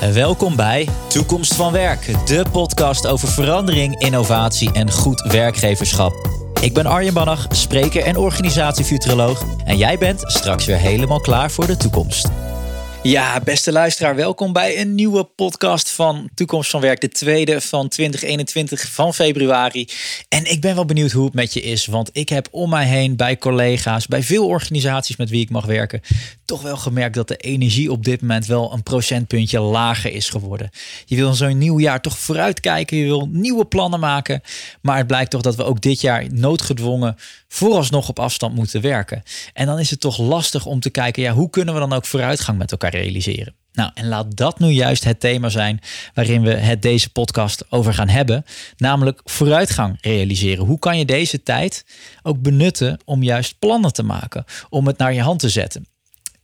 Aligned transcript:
Welkom 0.00 0.56
bij 0.56 0.88
Toekomst 1.08 1.54
van 1.54 1.72
Werk, 1.72 2.26
de 2.26 2.44
podcast 2.52 3.06
over 3.06 3.28
verandering, 3.28 3.98
innovatie 3.98 4.72
en 4.72 4.90
goed 4.90 5.20
werkgeverschap. 5.20 6.28
Ik 6.60 6.74
ben 6.74 6.86
Arjen 6.86 7.14
Bannach, 7.14 7.46
spreker 7.50 8.02
en 8.02 8.16
organisatiefuturoloog. 8.16 9.44
En 9.64 9.76
jij 9.76 9.98
bent 9.98 10.22
straks 10.26 10.64
weer 10.64 10.76
helemaal 10.76 11.20
klaar 11.20 11.50
voor 11.50 11.66
de 11.66 11.76
toekomst. 11.76 12.28
Ja, 13.02 13.40
beste 13.40 13.72
luisteraar, 13.72 14.16
welkom 14.16 14.52
bij 14.52 14.80
een 14.80 14.94
nieuwe 14.94 15.24
podcast 15.24 15.90
van 15.90 16.30
Toekomst 16.34 16.70
van 16.70 16.80
Werk, 16.80 17.00
de 17.00 17.08
tweede 17.08 17.60
van 17.60 17.88
2021 17.88 18.92
van 18.92 19.14
februari. 19.14 19.88
En 20.28 20.50
ik 20.50 20.60
ben 20.60 20.74
wel 20.74 20.84
benieuwd 20.84 21.10
hoe 21.10 21.24
het 21.24 21.34
met 21.34 21.52
je 21.52 21.60
is, 21.60 21.86
want 21.86 22.10
ik 22.12 22.28
heb 22.28 22.48
om 22.50 22.70
mij 22.70 22.86
heen 22.86 23.16
bij 23.16 23.38
collega's, 23.38 24.06
bij 24.06 24.22
veel 24.22 24.46
organisaties 24.46 25.16
met 25.16 25.30
wie 25.30 25.40
ik 25.40 25.50
mag 25.50 25.64
werken, 25.64 26.00
toch 26.44 26.62
wel 26.62 26.76
gemerkt 26.76 27.14
dat 27.14 27.28
de 27.28 27.36
energie 27.36 27.92
op 27.92 28.04
dit 28.04 28.20
moment 28.20 28.46
wel 28.46 28.72
een 28.72 28.82
procentpuntje 28.82 29.60
lager 29.60 30.12
is 30.12 30.28
geworden. 30.28 30.70
Je 31.04 31.16
wil 31.16 31.34
zo'n 31.34 31.58
nieuw 31.58 31.78
jaar 31.78 32.00
toch 32.00 32.18
vooruitkijken, 32.18 32.96
je 32.96 33.04
wil 33.04 33.28
nieuwe 33.32 33.64
plannen 33.64 34.00
maken, 34.00 34.42
maar 34.82 34.96
het 34.96 35.06
blijkt 35.06 35.30
toch 35.30 35.42
dat 35.42 35.56
we 35.56 35.64
ook 35.64 35.80
dit 35.80 36.00
jaar 36.00 36.24
noodgedwongen 36.32 37.16
vooralsnog 37.48 38.08
op 38.08 38.18
afstand 38.18 38.54
moeten 38.54 38.80
werken. 38.80 39.22
En 39.52 39.66
dan 39.66 39.78
is 39.78 39.90
het 39.90 40.00
toch 40.00 40.18
lastig 40.18 40.66
om 40.66 40.80
te 40.80 40.90
kijken, 40.90 41.22
ja, 41.22 41.32
hoe 41.32 41.50
kunnen 41.50 41.74
we 41.74 41.80
dan 41.80 41.92
ook 41.92 42.06
vooruitgang 42.06 42.58
met 42.58 42.70
elkaar 42.70 42.89
realiseren? 42.90 43.54
Nou, 43.72 43.90
en 43.94 44.08
laat 44.08 44.36
dat 44.36 44.58
nu 44.58 44.68
juist 44.68 45.04
het 45.04 45.20
thema 45.20 45.48
zijn 45.48 45.80
waarin 46.14 46.42
we 46.42 46.54
het 46.54 46.82
deze 46.82 47.10
podcast 47.10 47.64
over 47.68 47.94
gaan 47.94 48.08
hebben, 48.08 48.44
namelijk 48.76 49.20
vooruitgang 49.24 49.98
realiseren. 50.00 50.64
Hoe 50.64 50.78
kan 50.78 50.98
je 50.98 51.04
deze 51.04 51.42
tijd 51.42 51.84
ook 52.22 52.42
benutten 52.42 53.00
om 53.04 53.22
juist 53.22 53.58
plannen 53.58 53.92
te 53.92 54.02
maken, 54.02 54.44
om 54.68 54.86
het 54.86 54.98
naar 54.98 55.14
je 55.14 55.22
hand 55.22 55.40
te 55.40 55.48
zetten? 55.48 55.86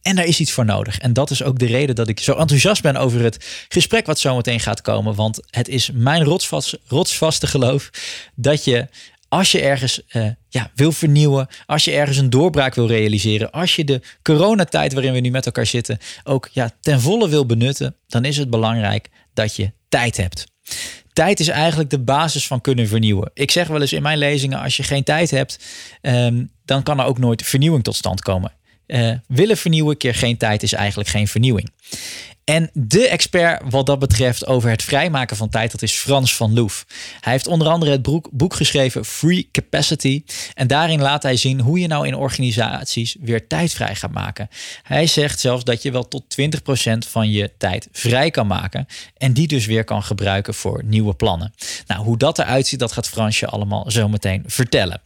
En 0.03 0.17
daar 0.17 0.25
is 0.25 0.41
iets 0.41 0.53
voor 0.53 0.65
nodig. 0.65 0.99
En 0.99 1.13
dat 1.13 1.31
is 1.31 1.43
ook 1.43 1.59
de 1.59 1.67
reden 1.67 1.95
dat 1.95 2.09
ik 2.09 2.21
zo 2.21 2.33
enthousiast 2.33 2.83
ben 2.83 2.97
over 2.97 3.23
het 3.23 3.67
gesprek 3.69 4.07
wat 4.07 4.19
zometeen 4.19 4.61
gaat 4.61 4.81
komen. 4.81 5.15
Want 5.15 5.41
het 5.51 5.69
is 5.69 5.91
mijn 5.93 6.25
rotsvast, 6.25 6.79
rotsvaste 6.87 7.47
geloof 7.47 7.91
dat 8.35 8.65
je 8.65 8.89
als 9.29 9.53
je 9.53 9.61
ergens 9.61 10.01
uh, 10.13 10.29
ja, 10.49 10.71
wil 10.75 10.93
vernieuwen, 10.93 11.49
als 11.67 11.85
je 11.85 11.93
ergens 11.93 12.17
een 12.17 12.31
doorbraak 12.31 12.75
wil 12.75 12.87
realiseren, 12.87 13.51
als 13.51 13.77
je 13.77 13.85
de 13.85 14.01
coronatijd 14.23 14.93
waarin 14.93 15.13
we 15.13 15.21
nu 15.21 15.31
met 15.31 15.47
elkaar 15.47 15.67
zitten 15.67 15.99
ook 16.25 16.49
ja, 16.53 16.71
ten 16.81 17.01
volle 17.01 17.29
wil 17.29 17.47
benutten, 17.47 17.97
dan 18.07 18.25
is 18.25 18.37
het 18.37 18.51
belangrijk 18.51 19.09
dat 19.35 19.57
je 19.57 19.73
tijd 19.89 20.17
hebt. 20.17 20.47
Tijd 21.13 21.41
is 21.41 21.49
eigenlijk 21.49 21.91
de 21.91 21.99
basis 21.99 22.47
van 22.47 22.61
kunnen 22.61 22.89
vernieuwen. 22.89 23.31
Ik 23.35 23.51
zeg 23.51 23.69
wel 23.69 23.81
eens 23.81 23.93
in 23.93 24.03
mijn 24.03 24.19
lezingen: 24.19 24.61
als 24.61 24.77
je 24.77 24.83
geen 24.83 25.05
tijd 25.05 25.31
hebt, 25.31 25.59
um, 26.03 26.51
dan 26.65 26.83
kan 26.83 27.01
er 27.01 27.07
ook 27.07 27.19
nooit 27.19 27.43
vernieuwing 27.43 27.85
tot 27.85 27.97
stand 27.97 28.21
komen. 28.21 28.53
Uh, 28.87 29.13
willen 29.27 29.57
vernieuwen 29.57 29.97
keer 29.97 30.15
geen 30.15 30.37
tijd 30.37 30.63
is 30.63 30.73
eigenlijk 30.73 31.09
geen 31.09 31.29
vernieuwing. 31.29 31.71
En 32.47 32.71
de 32.73 33.09
expert 33.09 33.63
wat 33.71 33.87
dat 33.87 33.99
betreft 33.99 34.47
over 34.47 34.71
het 34.71 34.83
vrijmaken 34.83 35.37
van 35.37 35.49
tijd, 35.49 35.73
dat 35.73 35.83
is 35.83 35.93
Frans 35.93 36.37
van 36.37 36.55
Loof. 36.55 36.87
Hij 37.21 37.33
heeft 37.33 37.47
onder 37.47 37.69
andere 37.69 37.91
het 37.91 38.03
boek, 38.33 38.55
geschreven 38.55 39.05
Free 39.05 39.49
Capacity. 39.53 40.25
En 40.55 40.67
daarin 40.67 41.01
laat 41.01 41.23
hij 41.23 41.37
zien 41.37 41.61
hoe 41.61 41.79
je 41.79 41.87
nou 41.87 42.07
in 42.07 42.15
organisaties 42.15 43.17
weer 43.21 43.47
tijd 43.47 43.73
vrij 43.73 43.95
gaat 43.95 44.11
maken. 44.11 44.49
Hij 44.83 45.07
zegt 45.07 45.41
zelfs 45.41 45.65
dat 45.65 45.83
je 45.83 45.91
wel 45.91 46.09
tot 46.09 46.25
20% 46.41 47.09
van 47.09 47.31
je 47.31 47.53
tijd 47.59 47.89
vrij 47.93 48.31
kan 48.31 48.47
maken. 48.47 48.87
En 49.17 49.33
die 49.33 49.49
dus 49.49 49.67
weer 49.67 49.85
kan 49.85 50.03
gebruiken 50.03 50.55
voor 50.55 50.85
nieuwe 50.85 51.15
plannen. 51.15 51.53
Nou, 51.87 52.05
hoe 52.05 52.17
dat 52.17 52.39
eruit 52.39 52.67
ziet, 52.67 52.81
dat 52.81 52.93
gaat 52.93 53.09
Fransje 53.09 53.47
allemaal 53.47 53.91
zo 53.91 54.09
meteen 54.09 54.43
vertellen. 54.47 55.06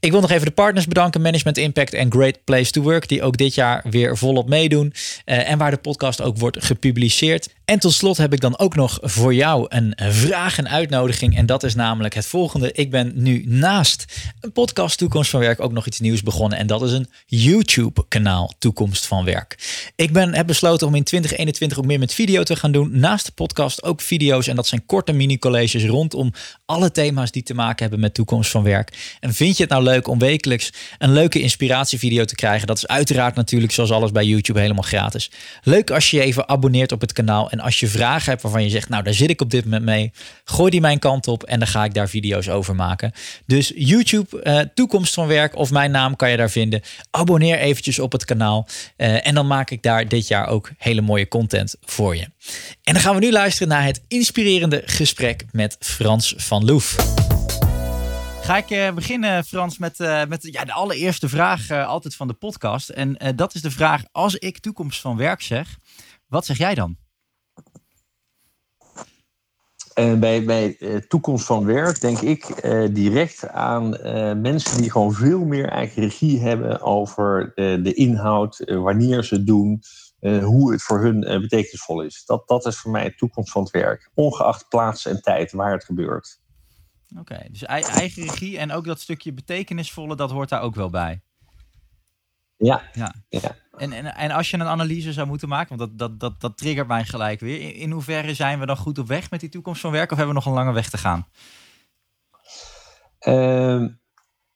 Ik 0.00 0.10
wil 0.10 0.20
nog 0.20 0.30
even 0.30 0.46
de 0.46 0.52
partners 0.52 0.86
bedanken, 0.86 1.22
Management 1.22 1.58
Impact 1.58 1.94
en 1.94 2.12
Great 2.12 2.44
Place 2.44 2.70
to 2.70 2.82
Work, 2.82 3.08
die 3.08 3.22
ook 3.22 3.36
dit 3.36 3.54
jaar 3.54 3.84
weer 3.90 4.16
volop 4.16 4.48
meedoen 4.48 4.92
uh, 5.26 5.50
en 5.50 5.58
waar 5.58 5.70
de 5.70 5.76
podcast 5.76 6.20
ook 6.20 6.38
wordt 6.38 6.64
gepubliceerd. 6.64 7.48
En 7.68 7.78
tot 7.78 7.92
slot 7.92 8.16
heb 8.16 8.32
ik 8.32 8.40
dan 8.40 8.58
ook 8.58 8.74
nog 8.74 8.98
voor 9.02 9.34
jou 9.34 9.66
een 9.68 9.94
vraag 9.96 10.58
en 10.58 10.68
uitnodiging. 10.68 11.36
En 11.36 11.46
dat 11.46 11.62
is 11.62 11.74
namelijk 11.74 12.14
het 12.14 12.26
volgende. 12.26 12.72
Ik 12.72 12.90
ben 12.90 13.12
nu 13.14 13.44
naast 13.46 14.04
een 14.40 14.52
podcast 14.52 14.98
Toekomst 14.98 15.30
van 15.30 15.40
Werk 15.40 15.60
ook 15.60 15.72
nog 15.72 15.86
iets 15.86 16.00
nieuws 16.00 16.22
begonnen. 16.22 16.58
En 16.58 16.66
dat 16.66 16.82
is 16.82 16.92
een 16.92 17.08
YouTube-kanaal 17.26 18.52
Toekomst 18.58 19.06
van 19.06 19.24
Werk. 19.24 19.58
Ik 19.96 20.12
ben, 20.12 20.34
heb 20.34 20.46
besloten 20.46 20.86
om 20.86 20.94
in 20.94 21.04
2021 21.04 21.78
ook 21.78 21.86
meer 21.86 21.98
met 21.98 22.14
video 22.14 22.42
te 22.42 22.56
gaan 22.56 22.72
doen. 22.72 22.98
Naast 22.98 23.26
de 23.26 23.32
podcast 23.32 23.82
ook 23.82 24.00
video's. 24.00 24.46
En 24.46 24.56
dat 24.56 24.66
zijn 24.66 24.86
korte 24.86 25.12
mini-colleges 25.12 25.84
rondom 25.84 26.32
alle 26.66 26.90
thema's 26.90 27.30
die 27.30 27.42
te 27.42 27.54
maken 27.54 27.80
hebben 27.80 28.00
met 28.00 28.14
Toekomst 28.14 28.50
van 28.50 28.62
Werk. 28.62 29.16
En 29.20 29.34
vind 29.34 29.56
je 29.56 29.62
het 29.62 29.72
nou 29.72 29.82
leuk 29.82 30.08
om 30.08 30.18
wekelijks 30.18 30.72
een 30.98 31.12
leuke 31.12 31.40
inspiratievideo 31.40 32.24
te 32.24 32.34
krijgen? 32.34 32.66
Dat 32.66 32.76
is 32.76 32.86
uiteraard 32.86 33.34
natuurlijk 33.34 33.72
zoals 33.72 33.90
alles 33.90 34.12
bij 34.12 34.24
YouTube 34.24 34.60
helemaal 34.60 34.82
gratis. 34.82 35.30
Leuk 35.62 35.90
als 35.90 36.10
je 36.10 36.16
je 36.16 36.22
even 36.22 36.48
abonneert 36.48 36.92
op 36.92 37.00
het 37.00 37.12
kanaal. 37.12 37.50
En 37.50 37.57
als 37.60 37.80
je 37.80 37.86
vragen 37.88 38.30
hebt 38.30 38.42
waarvan 38.42 38.62
je 38.62 38.70
zegt, 38.70 38.88
nou 38.88 39.02
daar 39.02 39.14
zit 39.14 39.30
ik 39.30 39.40
op 39.40 39.50
dit 39.50 39.64
moment 39.64 39.84
mee, 39.84 40.12
gooi 40.44 40.70
die 40.70 40.80
mijn 40.80 40.98
kant 40.98 41.28
op 41.28 41.42
en 41.42 41.58
dan 41.58 41.68
ga 41.68 41.84
ik 41.84 41.94
daar 41.94 42.08
video's 42.08 42.48
over 42.48 42.74
maken. 42.74 43.12
Dus 43.46 43.72
YouTube, 43.74 44.42
uh, 44.44 44.60
Toekomst 44.74 45.14
van 45.14 45.26
Werk 45.26 45.56
of 45.56 45.70
mijn 45.70 45.90
naam 45.90 46.16
kan 46.16 46.30
je 46.30 46.36
daar 46.36 46.50
vinden. 46.50 46.82
Abonneer 47.10 47.58
eventjes 47.58 47.98
op 47.98 48.12
het 48.12 48.24
kanaal 48.24 48.68
uh, 48.96 49.26
en 49.26 49.34
dan 49.34 49.46
maak 49.46 49.70
ik 49.70 49.82
daar 49.82 50.08
dit 50.08 50.28
jaar 50.28 50.46
ook 50.46 50.70
hele 50.78 51.00
mooie 51.00 51.28
content 51.28 51.74
voor 51.80 52.16
je. 52.16 52.22
En 52.82 52.92
dan 52.92 53.02
gaan 53.02 53.14
we 53.14 53.20
nu 53.20 53.32
luisteren 53.32 53.68
naar 53.68 53.84
het 53.84 54.02
inspirerende 54.08 54.82
gesprek 54.84 55.44
met 55.50 55.76
Frans 55.80 56.34
van 56.36 56.64
Loef. 56.64 56.96
Ga 58.42 58.56
ik 58.56 58.70
uh, 58.70 58.90
beginnen, 58.90 59.44
Frans, 59.44 59.78
met, 59.78 59.98
met 60.28 60.48
ja, 60.52 60.64
de 60.64 60.72
allereerste 60.72 61.28
vraag 61.28 61.70
altijd 61.70 62.14
van 62.14 62.28
de 62.28 62.34
podcast. 62.34 62.88
En 62.88 63.18
dat 63.36 63.54
is 63.54 63.62
de 63.62 63.70
vraag: 63.70 64.02
als 64.12 64.34
ik 64.34 64.58
toekomst 64.58 65.00
van 65.00 65.16
werk 65.16 65.42
zeg, 65.42 65.78
wat 66.28 66.46
zeg 66.46 66.58
jij 66.58 66.74
dan? 66.74 66.96
En 69.98 70.20
bij, 70.20 70.44
bij 70.44 70.76
toekomst 71.08 71.46
van 71.46 71.64
werk 71.64 72.00
denk 72.00 72.18
ik 72.18 72.62
direct 72.92 73.48
aan 73.48 73.88
mensen 74.40 74.80
die 74.80 74.90
gewoon 74.90 75.12
veel 75.12 75.44
meer 75.44 75.68
eigen 75.68 76.02
regie 76.02 76.40
hebben 76.40 76.80
over 76.80 77.52
de 77.54 77.94
inhoud, 77.94 78.62
wanneer 78.66 79.24
ze 79.24 79.34
het 79.34 79.46
doen, 79.46 79.82
hoe 80.20 80.72
het 80.72 80.82
voor 80.82 81.02
hun 81.02 81.20
betekenisvol 81.20 82.02
is. 82.02 82.24
Dat, 82.24 82.48
dat 82.48 82.66
is 82.66 82.78
voor 82.78 82.90
mij 82.90 83.04
de 83.04 83.14
toekomst 83.14 83.52
van 83.52 83.62
het 83.62 83.70
werk, 83.70 84.10
ongeacht 84.14 84.68
plaats 84.68 85.06
en 85.06 85.22
tijd 85.22 85.52
waar 85.52 85.72
het 85.72 85.84
gebeurt. 85.84 86.40
Oké, 87.18 87.46
dus 87.50 87.64
eigen 87.64 88.22
regie 88.22 88.58
en 88.58 88.72
ook 88.72 88.84
dat 88.84 89.00
stukje 89.00 89.32
betekenisvolle, 89.32 90.16
dat 90.16 90.30
hoort 90.30 90.48
daar 90.48 90.62
ook 90.62 90.74
wel 90.74 90.90
bij. 90.90 91.20
Ja. 92.58 92.82
ja. 92.92 93.14
ja. 93.28 93.56
En, 93.76 93.92
en, 93.92 94.14
en 94.14 94.30
als 94.30 94.50
je 94.50 94.56
een 94.56 94.66
analyse 94.66 95.12
zou 95.12 95.26
moeten 95.26 95.48
maken, 95.48 95.76
want 95.76 95.90
dat, 95.90 95.98
dat, 95.98 96.20
dat, 96.20 96.40
dat 96.40 96.56
triggert 96.56 96.88
mij 96.88 97.04
gelijk 97.04 97.40
weer. 97.40 97.60
In, 97.60 97.74
in 97.74 97.90
hoeverre 97.90 98.34
zijn 98.34 98.60
we 98.60 98.66
dan 98.66 98.76
goed 98.76 98.98
op 98.98 99.06
weg 99.06 99.30
met 99.30 99.40
die 99.40 99.48
toekomst 99.48 99.80
van 99.80 99.90
werk 99.90 100.10
of 100.10 100.16
hebben 100.16 100.34
we 100.34 100.40
nog 100.40 100.52
een 100.52 100.58
lange 100.58 100.72
weg 100.72 100.90
te 100.90 100.98
gaan? 100.98 101.26
Uh, 103.28 103.82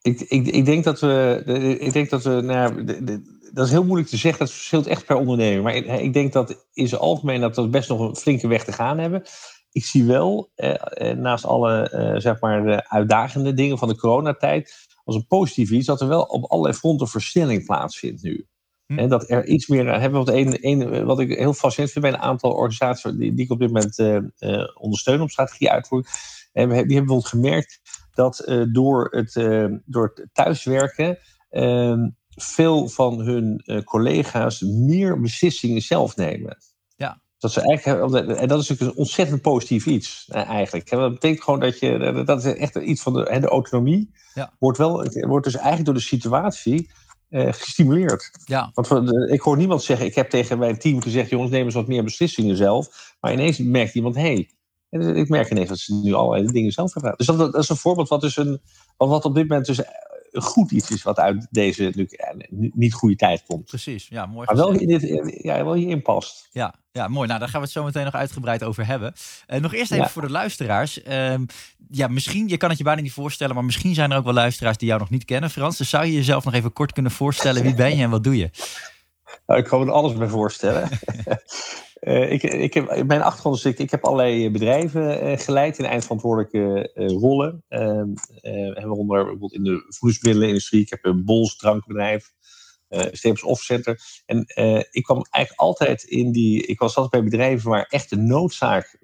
ik, 0.01 0.21
ik, 0.21 0.47
ik 0.47 0.65
denk 0.65 0.85
dat 0.85 1.01
we. 1.01 1.43
Ik 1.81 1.93
denk 1.93 2.11
dat 2.11 2.23
we 2.23 2.41
nou, 2.41 2.85
dat 3.53 3.67
is 3.67 3.73
heel 3.73 3.85
moeilijk 3.85 4.09
te 4.09 4.17
zeggen. 4.17 4.45
Dat 4.45 4.55
verschilt 4.55 4.87
echt 4.87 5.07
per 5.07 5.17
ondernemer. 5.17 5.63
Maar 5.63 5.75
ik, 5.75 5.87
ik 5.87 6.13
denk 6.13 6.33
dat 6.33 6.67
in 6.73 6.89
zijn 6.89 7.01
algemeen 7.01 7.41
dat 7.41 7.57
we 7.57 7.69
best 7.69 7.89
nog 7.89 8.01
een 8.01 8.17
flinke 8.17 8.49
weg 8.49 8.65
te 8.65 8.73
gaan 8.73 8.99
hebben 8.99 9.23
ik 9.73 9.85
zie 9.85 10.05
wel, 10.05 10.51
eh, 10.55 11.11
eh, 11.11 11.17
naast 11.17 11.45
alle 11.45 11.89
eh, 11.89 12.21
zeg 12.21 12.41
maar, 12.41 12.87
uitdagende 12.89 13.55
dingen 13.55 13.79
van 13.79 13.89
de 13.89 13.97
coronatijd, 13.97 14.87
als 15.05 15.17
een 15.17 15.27
positief 15.27 15.71
iets, 15.71 15.87
dat 15.87 16.01
er 16.01 16.09
wel 16.09 16.23
op 16.23 16.51
allerlei 16.51 16.75
fronten 16.75 17.09
versnelling 17.09 17.65
plaatsvindt 17.65 18.23
nu. 18.23 18.47
Hm. 18.87 18.99
En 18.99 19.09
dat 19.09 19.31
er 19.31 19.47
iets 19.47 19.67
meer. 19.67 20.01
Hebben 20.01 20.25
we 20.25 20.33
een, 20.33 20.59
een, 20.61 21.05
wat 21.05 21.21
ik 21.21 21.39
heel 21.39 21.53
fascinerend 21.53 21.93
vind 21.93 22.05
bij 22.05 22.15
een 22.15 22.29
aantal 22.29 22.51
organisaties 22.51 23.13
die, 23.13 23.35
die 23.35 23.45
ik 23.45 23.51
op 23.51 23.59
dit 23.59 23.73
moment 23.73 23.99
uh, 23.99 24.19
uh, 24.39 24.69
ondersteun 24.75 25.21
op 25.21 25.31
strategie 25.31 25.71
uitvoering. 25.71 26.11
En 26.53 26.69
die 26.69 26.77
hebben 26.77 26.89
bijvoorbeeld 26.89 27.27
gemerkt 27.27 27.81
dat 28.15 28.43
uh, 28.47 28.65
door, 28.73 29.09
het, 29.11 29.33
door 29.85 30.13
het 30.15 30.29
thuiswerken 30.33 31.19
ehm, 31.51 32.09
veel 32.29 32.89
van 32.89 33.21
hun 33.21 33.65
collega's 33.85 34.61
meer 34.61 35.21
beslissingen 35.21 35.83
zelf 35.83 36.17
nemen. 36.17 36.59
Dat 37.43 37.53
ze 37.53 37.61
eigenlijk, 37.61 38.39
en 38.39 38.49
dat 38.49 38.61
is 38.61 38.69
natuurlijk 38.69 38.97
een 38.97 39.03
ontzettend 39.03 39.43
positief 39.43 39.87
iets, 39.87 40.27
eh, 40.29 40.49
eigenlijk. 40.49 40.91
Dat 40.91 41.13
betekent 41.13 41.43
gewoon 41.43 41.61
dat 41.61 41.79
je, 41.79 42.23
dat 42.25 42.45
is 42.45 42.55
echt 42.55 42.77
iets 42.77 43.03
van 43.03 43.13
de, 43.13 43.39
de 43.41 43.49
autonomie, 43.49 44.11
ja. 44.35 44.53
wordt, 44.59 44.79
wel, 44.79 45.07
wordt 45.13 45.45
dus 45.45 45.55
eigenlijk 45.55 45.85
door 45.85 45.95
de 45.95 46.01
situatie 46.01 46.91
uh, 47.31 47.53
gestimuleerd. 47.53 48.31
Ja. 48.45 48.71
Want 48.75 49.13
ik 49.31 49.41
hoor 49.41 49.57
niemand 49.57 49.83
zeggen, 49.83 50.07
ik 50.07 50.15
heb 50.15 50.31
tegen 50.31 50.59
mijn 50.59 50.79
team 50.79 51.03
gezegd, 51.03 51.31
jongens, 51.31 51.51
neem 51.51 51.65
eens 51.65 51.75
wat 51.75 51.87
meer 51.87 52.05
beslissingen 52.05 52.57
zelf. 52.57 53.15
Maar 53.21 53.33
ineens 53.33 53.59
merkt 53.59 53.95
iemand, 53.95 54.15
hé, 54.15 54.21
hey, 54.21 54.51
ik 55.15 55.29
merk 55.29 55.51
ineens 55.51 55.69
dat 55.69 55.79
ze 55.79 55.95
nu 55.95 56.13
allerlei 56.13 56.53
dingen 56.53 56.73
zelf 56.73 56.93
gaan 56.93 57.15
Dus 57.17 57.27
dat, 57.27 57.39
dat, 57.39 57.55
is 57.55 57.69
een 57.69 57.77
voorbeeld 57.77 58.09
wat, 58.09 58.21
dus 58.21 58.37
een, 58.37 58.61
wat 58.97 59.25
op 59.25 59.35
dit 59.35 59.49
moment 59.49 59.67
dus 59.67 59.83
goed 60.33 60.71
iets 60.71 60.91
is 60.91 61.03
wat 61.03 61.19
uit 61.19 61.47
deze 61.51 62.09
niet 62.75 62.95
goede 62.95 63.17
tijd 63.17 63.43
komt. 63.47 63.65
Precies, 63.65 64.09
ja, 64.09 64.27
mooi. 64.27 64.47
Maar 64.47 64.57
wel, 64.57 64.73
in 64.73 64.87
dit, 64.87 65.39
ja, 65.43 65.65
wel 65.65 65.75
hierin 65.75 66.03
past. 66.03 66.49
Ja, 66.53 66.75
ja, 66.93 67.09
mooi. 67.09 67.27
Nou, 67.27 67.39
daar 67.41 67.49
gaan 67.49 67.61
we 67.61 67.67
het 67.67 67.75
zo 67.75 67.85
meteen 67.85 68.05
nog 68.05 68.15
uitgebreid 68.15 68.63
over 68.63 68.87
hebben. 68.87 69.15
Uh, 69.49 69.61
nog 69.61 69.75
eerst 69.75 69.93
even 69.93 70.11
voor 70.11 70.23
de 70.23 70.31
luisteraars. 70.31 71.03
Uh, 71.05 71.35
ja, 71.91 72.09
misschien, 72.09 72.49
je 72.49 72.57
kan 72.57 72.69
het 72.69 72.79
je 72.79 72.85
bijna 72.85 73.01
niet 73.01 73.13
voorstellen, 73.13 73.55
maar 73.55 73.65
misschien 73.65 73.95
zijn 73.95 74.11
er 74.11 74.17
ook 74.17 74.25
wel 74.25 74.33
luisteraars 74.33 74.77
die 74.77 74.89
jou 74.89 75.01
nog 75.01 75.11
niet 75.11 75.25
kennen, 75.25 75.51
Frans. 75.51 75.77
Dus 75.77 75.89
zou 75.89 76.05
je 76.05 76.13
jezelf 76.13 76.45
nog 76.45 76.55
even 76.55 76.73
kort 76.73 76.93
kunnen 76.93 77.13
voorstellen? 77.13 77.63
Wie 77.63 77.75
ben 77.75 77.97
je 77.97 78.03
en 78.03 78.11
wat 78.11 78.25
doe 78.25 78.37
je? 78.37 78.51
Nou, 79.47 79.61
ik 79.61 79.67
kan 79.67 79.81
me 79.81 79.87
er 79.87 79.93
alles 79.93 80.15
bij 80.15 80.29
voorstellen. 80.29 80.89
uh, 82.01 82.33
ik, 82.33 82.43
ik 82.43 82.75
heb, 82.75 83.07
mijn 83.07 83.23
achtergrond 83.23 83.57
is, 83.57 83.65
ik, 83.65 83.79
ik 83.79 83.91
heb 83.91 84.05
allerlei 84.05 84.51
bedrijven 84.51 85.27
uh, 85.27 85.39
geleid 85.39 85.79
in 85.79 85.85
eindverantwoordelijke 85.85 86.91
uh, 86.95 87.09
rollen. 87.09 87.65
Ehm, 87.69 88.09
waaronder 88.75 89.23
bijvoorbeeld 89.23 89.55
in 89.55 89.65
de 89.65 89.85
voedingsmiddelenindustrie. 89.89 90.81
Ik 90.81 90.91
heb 90.91 91.05
een 91.05 91.25
Bols 91.25 91.57
drankbedrijf, 91.57 92.33
uh, 92.89 93.03
Steps 93.11 93.43
Offcenter. 93.43 94.01
En 94.27 94.39
ik 94.91 95.03
kwam 95.03 95.27
eigenlijk 95.31 95.65
altijd 95.65 96.03
in 96.03 96.33
die. 96.33 96.67
Ik 96.67 96.79
was 96.79 96.97
altijd 96.97 97.23
bij 97.23 97.31
bedrijven 97.31 97.71
waar 97.71 97.87
echt 97.89 98.11
de 98.11 98.17
noodzaak 98.17 99.01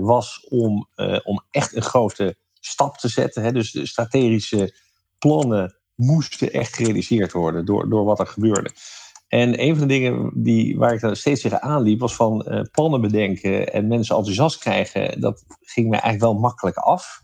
was 0.00 0.46
om, 0.48 0.88
om 1.24 1.44
echt 1.50 1.76
een 1.76 1.82
grote 1.82 2.36
stap 2.60 2.96
te 2.96 3.08
zetten. 3.08 3.42
Hè? 3.42 3.52
Dus 3.52 3.70
de 3.70 3.86
strategische 3.86 4.74
plannen 5.18 5.78
moesten 5.94 6.52
echt 6.52 6.74
gerealiseerd 6.74 7.32
worden 7.32 7.64
door, 7.64 7.88
door 7.88 8.04
wat 8.04 8.18
er 8.18 8.26
gebeurde. 8.26 8.70
En 9.28 9.62
een 9.62 9.76
van 9.76 9.88
de 9.88 9.94
dingen 9.94 10.30
die, 10.34 10.78
waar 10.78 10.94
ik 10.94 11.00
dan 11.00 11.16
steeds 11.16 11.40
tegen 11.40 11.62
aanliep, 11.62 12.00
was 12.00 12.14
van 12.14 12.46
uh, 12.48 12.60
plannen 12.70 13.00
bedenken 13.00 13.72
en 13.72 13.86
mensen 13.86 14.16
enthousiast 14.16 14.58
krijgen. 14.58 15.20
Dat 15.20 15.44
ging 15.60 15.86
me 15.86 15.92
eigenlijk 15.92 16.22
wel 16.22 16.40
makkelijk 16.40 16.76
af. 16.76 17.22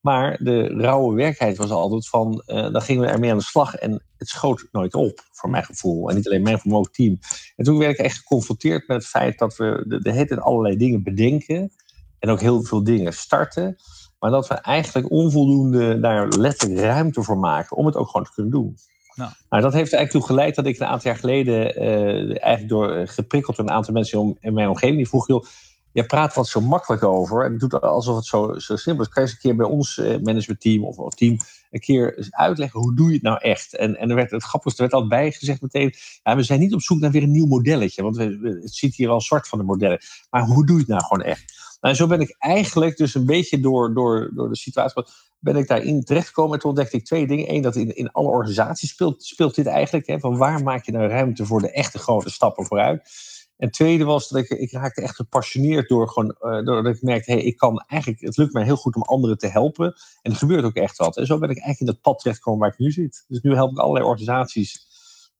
Maar 0.00 0.38
de 0.42 0.66
rauwe 0.66 1.14
werkelijkheid 1.14 1.56
was 1.56 1.70
altijd 1.70 2.08
van, 2.08 2.42
uh, 2.46 2.72
dan 2.72 2.82
gingen 2.82 3.02
we 3.02 3.08
ermee 3.08 3.30
aan 3.30 3.38
de 3.38 3.44
slag 3.44 3.74
en 3.74 4.04
het 4.16 4.28
schoot 4.28 4.68
nooit 4.72 4.94
op, 4.94 5.20
voor 5.30 5.50
mijn 5.50 5.64
gevoel. 5.64 6.08
En 6.08 6.16
niet 6.16 6.26
alleen 6.26 6.42
mijn 6.42 6.58
vermogen 6.58 6.92
team. 6.92 7.18
En 7.56 7.64
toen 7.64 7.78
werd 7.78 7.98
ik 7.98 8.04
echt 8.04 8.16
geconfronteerd 8.16 8.88
met 8.88 8.96
het 8.96 9.06
feit 9.06 9.38
dat 9.38 9.56
we 9.56 9.84
de, 9.86 10.00
de 10.00 10.12
hele 10.12 10.40
allerlei 10.40 10.76
dingen 10.76 11.02
bedenken. 11.02 11.72
En 12.18 12.30
ook 12.30 12.40
heel 12.40 12.62
veel 12.62 12.84
dingen 12.84 13.12
starten. 13.12 13.76
Maar 14.18 14.30
dat 14.30 14.48
we 14.48 14.54
eigenlijk 14.54 15.10
onvoldoende 15.10 16.00
daar 16.00 16.28
letterlijk 16.28 16.80
ruimte 16.80 17.22
voor 17.22 17.38
maken 17.38 17.76
om 17.76 17.86
het 17.86 17.96
ook 17.96 18.06
gewoon 18.06 18.26
te 18.26 18.32
kunnen 18.32 18.52
doen. 18.52 18.76
Nou. 19.14 19.32
dat 19.48 19.72
heeft 19.72 19.92
er 19.92 19.98
eigenlijk 19.98 20.10
toe 20.10 20.22
geleid 20.22 20.54
dat 20.54 20.66
ik 20.66 20.78
een 20.78 20.86
aantal 20.86 21.10
jaar 21.10 21.20
geleden, 21.20 21.82
uh, 21.82 22.42
eigenlijk 22.42 22.68
door 22.68 22.96
uh, 22.96 23.08
geprikkeld 23.08 23.56
door 23.56 23.66
een 23.66 23.74
aantal 23.74 23.94
mensen 23.94 24.36
in 24.40 24.54
mijn 24.54 24.68
omgeving, 24.68 24.96
die 24.96 25.08
vroeg, 25.08 25.26
joh, 25.26 25.44
je 25.92 26.06
praat 26.06 26.34
wat 26.34 26.48
zo 26.48 26.60
makkelijk 26.60 27.02
over 27.02 27.44
en 27.44 27.58
doet 27.58 27.80
alsof 27.80 28.16
het 28.16 28.24
zo, 28.24 28.58
zo 28.58 28.76
simpel 28.76 29.04
is. 29.04 29.10
Kan 29.10 29.22
je 29.22 29.28
eens 29.28 29.36
een 29.36 29.42
keer 29.42 29.56
bij 29.56 29.66
ons 29.66 29.96
uh, 29.96 30.18
managementteam 30.22 30.84
of, 30.84 31.14
team 31.14 31.36
een 31.70 31.80
keer 31.80 32.28
uitleggen 32.30 32.80
hoe 32.80 32.94
doe 32.94 33.06
je 33.06 33.14
het 33.14 33.22
nou 33.22 33.38
echt? 33.38 33.76
En, 33.76 33.96
en 33.96 34.10
er 34.10 34.16
werd, 34.16 34.30
het 34.30 34.42
grappigste 34.42 34.82
werd 34.82 34.94
al 34.94 35.08
bijgezegd 35.08 35.60
meteen, 35.60 35.94
ja, 36.22 36.36
we 36.36 36.42
zijn 36.42 36.60
niet 36.60 36.74
op 36.74 36.82
zoek 36.82 37.00
naar 37.00 37.10
weer 37.10 37.22
een 37.22 37.30
nieuw 37.30 37.46
modelletje, 37.46 38.02
want 38.02 38.16
we, 38.16 38.58
het 38.62 38.74
ziet 38.74 38.96
hier 38.96 39.08
al 39.08 39.20
zwart 39.20 39.48
van 39.48 39.58
de 39.58 39.64
modellen. 39.64 39.98
Maar 40.30 40.42
hoe 40.42 40.66
doe 40.66 40.74
je 40.74 40.80
het 40.80 40.90
nou 40.90 41.02
gewoon 41.02 41.22
echt? 41.22 41.60
Nou, 41.80 41.94
zo 41.94 42.06
ben 42.06 42.20
ik 42.20 42.36
eigenlijk 42.38 42.96
dus 42.96 43.14
een 43.14 43.26
beetje 43.26 43.60
door, 43.60 43.94
door, 43.94 44.30
door 44.34 44.48
de 44.48 44.56
situatie 44.56 45.04
ben 45.42 45.56
ik 45.56 45.68
daarin 45.68 46.04
terechtgekomen. 46.04 46.52
En 46.52 46.58
toen 46.58 46.70
ontdekte 46.70 46.96
ik 46.96 47.04
twee 47.04 47.26
dingen. 47.26 47.54
Eén, 47.54 47.62
dat 47.62 47.76
in, 47.76 47.96
in 47.96 48.12
alle 48.12 48.28
organisaties 48.28 48.90
speelt, 48.90 49.24
speelt 49.24 49.54
dit 49.54 49.66
eigenlijk. 49.66 50.06
Hè, 50.06 50.18
van 50.18 50.36
waar 50.36 50.62
maak 50.62 50.84
je 50.84 50.92
nou 50.92 51.08
ruimte 51.08 51.46
voor 51.46 51.60
de 51.60 51.70
echte 51.70 51.98
grote 51.98 52.30
stappen 52.30 52.66
vooruit? 52.66 53.10
En 53.56 53.70
tweede 53.70 54.04
was 54.04 54.28
dat 54.28 54.42
ik, 54.42 54.48
ik 54.50 54.72
raakte 54.72 55.02
echt 55.02 55.14
gepassioneerd 55.14 55.88
door 55.88 56.08
gewoon, 56.08 56.36
uh, 56.40 56.64
doordat 56.64 56.94
ik 56.94 57.02
merkte, 57.02 57.32
hey, 57.32 57.42
ik 57.42 57.56
kan 57.56 57.84
eigenlijk, 57.86 58.22
het 58.22 58.36
lukt 58.36 58.52
mij 58.52 58.64
heel 58.64 58.76
goed 58.76 58.96
om 58.96 59.02
anderen 59.02 59.38
te 59.38 59.46
helpen. 59.48 59.94
En 60.22 60.30
er 60.30 60.36
gebeurt 60.36 60.64
ook 60.64 60.74
echt 60.74 60.96
wat. 60.96 61.16
En 61.16 61.26
zo 61.26 61.38
ben 61.38 61.50
ik 61.50 61.56
eigenlijk 61.56 61.80
in 61.80 61.86
dat 61.86 62.00
pad 62.00 62.18
terechtgekomen 62.18 62.60
waar 62.60 62.72
ik 62.72 62.78
nu 62.78 62.90
zit. 62.90 63.24
Dus 63.28 63.40
nu 63.40 63.54
help 63.54 63.70
ik 63.70 63.78
allerlei 63.78 64.06
organisaties 64.06 64.86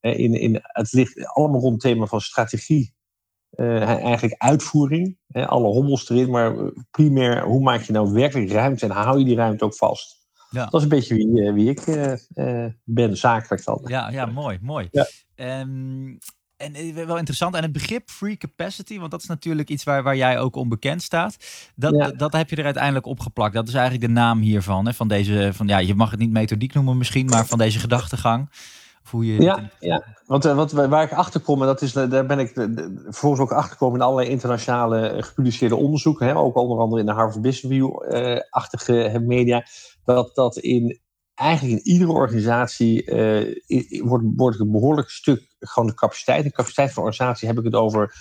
in, 0.01 0.33
in, 0.33 0.59
het 0.61 0.93
ligt 0.93 1.25
allemaal 1.25 1.61
rond 1.61 1.73
het 1.73 1.91
thema 1.91 2.05
van 2.05 2.21
strategie 2.21 2.93
eigenlijk 3.55 4.35
uitvoering. 4.37 5.17
Hè, 5.27 5.47
alle 5.47 5.67
hommels 5.67 6.09
erin, 6.09 6.29
maar 6.29 6.55
primair, 6.91 7.43
hoe 7.43 7.61
maak 7.61 7.81
je 7.81 7.91
nou 7.91 8.13
werkelijk 8.13 8.51
ruimte 8.51 8.85
en 8.85 8.91
hou 8.91 9.19
je 9.19 9.25
die 9.25 9.35
ruimte 9.35 9.63
ook 9.63 9.75
vast? 9.75 10.21
Ja. 10.49 10.65
Dat 10.65 10.73
is 10.73 10.83
een 10.83 10.89
beetje 10.89 11.15
wie, 11.15 11.27
uh, 11.27 11.53
wie 11.53 11.69
ik 11.69 11.83
ben, 12.83 13.17
zakelijk 13.17 13.65
dan. 13.65 13.81
Ja, 13.85 14.09
ja 14.09 14.25
mooi, 14.25 14.57
mooi. 14.61 14.87
Ja. 14.91 15.07
Um, 15.59 16.17
en 16.57 16.95
wel 17.07 17.17
interessant. 17.17 17.55
En 17.55 17.61
het 17.61 17.71
begrip 17.71 18.09
free 18.09 18.37
capacity, 18.37 18.99
want 18.99 19.11
dat 19.11 19.21
is 19.21 19.27
natuurlijk 19.27 19.69
iets 19.69 19.83
waar, 19.83 20.03
waar 20.03 20.15
jij 20.15 20.39
ook 20.39 20.55
onbekend 20.55 21.01
staat. 21.01 21.37
Dat, 21.75 21.93
ja. 21.95 22.11
dat 22.11 22.33
heb 22.33 22.49
je 22.49 22.55
er 22.55 22.65
uiteindelijk 22.65 23.05
opgeplakt. 23.05 23.53
Dat 23.53 23.67
is 23.67 23.73
eigenlijk 23.73 24.05
de 24.05 24.11
naam 24.11 24.39
hiervan. 24.39 24.85
Hè? 24.85 24.93
Van 24.93 25.07
deze, 25.07 25.49
van, 25.53 25.67
ja, 25.67 25.77
je 25.77 25.95
mag 25.95 26.11
het 26.11 26.19
niet 26.19 26.31
methodiek 26.31 26.73
noemen 26.73 26.97
misschien, 26.97 27.25
maar 27.25 27.45
van 27.45 27.57
deze 27.57 27.79
gedachtegang 27.79 28.49
je 29.11 29.41
ja, 29.41 29.69
ja. 29.79 30.03
Want 30.25 30.45
uh, 30.45 30.55
wat, 30.55 30.71
waar 30.71 31.03
ik 31.03 31.11
achter 31.11 31.39
kom, 31.39 31.61
en 31.61 31.67
dat 31.67 31.81
is, 31.81 31.95
eh, 31.95 32.09
daar 32.09 32.25
ben 32.25 32.39
ik 32.39 32.51
vervolgens 33.03 33.41
ook 33.41 33.51
achter 33.51 33.71
gekomen 33.71 33.99
in 33.99 34.05
allerlei 34.05 34.29
internationale 34.29 35.23
gepubliceerde 35.23 35.75
onderzoeken, 35.75 36.27
hè, 36.27 36.35
ook 36.35 36.55
onder 36.55 36.79
andere 36.79 37.01
in 37.01 37.07
de 37.07 37.13
Harvard 37.13 37.41
Business 37.41 37.63
Review-achtige 37.63 39.19
media, 39.25 39.65
dat, 40.05 40.35
dat 40.35 40.57
in 40.57 41.01
eigenlijk 41.35 41.79
in 41.79 41.91
iedere 41.93 42.11
organisatie 42.11 43.03
wordt, 44.03 44.25
wordt 44.35 44.59
een 44.59 44.71
behoorlijk 44.71 45.09
stuk 45.09 45.55
gewoon 45.59 45.89
de 45.89 45.95
capaciteit. 45.95 46.43
De 46.43 46.51
capaciteit 46.51 46.93
van 46.93 47.03
organisatie 47.03 47.47
heb 47.47 47.57
ik 47.57 47.63
het 47.63 47.75
over 47.75 48.15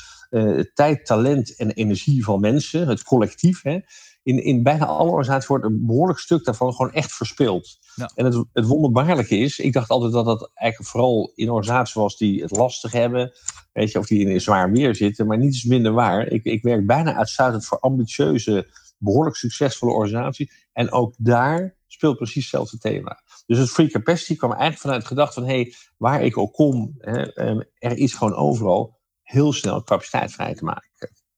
tijd, 0.74 1.06
talent 1.06 1.56
en 1.56 1.70
energie 1.70 2.24
van 2.24 2.40
mensen, 2.40 2.88
het 2.88 3.02
collectief. 3.02 3.62
Hè. 3.62 3.78
In, 4.22 4.44
in 4.44 4.62
bijna 4.62 4.86
alle 4.86 5.10
organisaties 5.10 5.48
wordt 5.48 5.64
een 5.64 5.86
behoorlijk 5.86 6.18
stuk 6.18 6.44
daarvan 6.44 6.72
gewoon 6.72 6.92
echt 6.92 7.12
verspeeld. 7.12 7.78
Ja. 7.94 8.10
En 8.14 8.24
het, 8.24 8.44
het 8.52 8.66
wonderbaarlijke 8.66 9.36
is, 9.36 9.58
ik 9.58 9.72
dacht 9.72 9.90
altijd 9.90 10.12
dat 10.12 10.24
dat 10.24 10.50
eigenlijk 10.54 10.90
vooral 10.90 11.32
in 11.34 11.50
organisaties 11.50 11.94
was 11.94 12.16
die 12.16 12.42
het 12.42 12.56
lastig 12.56 12.92
hebben, 12.92 13.32
weet 13.72 13.92
je, 13.92 13.98
of 13.98 14.06
die 14.06 14.20
in 14.20 14.28
een 14.28 14.40
zwaar 14.40 14.70
weer 14.70 14.94
zitten, 14.94 15.26
maar 15.26 15.38
niets 15.38 15.64
minder 15.64 15.92
waar. 15.92 16.26
Ik, 16.26 16.44
ik 16.44 16.62
werk 16.62 16.86
bijna 16.86 17.14
uitsluitend 17.14 17.66
voor 17.66 17.78
ambitieuze, 17.78 18.68
behoorlijk 18.98 19.36
succesvolle 19.36 19.92
organisaties. 19.92 20.68
En 20.72 20.92
ook 20.92 21.14
daar 21.18 21.76
speelt 21.86 22.16
precies 22.16 22.42
hetzelfde 22.42 22.78
thema. 22.78 23.22
Dus 23.46 23.58
het 23.58 23.70
free 23.70 23.88
capacity 23.88 24.36
kwam 24.36 24.50
eigenlijk 24.50 24.80
vanuit 24.80 25.00
de 25.00 25.06
gedachte 25.06 25.40
van, 25.40 25.48
hé, 25.48 25.54
hey, 25.54 25.74
waar 25.96 26.22
ik 26.22 26.38
ook 26.38 26.52
kom, 26.52 26.94
hè, 26.98 27.32
ehm, 27.32 27.60
er 27.78 27.96
is 27.96 28.14
gewoon 28.14 28.34
overal 28.34 29.00
heel 29.22 29.52
snel 29.52 29.82
capaciteit 29.82 30.32
vrij 30.32 30.54
te 30.54 30.64
maken. 30.64 30.90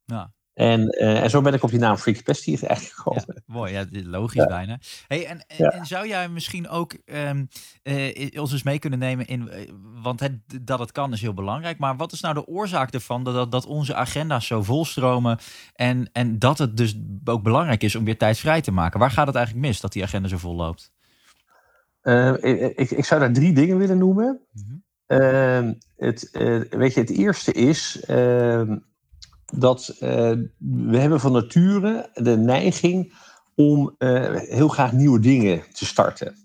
Ja. 0.04 0.33
En, 0.54 0.80
uh, 0.80 1.22
en 1.22 1.30
zo 1.30 1.40
ben 1.40 1.54
ik 1.54 1.62
op 1.62 1.70
die 1.70 1.78
naam 1.78 1.96
Freak 1.96 2.16
Capacity 2.16 2.64
echt 2.66 2.92
gekomen. 2.92 3.24
Ja, 3.26 3.34
mooi, 3.46 3.72
ja, 3.72 3.84
logisch 3.90 4.42
ja. 4.42 4.46
bijna. 4.46 4.78
Hey, 5.08 5.26
en, 5.26 5.44
en, 5.46 5.72
en, 5.72 5.86
zou 5.86 6.08
jij 6.08 6.28
misschien 6.28 6.68
ook 6.68 6.96
um, 7.04 7.48
uh, 7.82 8.40
ons 8.40 8.52
eens 8.52 8.62
mee 8.62 8.78
kunnen 8.78 8.98
nemen 8.98 9.26
in, 9.26 9.50
uh, 9.52 9.70
want 10.02 10.20
het, 10.20 10.32
dat 10.62 10.78
het 10.78 10.92
kan 10.92 11.12
is 11.12 11.20
heel 11.20 11.34
belangrijk, 11.34 11.78
maar 11.78 11.96
wat 11.96 12.12
is 12.12 12.20
nou 12.20 12.34
de 12.34 12.46
oorzaak 12.46 12.90
ervan 12.90 13.24
dat, 13.24 13.52
dat 13.52 13.66
onze 13.66 13.94
agenda's 13.94 14.46
zo 14.46 14.62
volstromen 14.62 15.38
en, 15.74 16.08
en 16.12 16.38
dat 16.38 16.58
het 16.58 16.76
dus 16.76 16.98
ook 17.24 17.42
belangrijk 17.42 17.82
is 17.82 17.96
om 17.96 18.04
weer 18.04 18.18
tijd 18.18 18.38
vrij 18.38 18.60
te 18.60 18.72
maken? 18.72 19.00
Waar 19.00 19.10
gaat 19.10 19.26
het 19.26 19.36
eigenlijk 19.36 19.66
mis 19.66 19.80
dat 19.80 19.92
die 19.92 20.02
agenda 20.02 20.28
zo 20.28 20.38
vol 20.38 20.54
loopt? 20.54 20.92
ik, 22.76 22.90
ik 22.90 23.04
zou 23.04 23.20
daar 23.20 23.32
drie 23.32 23.52
dingen 23.52 23.78
willen 23.78 23.98
noemen. 23.98 24.40
Mm 24.52 24.82
-hmm. 25.06 25.78
het, 25.96 26.28
weet 26.70 26.94
je, 26.94 27.00
het 27.00 27.10
eerste 27.10 27.52
is 27.52 28.00
ehm, 28.00 28.76
dat 29.56 29.88
uh, 30.00 30.00
we 30.58 30.98
hebben 30.98 31.20
van 31.20 31.32
nature 31.32 32.10
de 32.14 32.36
neiging 32.36 33.14
om 33.54 33.94
uh, 33.99 34.37
heel 34.37 34.68
graag 34.68 34.92
nieuwe 34.92 35.20
dingen 35.20 35.62
te 35.73 35.87
starten. 35.87 36.37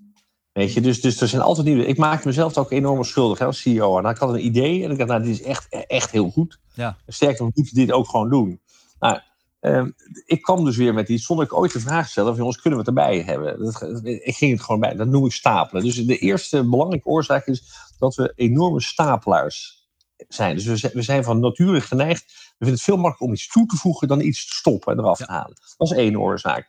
Weet 0.51 0.73
je, 0.73 0.81
dus, 0.81 1.01
dus 1.01 1.21
er 1.21 1.27
zijn 1.27 1.41
altijd 1.41 1.65
nieuwe. 1.65 1.85
Ik 1.85 1.97
maak 1.97 2.25
mezelf 2.25 2.57
ook 2.57 2.71
enorm 2.71 3.03
schuldig 3.03 3.39
hè, 3.39 3.45
als 3.45 3.61
CEO. 3.61 3.97
En 3.97 4.03
dan 4.03 4.15
had 4.17 4.29
ik 4.29 4.35
een 4.35 4.45
idee 4.45 4.83
en 4.83 4.91
ik 4.91 4.97
dacht, 4.97 5.09
nou, 5.09 5.23
dit 5.23 5.31
is 5.31 5.41
echt, 5.41 5.67
echt 5.87 6.11
heel 6.11 6.29
goed. 6.29 6.59
Ja. 6.73 6.97
Sterker, 7.07 7.45
we 7.45 7.51
moeten 7.55 7.75
dit 7.75 7.91
ook 7.91 8.09
gewoon 8.09 8.29
doen. 8.29 8.61
Nou, 8.99 9.19
uh, 9.61 9.85
ik 10.25 10.41
kwam 10.41 10.65
dus 10.65 10.77
weer 10.77 10.93
met 10.93 11.09
iets 11.09 11.25
zonder 11.25 11.45
ik 11.45 11.53
ooit 11.53 11.73
de 11.73 11.79
vraag 11.79 12.09
stelde: 12.09 12.37
jongens, 12.37 12.61
kunnen 12.61 12.79
we 12.79 12.85
het 12.85 12.97
erbij 12.97 13.21
hebben? 13.21 13.59
Dat, 13.59 14.01
ik 14.03 14.35
ging 14.35 14.51
het 14.51 14.61
gewoon 14.61 14.79
bij. 14.79 14.95
Dat 14.95 15.07
noem 15.07 15.25
ik 15.25 15.31
stapelen. 15.31 15.83
Dus 15.83 16.05
de 16.05 16.17
eerste 16.17 16.69
belangrijke 16.69 17.07
oorzaak 17.07 17.45
is 17.47 17.63
dat 17.97 18.15
we 18.15 18.33
enorme 18.35 18.81
stapelaars 18.81 19.87
zijn. 20.27 20.55
Dus 20.55 20.81
we, 20.81 20.89
we 20.93 21.01
zijn 21.01 21.23
van 21.23 21.39
nature 21.39 21.81
geneigd 21.81 22.48
we 22.59 22.65
vinden 22.65 22.83
het 22.83 22.93
veel 22.93 22.95
makkelijker 22.95 23.27
om 23.27 23.33
iets 23.33 23.47
toe 23.47 23.65
te 23.65 23.75
voegen 23.75 24.07
dan 24.07 24.21
iets 24.21 24.47
te 24.47 24.55
stoppen 24.55 24.93
en 24.93 24.99
eraf 24.99 25.17
te 25.17 25.25
halen. 25.27 25.57
Dat 25.77 25.91
is 25.91 25.97
één 25.97 26.19
oorzaak. 26.19 26.67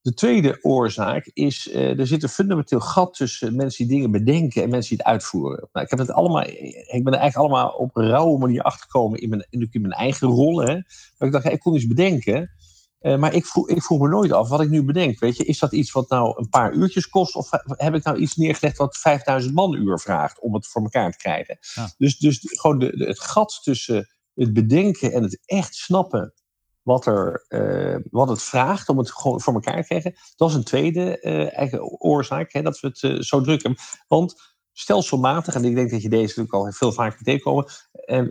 De 0.00 0.14
tweede 0.14 0.58
oorzaak 0.62 1.30
is, 1.32 1.68
uh, 1.68 1.98
er 1.98 2.06
zit 2.06 2.22
een 2.22 2.28
fundamenteel 2.28 2.80
gat 2.80 3.14
tussen 3.14 3.56
mensen 3.56 3.86
die 3.86 3.96
dingen 3.96 4.10
bedenken 4.10 4.62
en 4.62 4.70
mensen 4.70 4.88
die 4.88 4.98
het 4.98 5.06
uitvoeren. 5.06 5.68
Nou, 5.72 5.84
ik, 5.84 5.90
heb 5.90 5.98
het 5.98 6.10
allemaal, 6.10 6.42
ik 6.42 7.00
ben 7.04 7.12
er 7.12 7.18
eigenlijk 7.18 7.36
allemaal 7.36 7.70
op 7.70 7.96
een 7.96 8.08
rauwe 8.08 8.38
manier 8.38 8.62
achtergekomen 8.62 9.20
in 9.20 9.28
mijn, 9.28 9.46
in 9.50 9.80
mijn 9.80 9.92
eigen 9.92 10.28
rol. 10.28 10.58
Hè. 10.60 10.76
Ik 11.18 11.32
dacht, 11.32 11.44
ik 11.44 11.60
kon 11.60 11.74
iets 11.74 11.86
bedenken. 11.86 12.50
Uh, 13.00 13.16
maar 13.16 13.34
ik 13.34 13.46
vroeg, 13.46 13.68
ik 13.68 13.82
vroeg 13.82 14.00
me 14.00 14.08
nooit 14.08 14.32
af 14.32 14.48
wat 14.48 14.60
ik 14.60 14.68
nu 14.68 14.84
bedenk. 14.84 15.18
Weet 15.18 15.36
je, 15.36 15.44
is 15.44 15.58
dat 15.58 15.72
iets 15.72 15.92
wat 15.92 16.08
nou 16.08 16.38
een 16.38 16.48
paar 16.48 16.72
uurtjes 16.72 17.08
kost? 17.08 17.34
Of 17.34 17.48
heb 17.66 17.94
ik 17.94 18.04
nou 18.04 18.18
iets 18.18 18.36
neergelegd 18.36 18.76
wat 18.76 18.96
5000 18.96 19.54
man 19.54 19.74
uur 19.74 19.98
vraagt 19.98 20.40
om 20.40 20.54
het 20.54 20.66
voor 20.66 20.82
elkaar 20.82 21.10
te 21.10 21.18
krijgen? 21.18 21.58
Ja. 21.74 21.90
Dus, 21.98 22.18
dus 22.18 22.40
gewoon 22.42 22.78
de, 22.78 22.96
de, 22.96 23.04
het 23.04 23.20
gat 23.20 23.60
tussen 23.62 24.13
het 24.34 24.52
bedenken 24.52 25.12
en 25.12 25.22
het 25.22 25.40
echt 25.44 25.74
snappen 25.74 26.34
wat, 26.82 27.06
er, 27.06 27.46
uh, 27.48 27.96
wat 28.10 28.28
het 28.28 28.42
vraagt 28.42 28.88
om 28.88 28.98
het 28.98 29.10
gewoon 29.10 29.40
voor 29.40 29.54
elkaar 29.54 29.80
te 29.80 29.86
krijgen. 29.86 30.14
Dat 30.36 30.48
is 30.48 30.54
een 30.54 30.64
tweede 30.64 31.18
uh, 31.22 31.58
eigen 31.58 32.00
oorzaak, 32.00 32.52
hè, 32.52 32.62
dat 32.62 32.80
we 32.80 32.88
het 32.88 33.02
uh, 33.02 33.20
zo 33.20 33.40
druk 33.40 33.62
hebben. 33.62 33.80
Want 34.08 34.54
stelselmatig, 34.72 35.54
en 35.54 35.64
ik 35.64 35.74
denk 35.74 35.90
dat 35.90 36.02
je 36.02 36.08
deze 36.08 36.22
natuurlijk 36.22 36.54
al 36.54 36.72
veel 36.72 36.92
vaker 36.92 37.24
tegenkomen, 37.24 37.66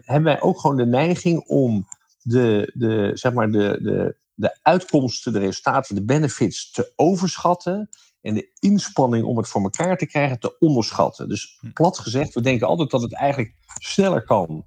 hebben 0.01 0.24
wij 0.24 0.41
ook 0.41 0.60
gewoon 0.60 0.75
de 0.75 0.86
neiging 0.86 1.48
om 1.48 1.88
de, 2.22 2.72
de, 2.74 3.12
zeg 3.13 3.33
maar 3.33 3.51
de, 3.51 3.79
de, 3.81 4.17
de 4.33 4.60
uitkomsten, 4.62 5.33
de 5.33 5.39
resultaten, 5.39 5.95
de 5.95 6.05
benefits 6.05 6.72
te 6.72 6.93
overschatten 6.95 7.89
en 8.22 8.33
de 8.33 8.51
inspanning 8.60 9.25
om 9.25 9.38
het 9.38 9.48
voor 9.48 9.62
elkaar 9.62 9.98
te 9.98 10.05
krijgen 10.05 10.39
te 10.39 10.57
onderschatten. 10.60 11.29
Dus 11.29 11.57
hm. 11.60 11.72
plat 11.72 12.00
gezegd, 12.00 12.33
we 12.33 12.41
denken 12.41 12.67
altijd 12.67 12.89
dat 12.89 13.01
het 13.01 13.13
eigenlijk 13.13 13.55
sneller 13.77 14.24
kan 14.24 14.65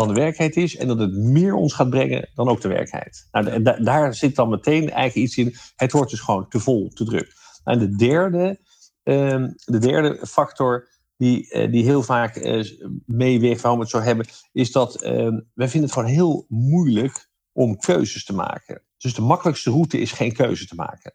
dan 0.00 0.14
de 0.14 0.20
werkelijkheid 0.20 0.64
is. 0.64 0.76
En 0.76 0.88
dat 0.88 0.98
het 0.98 1.14
meer 1.14 1.54
ons 1.54 1.72
gaat 1.72 1.90
brengen 1.90 2.30
dan 2.34 2.48
ook 2.48 2.60
de 2.60 2.68
werkelijkheid. 2.68 3.28
Nou, 3.30 3.62
daar 3.84 4.14
zit 4.14 4.36
dan 4.36 4.48
meteen 4.48 4.90
eigenlijk 4.90 5.14
iets 5.14 5.36
in. 5.36 5.54
Het 5.76 5.92
wordt 5.92 6.10
dus 6.10 6.20
gewoon 6.20 6.48
te 6.48 6.60
vol, 6.60 6.88
te 6.88 7.04
druk. 7.04 7.32
En 7.64 7.78
de 7.78 7.96
derde, 7.96 8.60
ehm, 9.02 9.50
de 9.64 9.78
derde 9.78 10.26
factor 10.26 10.88
die, 11.16 11.54
uh, 11.54 11.72
die 11.72 11.84
heel 11.84 12.02
vaak 12.02 12.36
uh, 12.36 12.64
meeweegt 13.06 13.60
waarom 13.60 13.80
we 13.80 13.86
het 13.86 13.94
zo 13.94 14.00
hebben, 14.00 14.26
is 14.52 14.72
dat 14.72 15.02
ehm, 15.02 15.40
wij 15.54 15.68
vinden 15.68 15.90
het 15.90 15.92
gewoon 15.98 16.08
heel 16.08 16.44
moeilijk 16.48 17.28
om 17.52 17.76
keuzes 17.76 18.24
te 18.24 18.34
maken. 18.34 18.82
Dus 18.96 19.14
de 19.14 19.22
makkelijkste 19.22 19.70
route 19.70 19.98
is 19.98 20.12
geen 20.12 20.32
keuze 20.32 20.66
te 20.66 20.74
maken. 20.74 21.14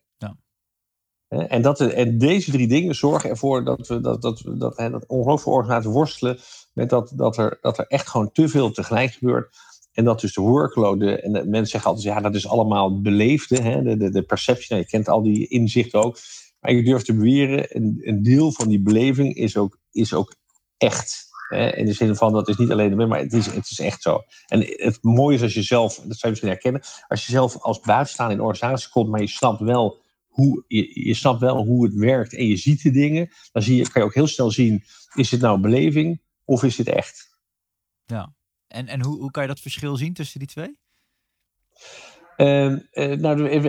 En, 1.39 1.61
dat, 1.61 1.79
en 1.79 2.17
deze 2.17 2.51
drie 2.51 2.67
dingen 2.67 2.95
zorgen 2.95 3.29
ervoor 3.29 3.63
dat 3.63 3.87
we 3.87 3.99
dat, 4.01 4.21
dat, 4.21 4.41
dat, 4.45 4.75
dat, 4.75 5.67
dat 5.67 5.83
worstelen 5.83 6.39
met 6.73 6.89
dat, 6.89 7.11
dat, 7.15 7.37
er, 7.37 7.57
dat 7.61 7.77
er 7.77 7.85
echt 7.87 8.07
gewoon 8.07 8.31
te 8.31 8.47
veel 8.47 8.71
tegelijk 8.71 9.11
gebeurt. 9.11 9.57
En 9.93 10.03
dat 10.03 10.21
dus 10.21 10.33
de 10.33 10.41
workload, 10.41 11.01
en 11.01 11.31
mensen 11.31 11.65
zeggen 11.65 11.89
altijd, 11.89 12.15
ja, 12.15 12.21
dat 12.21 12.35
is 12.35 12.47
allemaal 12.47 13.01
beleefde, 13.01 13.61
hè, 13.61 13.83
de, 13.83 13.97
de, 13.97 14.09
de 14.09 14.23
perceptie, 14.23 14.67
nou, 14.69 14.81
je 14.81 14.87
kent 14.87 15.09
al 15.09 15.23
die 15.23 15.47
inzichten 15.47 16.03
ook. 16.03 16.17
Maar 16.59 16.71
ik 16.71 16.85
durf 16.85 17.01
te 17.01 17.15
beweren, 17.15 17.75
een, 17.75 18.19
deel 18.23 18.51
van 18.51 18.67
die 18.67 18.81
beleving 18.81 19.35
is 19.35 19.57
ook, 19.57 19.77
is 19.91 20.13
ook 20.13 20.35
echt. 20.77 21.23
Hè, 21.49 21.75
in 21.75 21.85
de 21.85 21.93
zin 21.93 22.15
van, 22.15 22.33
dat 22.33 22.47
is 22.47 22.57
niet 22.57 22.71
alleen 22.71 22.97
de 22.97 23.05
maar 23.05 23.19
het 23.19 23.33
is, 23.33 23.45
het 23.45 23.69
is 23.69 23.79
echt 23.79 24.01
zo. 24.01 24.23
En 24.47 24.59
het 24.61 24.97
mooie 25.01 25.35
is 25.35 25.41
als 25.41 25.53
je 25.53 25.61
zelf, 25.61 25.95
dat 25.95 26.03
zou 26.03 26.17
je 26.19 26.29
misschien 26.29 26.49
herkennen, 26.49 26.81
als 27.07 27.25
je 27.25 27.31
zelf 27.31 27.57
als 27.57 27.79
buitenstaander 27.79 28.37
in 28.37 28.43
organisatie 28.43 28.89
komt, 28.89 29.09
maar 29.09 29.21
je 29.21 29.27
snapt 29.27 29.59
wel 29.59 30.03
hoe, 30.35 30.63
je, 30.67 31.05
je 31.07 31.13
snapt 31.13 31.39
wel 31.39 31.65
hoe 31.65 31.85
het 31.85 31.93
werkt 31.93 32.35
en 32.35 32.47
je 32.47 32.57
ziet 32.57 32.81
de 32.81 32.91
dingen, 32.91 33.29
dan 33.51 33.61
zie 33.61 33.75
je, 33.75 33.89
kan 33.89 34.01
je 34.01 34.07
ook 34.07 34.13
heel 34.13 34.27
snel 34.27 34.51
zien, 34.51 34.83
is 35.13 35.29
dit 35.29 35.39
nou 35.41 35.55
een 35.55 35.61
beleving 35.61 36.21
of 36.43 36.63
is 36.63 36.75
dit 36.75 36.87
echt? 36.87 37.39
Ja, 38.05 38.33
en, 38.67 38.87
en 38.87 39.03
hoe, 39.03 39.19
hoe 39.19 39.31
kan 39.31 39.43
je 39.43 39.49
dat 39.49 39.59
verschil 39.59 39.95
zien 39.95 40.13
tussen 40.13 40.39
die 40.39 40.47
twee? 40.47 40.77
Uh, 42.37 42.65
uh, 42.93 43.17
nou, 43.17 43.61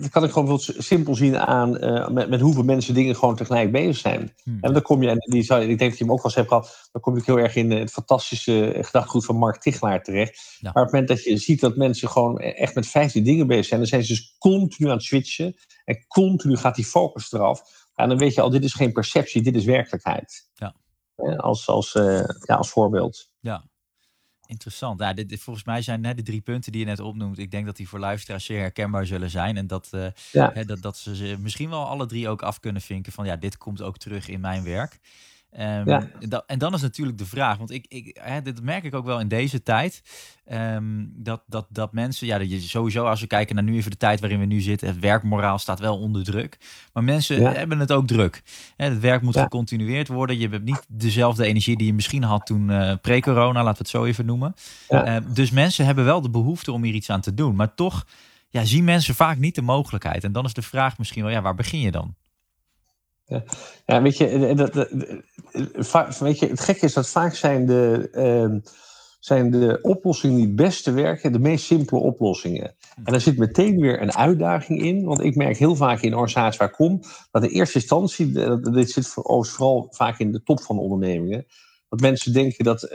dat 0.00 0.10
kan 0.10 0.24
ik 0.24 0.30
gewoon 0.30 0.58
simpel 0.60 1.14
zien 1.14 1.38
aan 1.38 1.70
met, 2.12 2.28
met, 2.28 2.40
hoeveel 2.40 2.62
mensen 2.62 2.94
dingen 2.94 3.16
gewoon 3.16 3.36
tegelijk 3.36 3.72
bezig 3.72 3.96
zijn. 3.96 4.34
Hmm. 4.42 4.58
En 4.60 4.72
dan 4.72 4.82
kom 4.82 5.02
je, 5.02 5.08
en 5.08 5.18
die 5.18 5.42
zou, 5.42 5.60
ik 5.62 5.66
denk 5.66 5.90
dat 5.90 5.98
je 5.98 6.04
hem 6.04 6.12
ook 6.12 6.22
wel 6.22 6.24
eens 6.24 6.34
hebt 6.34 6.48
gehad, 6.48 6.88
dan 6.92 7.02
kom 7.02 7.16
ik 7.16 7.24
heel 7.24 7.38
erg 7.38 7.56
in 7.56 7.70
het 7.70 7.90
fantastische 7.90 8.78
gedachtegoed 8.80 9.24
van 9.24 9.36
Mark 9.36 9.60
Tichelaar 9.60 10.02
terecht. 10.02 10.58
Maar 10.60 10.72
op 10.72 10.78
het 10.82 10.92
moment 10.92 11.08
dat 11.08 11.22
je 11.22 11.36
ziet 11.36 11.60
dat 11.60 11.76
mensen 11.76 12.08
gewoon 12.08 12.38
echt 12.38 12.74
met 12.74 12.86
15 12.86 13.24
dingen 13.24 13.46
bezig 13.46 13.66
zijn, 13.66 13.80
dan 13.80 13.88
zijn 13.88 14.04
ze 14.04 14.12
dus 14.12 14.36
continu 14.38 14.88
aan 14.88 14.96
het 14.96 15.04
switchen 15.04 15.56
en 15.84 16.06
continu 16.06 16.56
gaat 16.56 16.74
die 16.74 16.84
focus 16.84 17.32
eraf. 17.32 17.62
En 17.94 18.08
dan 18.08 18.18
weet 18.18 18.34
je 18.34 18.40
al, 18.40 18.50
dit 18.50 18.64
is 18.64 18.74
geen 18.74 18.92
perceptie, 18.92 19.42
dit 19.42 19.56
is 19.56 19.64
werkelijkheid. 19.64 20.48
Ja. 20.54 20.74
Als, 21.36 21.68
als, 21.68 21.92
ja, 22.46 22.54
als 22.54 22.70
voorbeeld. 22.70 23.30
Ja, 23.40 23.67
Interessant. 24.48 25.00
Ja, 25.00 25.12
dit, 25.12 25.40
volgens 25.40 25.64
mij 25.64 25.82
zijn 25.82 26.04
hè, 26.04 26.14
de 26.14 26.22
drie 26.22 26.40
punten 26.40 26.72
die 26.72 26.80
je 26.80 26.86
net 26.86 27.00
opnoemt. 27.00 27.38
Ik 27.38 27.50
denk 27.50 27.66
dat 27.66 27.76
die 27.76 27.88
voor 27.88 27.98
luisteraars 27.98 28.44
zeer 28.44 28.60
herkenbaar 28.60 29.06
zullen 29.06 29.30
zijn. 29.30 29.56
En 29.56 29.66
dat, 29.66 29.90
uh, 29.94 30.06
hè, 30.32 30.64
dat, 30.64 30.82
dat 30.82 30.96
ze 30.96 31.16
ze 31.16 31.36
misschien 31.40 31.70
wel 31.70 31.86
alle 31.86 32.06
drie 32.06 32.28
ook 32.28 32.42
af 32.42 32.60
kunnen 32.60 32.82
vinken 32.82 33.12
van 33.12 33.26
ja, 33.26 33.36
dit 33.36 33.56
komt 33.56 33.82
ook 33.82 33.98
terug 33.98 34.28
in 34.28 34.40
mijn 34.40 34.64
werk. 34.64 34.98
Um, 35.52 35.88
ja. 35.88 36.08
en 36.46 36.58
dan 36.58 36.74
is 36.74 36.82
natuurlijk 36.82 37.18
de 37.18 37.26
vraag, 37.26 37.58
want 37.58 37.70
ik, 37.70 37.86
ik, 37.88 38.18
hè, 38.20 38.42
dit 38.42 38.62
merk 38.62 38.84
ik 38.84 38.94
ook 38.94 39.04
wel 39.04 39.20
in 39.20 39.28
deze 39.28 39.62
tijd, 39.62 40.02
um, 40.52 41.12
dat, 41.16 41.42
dat, 41.46 41.66
dat 41.68 41.92
mensen, 41.92 42.26
ja, 42.26 42.38
dat 42.38 42.50
je 42.50 42.60
sowieso 42.60 43.04
als 43.04 43.20
we 43.20 43.26
kijken 43.26 43.54
naar 43.54 43.64
nu 43.64 43.76
even 43.76 43.90
de 43.90 43.96
tijd 43.96 44.20
waarin 44.20 44.38
we 44.38 44.44
nu 44.44 44.60
zitten, 44.60 44.88
het 44.88 44.98
werkmoraal 44.98 45.58
staat 45.58 45.80
wel 45.80 45.98
onder 45.98 46.24
druk, 46.24 46.58
maar 46.92 47.04
mensen 47.04 47.56
hebben 47.56 47.78
het 47.78 47.92
ook 47.92 48.06
druk. 48.06 48.42
Hè, 48.76 48.88
het 48.88 49.00
werk 49.00 49.22
moet 49.22 49.34
ja. 49.34 49.42
gecontinueerd 49.42 50.08
worden, 50.08 50.38
je 50.38 50.48
hebt 50.48 50.64
niet 50.64 50.86
dezelfde 50.88 51.44
energie 51.44 51.76
die 51.76 51.86
je 51.86 51.94
misschien 51.94 52.22
had 52.22 52.46
toen 52.46 52.70
uh, 52.70 52.92
pre-corona, 53.02 53.62
laten 53.62 53.72
we 53.72 53.78
het 53.78 53.88
zo 53.88 54.04
even 54.04 54.26
noemen. 54.26 54.54
Uh, 54.90 55.16
dus 55.34 55.50
mensen 55.50 55.84
hebben 55.84 56.04
wel 56.04 56.20
de 56.20 56.30
behoefte 56.30 56.72
om 56.72 56.82
hier 56.82 56.94
iets 56.94 57.10
aan 57.10 57.20
te 57.20 57.34
doen, 57.34 57.54
maar 57.54 57.74
toch 57.74 58.06
ja, 58.48 58.64
zien 58.64 58.84
mensen 58.84 59.14
vaak 59.14 59.38
niet 59.38 59.54
de 59.54 59.62
mogelijkheid. 59.62 60.24
En 60.24 60.32
dan 60.32 60.44
is 60.44 60.54
de 60.54 60.62
vraag 60.62 60.98
misschien 60.98 61.22
wel, 61.22 61.32
ja, 61.32 61.42
waar 61.42 61.54
begin 61.54 61.80
je 61.80 61.90
dan? 61.90 62.14
Ja, 63.86 64.02
weet, 64.02 64.16
je, 64.16 64.54
dat, 64.54 64.72
dat, 64.72 64.88
weet 66.18 66.38
je, 66.38 66.46
het 66.46 66.60
gekke 66.60 66.84
is 66.84 66.92
dat 66.92 67.08
vaak 67.08 67.34
zijn 67.34 67.66
de, 67.66 68.08
uh, 68.12 68.70
zijn 69.18 69.50
de 69.50 69.78
oplossingen 69.82 70.36
die 70.36 70.46
het 70.46 70.56
beste 70.56 70.90
werken 70.90 71.32
de 71.32 71.38
meest 71.38 71.64
simpele 71.64 72.00
oplossingen. 72.00 72.74
En 73.04 73.12
daar 73.12 73.20
zit 73.20 73.38
meteen 73.38 73.80
weer 73.80 74.02
een 74.02 74.14
uitdaging 74.14 74.82
in. 74.82 75.04
Want 75.04 75.24
ik 75.24 75.36
merk 75.36 75.56
heel 75.56 75.76
vaak 75.76 76.00
in 76.00 76.14
organisaties 76.14 76.58
waar 76.58 76.68
ik 76.68 76.74
kom, 76.74 77.02
dat 77.30 77.42
de 77.42 77.48
eerste 77.48 77.78
instantie, 77.78 78.32
dit 78.72 78.90
zit 78.90 79.06
vooral 79.06 79.86
vaak 79.90 80.18
in 80.18 80.32
de 80.32 80.42
top 80.42 80.62
van 80.62 80.76
de 80.76 80.82
ondernemingen, 80.82 81.46
dat 81.88 82.00
mensen 82.00 82.32
denken 82.32 82.64
dat, 82.64 82.80
dat 82.80 82.90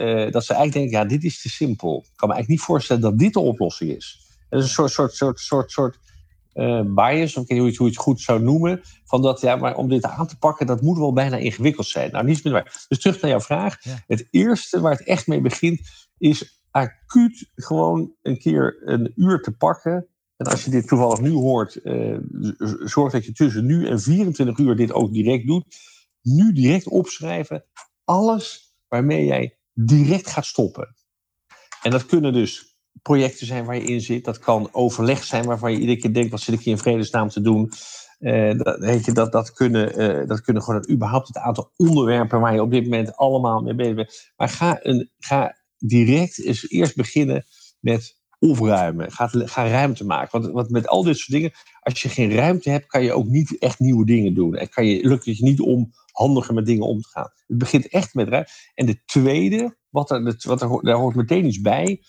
ze 0.46 0.54
eigenlijk 0.54 0.74
denken, 0.74 0.92
ja, 0.92 1.06
dit 1.06 1.24
is 1.24 1.42
te 1.42 1.50
simpel. 1.50 1.98
Ik 1.98 2.12
kan 2.16 2.28
me 2.28 2.34
eigenlijk 2.34 2.48
niet 2.48 2.62
voorstellen 2.62 3.02
dat 3.02 3.20
dit 3.20 3.34
de 3.34 3.40
oplossing 3.40 3.92
is. 3.92 4.20
Het 4.50 4.60
is 4.60 4.66
een 4.66 4.72
soort, 4.72 4.92
soort, 4.92 5.14
soort, 5.14 5.40
soort, 5.40 5.72
soort 5.72 5.98
uh, 6.54 6.82
bias, 6.82 7.36
of 7.36 7.44
ik 7.44 7.50
weet 7.50 7.62
niet 7.62 7.78
hoe 7.78 7.88
je 7.88 7.94
het 7.94 8.02
goed 8.02 8.22
zou 8.22 8.42
noemen, 8.42 8.82
van 9.06 9.22
dat, 9.22 9.42
ja, 9.42 9.56
maar 9.56 9.76
om 9.76 9.90
dit 9.90 10.06
aan 10.06 10.28
te 10.28 10.38
pakken, 10.38 10.66
dat 10.66 10.82
moet 10.82 10.98
wel 10.98 11.14
bijna 11.14 11.38
ingewikkeld 11.38 11.88
zijn. 11.88 12.12
Nou, 12.12 12.26
niets 12.26 12.42
minder 12.42 12.64
waar. 12.64 12.86
Dus 12.88 13.00
terug 13.00 13.22
naar 13.22 13.32
jouw 13.32 13.40
vraag. 13.40 13.78
Het 14.08 14.28
eerste 14.32 14.82
waar 14.82 14.92
het 14.92 15.04
echt 15.04 15.28
mee 15.28 15.42
begint, 15.42 15.82
is 16.18 16.64
acuut 16.72 17.52
gewoon 17.56 18.14
een 18.22 18.40
keer 18.40 18.82
een 18.86 19.12
uur 19.16 19.42
te 19.42 19.52
pakken. 19.52 20.08
En 20.38 20.46
als 20.46 20.66
je 20.66 20.72
dit 20.72 20.88
toevallig 20.88 21.20
nu 21.20 21.32
hoort, 21.32 21.80
uh, 21.84 22.18
zorg 22.84 23.12
dat 23.12 23.26
je 23.26 23.32
tussen 23.32 23.66
nu 23.66 23.88
en 23.88 24.02
24 24.02 24.58
uur 24.58 24.76
dit 24.76 24.94
ook 24.94 25.14
direct 25.14 25.48
doet. 25.48 25.66
Nu 26.22 26.54
direct 26.54 26.88
opschrijven 26.88 27.66
alles 28.06 28.76
waarmee 28.88 29.26
jij 29.26 29.58
direct 29.74 30.28
gaat 30.28 30.46
stoppen. 30.46 30.96
En 31.82 31.92
dat 31.92 32.06
kunnen 32.06 32.34
dus 32.34 32.73
projecten 33.02 33.48
zijn 33.48 33.66
waar 33.66 33.76
je 33.76 33.84
in 33.84 34.02
zit. 34.02 34.26
Dat 34.26 34.40
kan 34.40 34.70
overleg 34.72 35.24
zijn 35.24 35.46
waarvan 35.46 35.72
je 35.72 35.80
iedere 35.80 36.00
keer 36.00 36.14
denkt: 36.14 36.32
wat 36.32 36.42
zit 36.42 36.54
ik 36.54 36.62
hier 36.62 36.74
in 36.74 36.80
vredesnaam 36.80 37.30
te 37.30 37.42
doen? 37.42 37.72
Uh, 38.20 38.58
dat, 38.58 39.06
je, 39.06 39.12
dat, 39.12 39.32
dat, 39.32 39.54
kunnen, 39.54 40.02
uh, 40.02 40.28
dat 40.28 40.42
kunnen 40.42 40.64
gewoon 40.64 40.80
het, 40.80 40.90
überhaupt 40.90 41.28
het 41.28 41.38
aantal 41.38 41.72
onderwerpen 41.76 42.40
waar 42.40 42.54
je 42.54 42.62
op 42.62 42.72
dit 42.72 42.84
moment 42.84 43.16
allemaal 43.16 43.62
mee 43.62 43.76
bezig 43.76 43.96
bent. 43.96 44.32
Maar 44.36 44.50
ga, 44.50 44.80
een, 44.82 45.12
ga 45.18 45.58
direct 45.78 46.44
eens 46.44 46.70
eerst 46.70 46.96
beginnen 46.96 47.46
met 47.80 48.22
opruimen. 48.40 49.12
Ga, 49.12 49.28
ga 49.32 49.68
ruimte 49.68 50.06
maken. 50.06 50.42
Want, 50.42 50.54
want 50.54 50.70
met 50.70 50.88
al 50.88 51.04
dit 51.04 51.18
soort 51.18 51.32
dingen, 51.32 51.52
als 51.80 52.02
je 52.02 52.10
geen 52.10 52.36
ruimte 52.36 52.70
hebt, 52.70 52.86
kan 52.86 53.04
je 53.04 53.14
ook 53.14 53.28
niet 53.28 53.58
echt 53.58 53.80
nieuwe 53.80 54.06
dingen 54.06 54.34
doen. 54.34 54.56
En 54.56 54.70
kan 54.70 54.86
je, 54.86 55.08
lukt 55.08 55.26
het 55.26 55.38
je 55.38 55.44
niet 55.44 55.62
om 55.62 55.92
handiger 56.12 56.54
met 56.54 56.66
dingen 56.66 56.88
om 56.88 57.02
te 57.02 57.10
gaan. 57.10 57.32
Het 57.48 57.58
begint 57.58 57.88
echt 57.88 58.14
met 58.14 58.28
ruimte. 58.28 58.52
En 58.74 58.86
de 58.86 59.04
tweede, 59.06 59.78
wat 59.90 60.12
er, 60.12 60.36
wat 60.40 60.62
er, 60.62 60.84
daar 60.84 60.96
hoort 60.96 61.16
meteen 61.16 61.46
iets 61.46 61.62
bij 61.62 62.02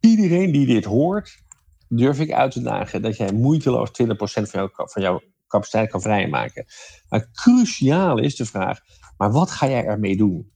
iedereen 0.00 0.52
die 0.52 0.66
dit 0.66 0.84
hoort, 0.84 1.42
durf 1.88 2.20
ik 2.20 2.32
uit 2.32 2.52
te 2.52 2.62
dagen 2.62 3.02
dat 3.02 3.16
jij 3.16 3.32
moeiteloos 3.32 3.90
20% 4.02 4.06
van 4.16 4.46
jouw, 4.52 4.70
van 4.72 5.02
jouw 5.02 5.20
capaciteit 5.48 5.90
kan 5.90 6.02
vrijmaken. 6.02 6.64
Maar 7.08 7.30
cruciaal 7.32 8.18
is 8.18 8.36
de 8.36 8.44
vraag, 8.46 8.80
maar 9.16 9.32
wat 9.32 9.50
ga 9.50 9.68
jij 9.68 9.84
ermee 9.84 10.16
doen? 10.16 10.52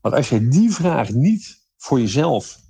Want 0.00 0.14
als 0.14 0.28
je 0.28 0.48
die 0.48 0.72
vraag 0.72 1.10
niet 1.10 1.66
voor 1.76 2.00
jezelf 2.00 2.64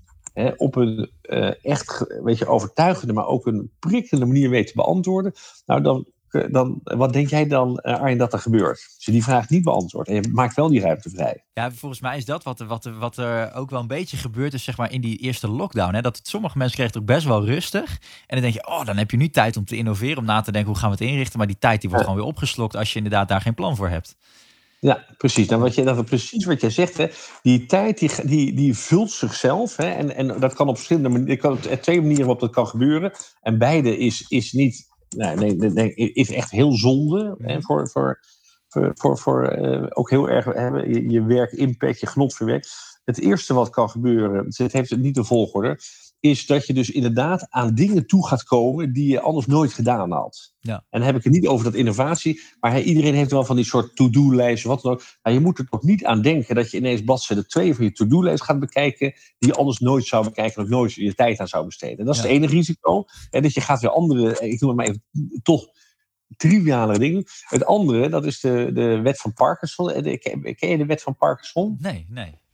op 0.56 0.76
een 0.76 1.10
uh, 1.22 1.64
echt 1.64 2.04
weet 2.22 2.38
je, 2.38 2.46
overtuigende, 2.46 3.12
maar 3.12 3.26
ook 3.26 3.46
een 3.46 3.72
prikkelende 3.78 4.32
manier 4.32 4.50
weet 4.50 4.66
te 4.66 4.72
beantwoorden, 4.74 5.32
nou 5.66 5.82
dan 5.82 6.06
eh, 6.06 6.12
dan, 6.50 6.80
wat 6.82 7.12
denk 7.12 7.28
jij 7.28 7.46
dan, 7.46 7.80
uh, 7.82 8.00
Arjen, 8.00 8.18
dat 8.18 8.32
er 8.32 8.38
gebeurt? 8.38 8.92
Als 8.96 9.04
je 9.04 9.12
die 9.12 9.22
vraag 9.22 9.48
niet 9.48 9.64
beantwoordt 9.64 10.08
en 10.08 10.14
je 10.14 10.28
maakt 10.32 10.56
wel 10.56 10.68
die 10.68 10.80
ruimte 10.80 11.10
vrij. 11.10 11.44
Ja, 11.52 11.72
volgens 11.72 12.00
mij 12.00 12.16
is 12.16 12.24
dat 12.24 12.42
wat, 12.42 12.58
wat, 12.58 12.90
wat 12.98 13.16
er 13.16 13.54
ook 13.54 13.70
wel 13.70 13.80
een 13.80 13.86
beetje 13.86 14.16
gebeurd 14.16 14.54
is 14.54 14.64
zeg 14.64 14.76
maar, 14.76 14.92
in 14.92 15.00
die 15.00 15.18
eerste 15.18 15.48
lockdown. 15.48 15.94
Hè? 15.94 16.00
Dat 16.00 16.20
sommige 16.22 16.58
mensen 16.58 16.76
kregen 16.76 16.92
het 16.92 17.02
ook 17.02 17.14
best 17.14 17.26
wel 17.26 17.44
rustig. 17.44 17.90
En 18.26 18.40
dan 18.40 18.40
denk 18.40 18.54
je, 18.54 18.66
oh, 18.66 18.84
dan 18.84 18.96
heb 18.96 19.10
je 19.10 19.16
nu 19.16 19.30
tijd 19.30 19.56
om 19.56 19.64
te 19.64 19.76
innoveren, 19.76 20.18
om 20.18 20.24
na 20.24 20.40
te 20.40 20.52
denken, 20.52 20.70
hoe 20.70 20.80
gaan 20.80 20.90
we 20.90 20.96
het 20.96 21.08
inrichten? 21.10 21.38
Maar 21.38 21.46
die 21.46 21.58
tijd 21.58 21.80
die 21.80 21.90
wordt 21.90 22.04
gewoon 22.04 22.20
weer 22.20 22.28
opgeslokt 22.28 22.76
als 22.76 22.90
je 22.90 22.96
inderdaad 22.96 23.28
daar 23.28 23.40
geen 23.40 23.54
plan 23.54 23.76
voor 23.76 23.88
hebt. 23.88 24.16
Ja, 24.80 25.04
precies. 25.16 25.46
Dan 25.46 25.60
wat 25.60 25.74
je, 25.74 25.84
dat 25.84 26.04
precies 26.04 26.44
wat 26.44 26.60
jij 26.60 26.70
zegt, 26.70 26.96
hè, 26.96 27.06
die 27.42 27.66
tijd 27.66 27.98
die, 27.98 28.10
die, 28.24 28.54
die 28.54 28.76
vult 28.76 29.10
zichzelf. 29.10 29.76
Hè, 29.76 29.88
en, 29.88 30.16
en 30.16 30.40
dat 30.40 30.54
kan 30.54 30.68
op 30.68 30.74
verschillende 30.74 31.08
manieren, 31.08 31.38
kan 31.38 31.52
op 31.52 31.60
twee 31.60 32.00
manieren 32.00 32.24
waarop 32.24 32.40
dat 32.40 32.50
kan 32.50 32.66
gebeuren. 32.66 33.12
En 33.40 33.58
beide 33.58 33.98
is, 33.98 34.24
is 34.28 34.52
niet 34.52 34.94
nou, 35.08 35.38
nee, 35.38 35.54
nee, 35.56 35.70
nee, 35.70 35.94
is 35.94 36.30
echt 36.30 36.50
heel 36.50 36.72
zonde 36.72 37.36
hè, 37.38 37.62
voor, 37.62 37.88
voor, 37.88 38.20
voor, 38.68 38.92
voor, 38.94 39.18
voor 39.18 39.58
uh, 39.58 39.86
ook 39.88 40.10
heel 40.10 40.28
erg 40.28 40.44
hè, 40.44 40.66
je, 40.66 41.10
je 41.10 41.24
werk, 41.24 41.52
impact, 41.52 42.00
je 42.00 42.06
genot 42.06 42.34
verwerkt. 42.34 43.00
Het 43.04 43.20
eerste 43.20 43.54
wat 43.54 43.70
kan 43.70 43.90
gebeuren, 43.90 44.46
het 44.48 44.72
heeft 44.72 44.96
niet 44.96 45.14
de 45.14 45.24
volgorde, 45.24 45.78
is 46.30 46.46
dat 46.46 46.66
je 46.66 46.72
dus 46.72 46.90
inderdaad 46.90 47.46
aan 47.50 47.74
dingen 47.74 48.06
toe 48.06 48.26
gaat 48.26 48.44
komen 48.44 48.92
die 48.92 49.08
je 49.08 49.20
anders 49.20 49.46
nooit 49.46 49.72
gedaan 49.72 50.10
had. 50.10 50.54
Ja. 50.60 50.74
En 50.74 50.98
dan 50.98 51.02
heb 51.02 51.16
ik 51.16 51.24
het 51.24 51.32
niet 51.32 51.46
over 51.46 51.64
dat 51.64 51.74
innovatie, 51.74 52.40
maar 52.60 52.80
iedereen 52.80 53.14
heeft 53.14 53.30
wel 53.30 53.44
van 53.44 53.56
die 53.56 53.64
soort 53.64 53.96
to-do-lijsten, 53.96 54.68
wat 54.68 54.82
dan 54.82 54.92
ook. 54.92 55.02
Maar 55.22 55.32
je 55.32 55.40
moet 55.40 55.58
er 55.58 55.68
toch 55.68 55.82
niet 55.82 56.04
aan 56.04 56.22
denken 56.22 56.54
dat 56.54 56.70
je 56.70 56.76
ineens 56.76 57.04
bladzijde 57.04 57.46
twee 57.46 57.74
van 57.74 57.84
je 57.84 57.92
to-do-lijst 57.92 58.42
gaat 58.42 58.60
bekijken, 58.60 59.14
die 59.38 59.48
je 59.48 59.54
anders 59.54 59.78
nooit 59.78 60.04
zou 60.04 60.24
bekijken 60.24 60.62
of 60.62 60.68
nooit 60.68 60.92
je 60.92 61.14
tijd 61.14 61.40
aan 61.40 61.48
zou 61.48 61.64
besteden. 61.64 62.04
Dat 62.04 62.14
is 62.14 62.20
het 62.20 62.30
ene 62.30 62.46
risico. 62.46 63.04
Hè, 63.30 63.40
dat 63.40 63.54
je 63.54 63.60
gaat 63.60 63.80
weer 63.80 63.90
andere, 63.90 64.48
ik 64.48 64.60
noem 64.60 64.70
het 64.70 64.78
maar 64.78 64.86
even, 64.86 65.04
toch 65.42 65.66
triviale 66.36 66.98
dingen. 66.98 67.24
Het 67.40 67.64
andere, 67.64 68.08
dat 68.08 68.24
is 68.24 68.40
de, 68.40 68.70
de 68.72 69.00
wet 69.00 69.20
van 69.20 69.32
Parkinson. 69.32 70.02
Ken 70.56 70.68
je 70.68 70.76
de 70.76 70.86
wet 70.86 71.02
van 71.02 71.16
Parkinson? 71.16 71.76
Nee, 71.80 72.06
nee. 72.08 72.44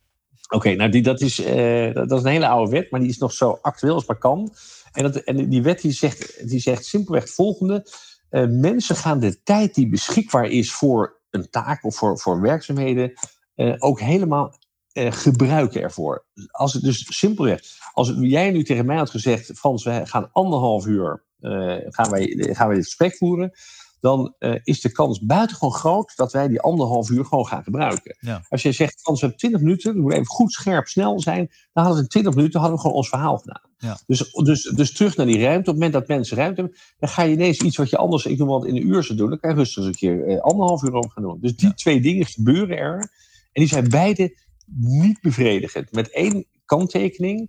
Oké, 0.49 0.75
nou 0.75 0.89
die, 0.89 1.01
dat, 1.01 1.21
is, 1.21 1.39
uh, 1.39 1.93
dat 1.93 2.11
is 2.11 2.23
een 2.23 2.31
hele 2.31 2.47
oude 2.47 2.71
wet, 2.71 2.91
maar 2.91 2.99
die 2.99 3.09
is 3.09 3.17
nog 3.17 3.31
zo 3.31 3.59
actueel 3.61 3.93
als 3.93 4.05
maar 4.05 4.17
kan. 4.17 4.53
En, 4.91 5.03
dat, 5.03 5.15
en 5.15 5.49
die 5.49 5.63
wet 5.63 5.81
die 5.81 5.91
zegt, 5.91 6.49
die 6.49 6.59
zegt 6.59 6.85
simpelweg 6.85 7.23
het 7.23 7.33
volgende. 7.33 7.87
Uh, 8.29 8.47
mensen 8.47 8.95
gaan 8.95 9.19
de 9.19 9.43
tijd 9.43 9.75
die 9.75 9.89
beschikbaar 9.89 10.45
is 10.45 10.73
voor 10.73 11.21
een 11.29 11.49
taak 11.49 11.83
of 11.83 11.95
voor, 11.95 12.19
voor 12.19 12.41
werkzaamheden 12.41 13.13
uh, 13.55 13.75
ook 13.77 13.99
helemaal 13.99 14.61
gebruiken 14.95 15.81
ervoor. 15.81 16.25
Als 16.51 16.73
het 16.73 16.83
dus 16.83 17.17
simpelweg, 17.17 17.61
als 17.93 18.13
jij 18.19 18.51
nu 18.51 18.63
tegen 18.63 18.85
mij 18.85 18.97
had 18.97 19.09
gezegd, 19.09 19.51
Frans, 19.55 19.83
we 19.83 20.01
gaan 20.03 20.29
anderhalf 20.31 20.85
uur 20.85 21.23
gaan, 21.89 22.09
wij, 22.09 22.49
gaan 22.51 22.67
wij 22.67 22.75
dit 22.75 22.85
gesprek 22.85 23.15
voeren 23.17 23.51
dan 24.03 24.35
uh, 24.39 24.55
is 24.63 24.81
de 24.81 24.91
kans 24.91 25.19
buitengewoon 25.19 25.73
groot 25.73 26.13
dat 26.15 26.31
wij 26.31 26.47
die 26.47 26.61
anderhalf 26.61 27.09
uur 27.09 27.25
gewoon 27.25 27.47
gaan 27.47 27.63
gebruiken. 27.63 28.15
Ja. 28.19 28.45
Als 28.49 28.61
je 28.61 28.71
zegt, 28.71 29.01
Frans, 29.01 29.19
we 29.19 29.25
hebben 29.25 29.39
20 29.39 29.61
minuten, 29.61 29.93
we 29.93 29.99
moeten 29.99 30.19
even 30.19 30.31
goed 30.31 30.51
scherp 30.51 30.87
snel 30.87 31.19
zijn, 31.19 31.47
dan 31.73 31.83
hadden 31.83 31.95
we 31.95 32.01
in 32.01 32.07
20 32.07 32.35
minuten 32.35 32.59
hadden 32.59 32.77
we 32.77 32.81
gewoon 32.81 32.97
ons 32.97 33.09
verhaal 33.09 33.37
gedaan. 33.37 33.61
Ja. 33.77 33.99
Dus, 34.05 34.31
dus, 34.31 34.63
dus 34.75 34.93
terug 34.93 35.15
naar 35.15 35.25
die 35.25 35.41
ruimte. 35.41 35.59
Op 35.59 35.65
het 35.65 35.75
moment 35.75 35.93
dat 35.93 36.07
mensen 36.07 36.37
ruimte 36.37 36.61
hebben, 36.61 36.79
dan 36.97 37.09
ga 37.09 37.21
je 37.23 37.33
ineens 37.33 37.61
iets 37.61 37.77
wat 37.77 37.89
je 37.89 37.97
anders, 37.97 38.25
ik 38.25 38.37
noem 38.37 38.47
wat, 38.47 38.65
in 38.65 38.75
een 38.75 38.87
uur 38.87 39.03
zou 39.03 39.17
doen, 39.17 39.29
dan 39.29 39.39
kan 39.39 39.49
je 39.49 39.55
rustig 39.55 39.77
eens 39.77 39.85
een 39.85 39.99
keer 39.99 40.27
eh, 40.27 40.41
anderhalf 40.41 40.83
uur 40.83 40.93
over 40.93 41.11
gaan 41.11 41.23
doen. 41.23 41.37
Dus 41.41 41.55
die 41.55 41.67
ja. 41.67 41.73
twee 41.73 42.01
dingen 42.01 42.25
gebeuren 42.25 42.77
er. 42.77 42.97
En 43.51 43.61
die 43.61 43.67
zijn 43.67 43.89
beide 43.89 44.37
niet 44.75 45.21
bevredigend. 45.21 45.91
Met 45.91 46.09
één 46.09 46.45
kanttekening. 46.65 47.41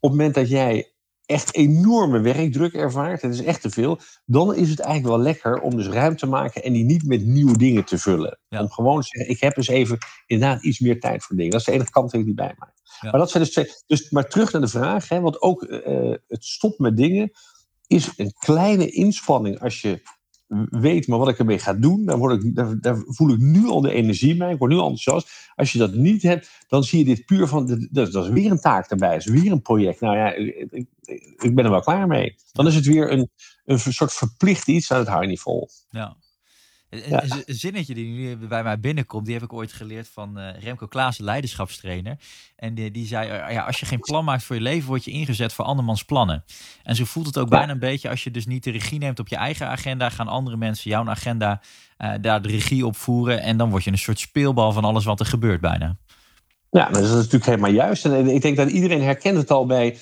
Op 0.00 0.10
het 0.10 0.10
moment 0.10 0.34
dat 0.34 0.48
jij 0.48 0.91
echt 1.26 1.54
enorme 1.54 2.20
werkdruk 2.20 2.74
ervaart, 2.74 3.22
het 3.22 3.34
is 3.34 3.42
echt 3.42 3.60
te 3.60 3.70
veel, 3.70 3.98
dan 4.24 4.54
is 4.54 4.70
het 4.70 4.80
eigenlijk 4.80 5.14
wel 5.14 5.24
lekker 5.24 5.60
om 5.60 5.76
dus 5.76 5.86
ruimte 5.86 6.18
te 6.18 6.26
maken 6.26 6.62
en 6.62 6.72
die 6.72 6.84
niet 6.84 7.06
met 7.06 7.24
nieuwe 7.24 7.58
dingen 7.58 7.84
te 7.84 7.98
vullen. 7.98 8.38
Om 8.48 8.70
gewoon 8.70 9.00
te 9.00 9.06
zeggen, 9.06 9.34
ik 9.34 9.40
heb 9.40 9.54
dus 9.54 9.68
even 9.68 9.98
inderdaad 10.26 10.64
iets 10.64 10.78
meer 10.78 11.00
tijd 11.00 11.24
voor 11.24 11.36
dingen. 11.36 11.50
Dat 11.50 11.60
is 11.60 11.66
de 11.66 11.72
enige 11.72 11.90
kant 11.90 12.10
die 12.10 12.26
ik 12.26 12.34
bij 12.34 12.54
maak. 12.58 12.74
Maar 13.00 13.20
dat 13.20 13.30
zijn 13.30 13.42
dus 13.42 13.52
twee. 13.52 13.66
Dus, 13.86 14.10
maar 14.10 14.28
terug 14.28 14.52
naar 14.52 14.60
de 14.60 14.68
vraag, 14.68 15.08
hè, 15.08 15.20
want 15.20 15.42
ook 15.42 15.62
uh, 15.62 16.14
het 16.28 16.44
stop 16.44 16.78
met 16.78 16.96
dingen 16.96 17.30
is 17.86 18.10
een 18.16 18.32
kleine 18.32 18.90
inspanning 18.90 19.60
als 19.60 19.80
je 19.80 20.02
weet 20.70 21.06
maar 21.06 21.18
wat 21.18 21.28
ik 21.28 21.38
ermee 21.38 21.58
ga 21.58 21.72
doen, 21.72 22.04
dan 22.04 22.18
word 22.18 22.44
ik, 22.44 22.54
daar, 22.54 22.80
daar, 22.80 22.96
voel 23.06 23.30
ik 23.30 23.38
nu 23.38 23.66
al 23.66 23.80
de 23.80 23.92
energie 23.92 24.36
mee. 24.36 24.52
Ik 24.52 24.58
word 24.58 24.70
nu 24.70 24.76
enthousiast. 24.76 25.50
Als 25.54 25.72
je 25.72 25.78
dat 25.78 25.94
niet 25.94 26.22
hebt, 26.22 26.50
dan 26.68 26.84
zie 26.84 26.98
je 26.98 27.04
dit 27.04 27.26
puur 27.26 27.46
van, 27.46 27.88
dat, 27.90 28.14
is 28.14 28.28
weer 28.28 28.50
een 28.50 28.60
taak 28.60 28.90
erbij, 28.90 29.10
dat 29.10 29.26
is 29.26 29.40
weer 29.40 29.52
een 29.52 29.62
project. 29.62 30.00
Nou 30.00 30.16
ja, 30.16 30.34
ik, 31.38 31.54
ben 31.54 31.64
er 31.64 31.70
wel 31.70 31.80
klaar 31.80 32.06
mee. 32.06 32.34
Dan 32.52 32.66
is 32.66 32.74
het 32.74 32.86
weer 32.86 33.12
een, 33.12 33.30
een 33.64 33.78
soort 33.78 34.12
verplicht 34.12 34.68
iets, 34.68 34.88
dat 34.88 34.98
het 34.98 35.08
hou 35.08 35.26
je 35.26 35.38
vol. 35.38 35.68
Ja. 35.90 36.16
Een, 36.92 37.42
zinnetje 37.46 37.94
die 37.94 38.06
nu 38.06 38.36
bij 38.36 38.62
mij 38.62 38.80
binnenkomt, 38.80 39.24
die 39.24 39.34
heb 39.34 39.42
ik 39.42 39.52
ooit 39.52 39.72
geleerd 39.72 40.08
van 40.08 40.38
uh, 40.38 40.48
Remco 40.60 40.86
Klaas, 40.86 41.18
leiderschapstrainer. 41.18 42.18
En 42.56 42.74
die, 42.74 42.90
die 42.90 43.06
zei, 43.06 43.30
uh, 43.30 43.52
ja, 43.52 43.64
als 43.64 43.80
je 43.80 43.86
geen 43.86 44.00
plan 44.00 44.24
maakt 44.24 44.42
voor 44.42 44.56
je 44.56 44.62
leven, 44.62 44.88
word 44.88 45.04
je 45.04 45.10
ingezet 45.10 45.52
voor 45.52 45.64
andermans 45.64 46.04
plannen. 46.04 46.44
En 46.82 46.96
zo 46.96 47.04
voelt 47.04 47.26
het 47.26 47.38
ook 47.38 47.48
bijna 47.48 47.72
een 47.72 47.78
beetje 47.78 48.08
als 48.08 48.24
je 48.24 48.30
dus 48.30 48.46
niet 48.46 48.64
de 48.64 48.70
regie 48.70 48.98
neemt 48.98 49.18
op 49.18 49.28
je 49.28 49.36
eigen 49.36 49.68
agenda, 49.68 50.08
gaan 50.08 50.28
andere 50.28 50.56
mensen 50.56 50.90
jouw 50.90 51.08
agenda 51.08 51.60
uh, 51.98 52.12
daar 52.20 52.42
de 52.42 52.48
regie 52.48 52.86
op 52.86 52.96
voeren. 52.96 53.42
En 53.42 53.56
dan 53.56 53.70
word 53.70 53.84
je 53.84 53.90
een 53.90 53.98
soort 53.98 54.18
speelbal 54.18 54.72
van 54.72 54.84
alles 54.84 55.04
wat 55.04 55.20
er 55.20 55.26
gebeurt 55.26 55.60
bijna. 55.60 55.96
Ja, 56.72 56.88
dat 56.88 57.02
is 57.02 57.10
natuurlijk 57.10 57.44
helemaal 57.44 57.70
juist. 57.70 58.04
En 58.04 58.28
ik 58.28 58.42
denk 58.42 58.56
dat 58.56 58.70
iedereen 58.70 59.02
herkent 59.02 59.36
het 59.36 59.50
al 59.50 59.66
bij. 59.66 59.98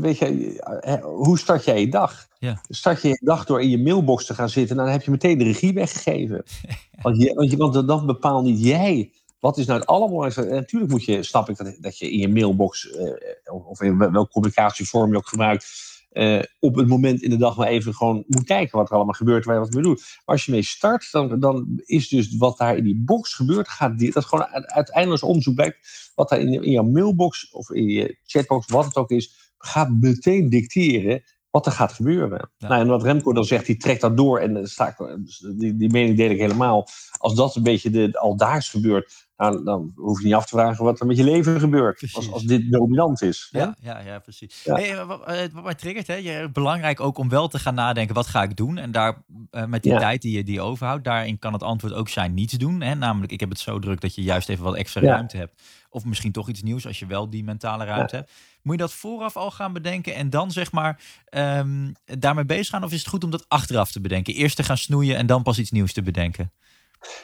Weet 0.00 0.18
je, 0.18 1.00
hoe 1.02 1.38
start 1.38 1.64
jij 1.64 1.80
je 1.80 1.88
dag? 1.88 2.26
Ja. 2.38 2.60
Start 2.68 3.02
je 3.02 3.08
je 3.08 3.20
dag 3.22 3.44
door 3.44 3.60
in 3.60 3.68
je 3.68 3.78
mailbox 3.78 4.26
te 4.26 4.34
gaan 4.34 4.48
zitten, 4.48 4.76
dan 4.76 4.88
heb 4.88 5.02
je 5.02 5.10
meteen 5.10 5.38
de 5.38 5.44
regie 5.44 5.72
weggegeven. 5.72 6.44
want, 7.02 7.22
je, 7.22 7.56
want, 7.56 7.88
dan 7.88 8.06
bepaalt 8.06 8.44
niet 8.44 8.64
jij. 8.64 9.12
Wat 9.40 9.58
is 9.58 9.66
nou 9.66 9.78
het 9.78 9.88
allerbelangrijkste? 9.88 10.54
Natuurlijk 10.54 10.90
moet 10.90 11.04
je, 11.04 11.22
snap 11.22 11.48
ik, 11.48 11.56
dat, 11.56 11.76
dat 11.80 11.98
je 11.98 12.10
in 12.10 12.18
je 12.18 12.28
mailbox, 12.28 12.90
eh, 12.90 13.68
of 13.68 13.82
in 13.82 13.98
welke 13.98 14.32
communicatievorm 14.32 15.10
je 15.10 15.16
ook 15.16 15.28
gebruikt, 15.28 15.66
uh, 16.12 16.42
op 16.58 16.74
het 16.76 16.88
moment 16.88 17.22
in 17.22 17.30
de 17.30 17.36
dag 17.36 17.56
maar 17.56 17.68
even 17.68 17.94
gewoon 17.94 18.24
moet 18.26 18.44
kijken 18.44 18.78
wat 18.78 18.88
er 18.88 18.94
allemaal 18.94 19.14
gebeurt, 19.14 19.44
waar 19.44 19.54
je 19.54 19.60
wat 19.60 19.72
mee 19.72 19.82
doet. 19.82 19.98
Maar 19.98 20.34
als 20.36 20.44
je 20.44 20.52
mee 20.52 20.62
start, 20.62 21.08
dan, 21.12 21.40
dan 21.40 21.80
is 21.84 22.08
dus 22.08 22.36
wat 22.36 22.58
daar 22.58 22.76
in 22.76 22.84
die 22.84 23.02
box 23.04 23.34
gebeurt, 23.34 23.68
gaat 23.68 23.98
die, 23.98 24.12
dat 24.12 24.22
is 24.22 24.28
gewoon 24.28 24.46
uiteindelijk 24.66 25.22
onderzoek 25.22 25.54
blijkt, 25.54 26.10
wat 26.14 26.28
daar 26.28 26.40
in, 26.40 26.62
in 26.62 26.70
jouw 26.70 26.84
mailbox 26.84 27.50
of 27.50 27.70
in 27.70 27.84
je 27.84 28.18
chatbox, 28.24 28.66
wat 28.66 28.84
het 28.84 28.96
ook 28.96 29.10
is, 29.10 29.52
gaat 29.58 29.90
meteen 29.90 30.50
dicteren 30.50 31.22
wat 31.50 31.66
er 31.66 31.72
gaat 31.72 31.92
gebeuren. 31.92 32.50
Nou, 32.58 32.80
en 32.80 32.86
wat 32.86 33.02
Remco 33.02 33.32
dan 33.32 33.44
zegt, 33.44 33.66
die 33.66 33.76
trekt 33.76 34.00
dat 34.00 34.16
door. 34.16 34.38
En 34.38 34.66
sta 34.66 34.88
ik, 34.88 34.96
dus 35.24 35.38
die, 35.56 35.76
die 35.76 35.90
mening 35.90 36.16
deel 36.16 36.30
ik 36.30 36.38
helemaal. 36.38 36.86
Als 37.18 37.34
dat 37.34 37.56
een 37.56 37.62
beetje 37.62 37.90
de, 37.90 38.18
aldaags 38.18 38.68
gebeurt, 38.68 39.27
nou, 39.38 39.64
dan 39.64 39.92
hoef 39.96 40.18
je 40.18 40.24
niet 40.24 40.34
af 40.34 40.46
te 40.46 40.56
vragen 40.56 40.84
wat 40.84 41.00
er 41.00 41.06
met 41.06 41.16
je 41.16 41.24
leven 41.24 41.60
gebeurt. 41.60 42.08
Als, 42.12 42.32
als 42.32 42.42
dit 42.42 42.72
dominant 42.72 43.22
is. 43.22 43.48
Ja, 43.50 43.76
ja, 43.80 44.00
ja, 44.00 44.18
precies. 44.18 44.64
Hey, 44.64 45.04
wat, 45.04 45.20
wat 45.52 45.64
mij 45.64 45.74
triggert, 45.74 46.06
hè, 46.06 46.14
je, 46.14 46.48
belangrijk 46.52 47.00
ook 47.00 47.18
om 47.18 47.28
wel 47.28 47.48
te 47.48 47.58
gaan 47.58 47.74
nadenken, 47.74 48.14
wat 48.14 48.26
ga 48.26 48.42
ik 48.42 48.56
doen? 48.56 48.78
En 48.78 48.92
daar 48.92 49.22
uh, 49.50 49.64
met 49.64 49.82
die 49.82 49.96
tijd 49.96 50.22
die 50.22 50.36
je 50.36 50.44
die 50.44 50.60
overhoudt, 50.60 51.04
daarin 51.04 51.38
kan 51.38 51.52
het 51.52 51.62
antwoord 51.62 51.94
ook 51.94 52.08
zijn 52.08 52.34
niets 52.34 52.52
doen. 52.52 52.80
Hè? 52.80 52.94
Namelijk, 52.94 53.32
ik 53.32 53.40
heb 53.40 53.48
het 53.48 53.58
zo 53.58 53.78
druk 53.78 54.00
dat 54.00 54.14
je 54.14 54.22
juist 54.22 54.48
even 54.48 54.64
wat 54.64 54.74
extra 54.74 55.00
ruimte 55.00 55.36
hebt. 55.36 55.62
Of 55.90 56.04
misschien 56.04 56.32
toch 56.32 56.48
iets 56.48 56.62
nieuws 56.62 56.86
als 56.86 56.98
je 56.98 57.06
wel 57.06 57.30
die 57.30 57.44
mentale 57.44 57.84
ruimte 57.84 58.16
hebt. 58.16 58.32
Moet 58.62 58.74
je 58.74 58.80
dat 58.80 58.92
vooraf 58.92 59.36
al 59.36 59.50
gaan 59.50 59.72
bedenken 59.72 60.14
en 60.14 60.30
dan 60.30 60.50
zeg 60.50 60.72
maar 60.72 61.00
um, 61.30 61.92
daarmee 62.04 62.44
bezig 62.44 62.68
gaan? 62.68 62.84
Of 62.84 62.92
is 62.92 62.98
het 62.98 63.08
goed 63.08 63.24
om 63.24 63.30
dat 63.30 63.44
achteraf 63.48 63.92
te 63.92 64.00
bedenken? 64.00 64.34
Eerst 64.34 64.56
te 64.56 64.62
gaan 64.62 64.78
snoeien 64.78 65.16
en 65.16 65.26
dan 65.26 65.42
pas 65.42 65.58
iets 65.58 65.70
nieuws 65.70 65.92
te 65.92 66.02
bedenken? 66.02 66.52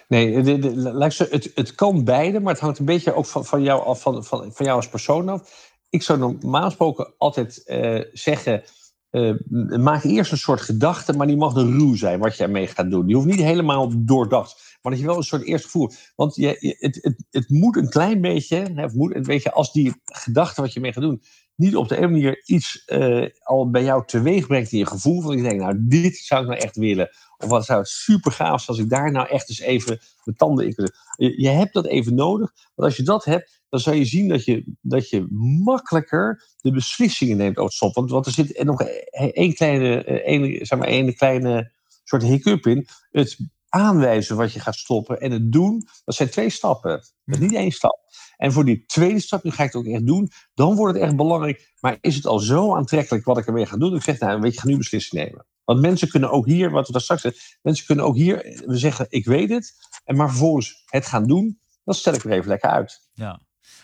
Nee, 0.09 0.35
het, 0.35 1.51
het 1.55 1.75
kan 1.75 2.05
beide, 2.05 2.41
maar 2.41 2.53
het 2.53 2.63
hangt 2.63 2.79
een 2.79 2.85
beetje 2.85 3.15
ook 3.15 3.27
van, 3.27 3.45
van, 3.45 3.63
jou, 3.63 3.85
af, 3.85 4.01
van, 4.01 4.25
van, 4.25 4.69
als 4.69 4.89
persoon 4.89 5.29
af. 5.29 5.73
Ik 5.91 6.03
zou 6.03 6.19
normaal 6.19 6.65
gesproken 6.65 7.15
altijd 7.19 7.63
uh, 7.67 8.01
zeggen. 8.13 8.63
Uh, 9.11 9.35
maak 9.79 10.05
eerst 10.05 10.33
een 10.33 10.39
soort 10.39 10.61
gedachte, 10.61 11.13
maar 11.13 11.27
die 11.27 11.37
mag 11.37 11.55
een 11.55 11.79
ruw 11.79 11.95
zijn 11.95 12.19
wat 12.19 12.37
je 12.37 12.43
ermee 12.43 12.67
gaat 12.67 12.91
doen. 12.91 13.07
Die 13.07 13.15
hoeft 13.15 13.27
niet 13.27 13.41
helemaal 13.41 13.91
doordacht, 13.97 14.79
maar 14.83 14.93
dat 14.93 15.01
je 15.01 15.07
wel 15.07 15.17
een 15.17 15.23
soort 15.23 15.45
eerste 15.45 15.67
gevoel. 15.67 15.91
Want 16.17 16.37
je, 16.37 16.77
het, 16.79 16.99
het, 17.03 17.25
het 17.31 17.49
moet 17.49 17.77
een 17.77 17.89
klein 17.89 18.21
beetje, 18.21 18.57
hè, 18.75 18.87
moet, 18.93 19.27
weet 19.27 19.43
je, 19.43 19.53
als 19.53 19.73
die 19.73 19.95
gedachte 20.05 20.61
wat 20.61 20.73
je 20.73 20.81
mee 20.81 20.93
gaat 20.93 21.03
doen, 21.03 21.23
niet 21.57 21.77
op 21.77 21.88
de 21.88 21.97
een 21.97 22.11
manier 22.11 22.43
iets 22.45 22.83
uh, 22.87 23.29
al 23.43 23.71
bij 23.71 23.83
jou 23.85 24.07
teweeg 24.07 24.47
brengt 24.47 24.73
in 24.73 24.79
je 24.79 24.87
gevoel. 24.87 25.21
Van 25.21 25.33
ik 25.33 25.43
denk, 25.43 25.61
nou, 25.61 25.77
dit 25.79 26.17
zou 26.17 26.43
ik 26.43 26.49
nou 26.49 26.61
echt 26.61 26.77
willen. 26.77 27.11
Of 27.38 27.49
wat 27.49 27.64
zou 27.64 27.79
het 27.79 27.88
super 27.88 28.33
gaaf 28.33 28.62
zijn 28.62 28.77
als 28.77 28.87
ik 28.87 28.90
daar 28.90 29.12
nou 29.12 29.29
echt 29.29 29.49
eens 29.49 29.61
even 29.61 29.99
mijn 30.25 30.37
tanden 30.37 30.67
in 30.67 30.75
kan 30.75 30.90
je, 31.17 31.43
je 31.43 31.49
hebt 31.49 31.73
dat 31.73 31.87
even 31.87 32.14
nodig. 32.14 32.53
Want 32.75 32.88
als 32.88 32.97
je 32.97 33.03
dat 33.03 33.25
hebt, 33.25 33.62
dan 33.69 33.81
zal 33.81 33.93
je 33.93 34.05
zien 34.05 34.29
dat 34.29 34.45
je, 34.45 34.77
dat 34.81 35.09
je 35.09 35.27
makkelijker 35.64 36.45
de 36.61 36.71
beslissingen 36.71 37.37
neemt 37.37 37.57
over 37.57 37.73
stop. 37.73 37.95
Want, 37.95 38.11
want 38.11 38.27
er 38.27 38.33
zit 38.33 38.64
nog 38.64 38.83
één 39.11 39.55
kleine, 39.55 40.05
één, 40.05 40.67
zeg 40.67 40.79
maar, 40.79 40.88
één 40.88 41.14
kleine 41.14 41.73
soort 42.05 42.23
hiccup 42.23 42.67
in. 42.67 42.87
Het 43.11 43.37
aanwijzen 43.69 44.37
wat 44.37 44.53
je 44.53 44.61
gaat 44.61 44.75
stoppen 44.75 45.21
en 45.21 45.31
het 45.31 45.53
doen, 45.53 45.88
dat 46.05 46.14
zijn 46.14 46.31
twee 46.31 46.51
stappen. 46.51 46.90
Dat 47.25 47.35
is 47.35 47.38
niet 47.38 47.55
één 47.55 47.73
stap. 47.73 47.99
En 48.37 48.53
voor 48.53 48.64
die 48.64 48.85
tweede 48.87 49.20
stap, 49.20 49.44
nu 49.44 49.51
ga 49.51 49.62
ik 49.62 49.73
het 49.73 49.83
ook 49.83 49.92
echt 49.92 50.07
doen, 50.07 50.31
dan 50.55 50.75
wordt 50.75 50.94
het 50.94 51.03
echt 51.03 51.16
belangrijk. 51.16 51.73
Maar 51.81 51.99
is 52.01 52.14
het 52.14 52.27
al 52.27 52.38
zo 52.38 52.75
aantrekkelijk 52.75 53.25
wat 53.25 53.38
ik 53.38 53.47
ermee 53.47 53.66
ga 53.66 53.77
doen? 53.77 53.94
Ik 53.94 54.03
zeg, 54.03 54.18
nou, 54.18 54.40
weet 54.40 54.55
je, 54.55 54.61
ga 54.61 54.66
nu 54.66 54.77
beslissing 54.77 55.23
nemen. 55.23 55.47
Want 55.64 55.81
mensen 55.81 56.09
kunnen 56.09 56.31
ook 56.31 56.47
hier, 56.47 56.70
wat 56.70 56.87
we 56.87 56.92
daar 56.92 57.03
straks 57.03 57.23
zeggen, 57.23 57.42
mensen 57.62 57.87
kunnen 57.87 58.05
ook 58.05 58.16
hier, 58.16 58.62
we 58.66 58.77
zeggen, 58.77 59.07
ik 59.09 59.25
weet 59.25 59.51
het, 59.51 59.73
en 60.05 60.16
maar 60.16 60.29
vervolgens 60.29 60.83
het 60.87 61.07
gaan 61.07 61.25
doen, 61.25 61.61
dat 61.85 61.97
stel 61.97 62.14
ik 62.14 62.25
er 62.25 62.31
even 62.31 62.49
lekker 62.49 62.70
uit. 62.70 63.09
Ja. 63.12 63.40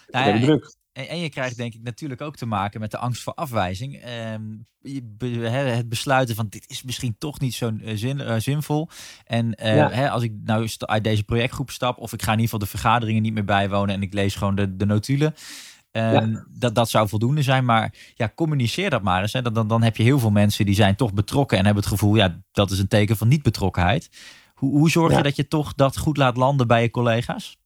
Nou, 0.06 0.28
ja, 0.28 0.40
druk. 0.40 0.78
En, 0.92 1.08
en, 1.08 1.18
je 1.18 1.28
krijgt 1.28 1.56
denk 1.56 1.74
ik 1.74 1.82
natuurlijk 1.82 2.20
ook 2.20 2.36
te 2.36 2.46
maken 2.46 2.80
met 2.80 2.90
de 2.90 2.98
angst 2.98 3.22
voor 3.22 3.34
afwijzing. 3.34 3.96
Ehm, 3.96 4.42
het 4.82 5.88
besluiten 5.88 6.34
van 6.34 6.46
dit 6.48 6.64
is 6.68 6.82
misschien 6.82 7.16
toch 7.18 7.40
niet 7.40 7.54
zo 7.54 7.70
uh, 7.70 7.96
zin, 7.96 8.18
uh, 8.18 8.34
zinvol. 8.38 8.88
En 9.24 9.46
uh, 9.46 9.90
hè, 9.90 10.10
als 10.10 10.22
ik 10.22 10.32
nou 10.44 10.68
uit 10.78 11.04
deze 11.04 11.24
projectgroep 11.24 11.70
stap, 11.70 11.98
of 11.98 12.12
ik 12.12 12.22
ga 12.22 12.32
in 12.32 12.38
ieder 12.38 12.50
geval 12.50 12.58
de 12.58 12.78
vergaderingen 12.78 13.22
niet 13.22 13.32
meer 13.32 13.44
bijwonen 13.44 13.94
en 13.94 14.02
ik 14.02 14.12
lees 14.12 14.34
gewoon 14.34 14.54
de, 14.54 14.76
de 14.76 14.86
notulen. 14.86 15.34
Um, 15.92 16.46
dat, 16.50 16.74
dat 16.74 16.90
zou 16.90 17.08
voldoende 17.08 17.42
zijn, 17.42 17.64
maar 17.64 17.94
ja, 18.14 18.32
communiceer 18.34 18.90
dat 18.90 19.02
maar 19.02 19.22
eens. 19.22 19.32
Hè. 19.32 19.42
Dan, 19.42 19.68
dan 19.68 19.82
heb 19.82 19.96
je 19.96 20.02
heel 20.02 20.18
veel 20.18 20.30
mensen 20.30 20.66
die 20.66 20.74
zijn 20.74 20.96
toch 20.96 21.12
betrokken 21.12 21.58
en 21.58 21.64
hebben 21.64 21.82
het 21.82 21.92
gevoel, 21.92 22.14
ja, 22.14 22.40
dat 22.52 22.70
is 22.70 22.78
een 22.78 22.88
teken 22.88 23.16
van 23.16 23.28
niet 23.28 23.42
betrokkenheid. 23.42 24.10
Hoe, 24.54 24.78
hoe 24.78 24.90
zorg 24.90 25.16
je 25.16 25.22
dat 25.22 25.36
je 25.36 25.48
toch 25.48 25.74
dat 25.74 25.98
goed 25.98 26.16
laat 26.16 26.36
landen 26.36 26.66
bij 26.66 26.82
je 26.82 26.90
collega's? 26.90 27.59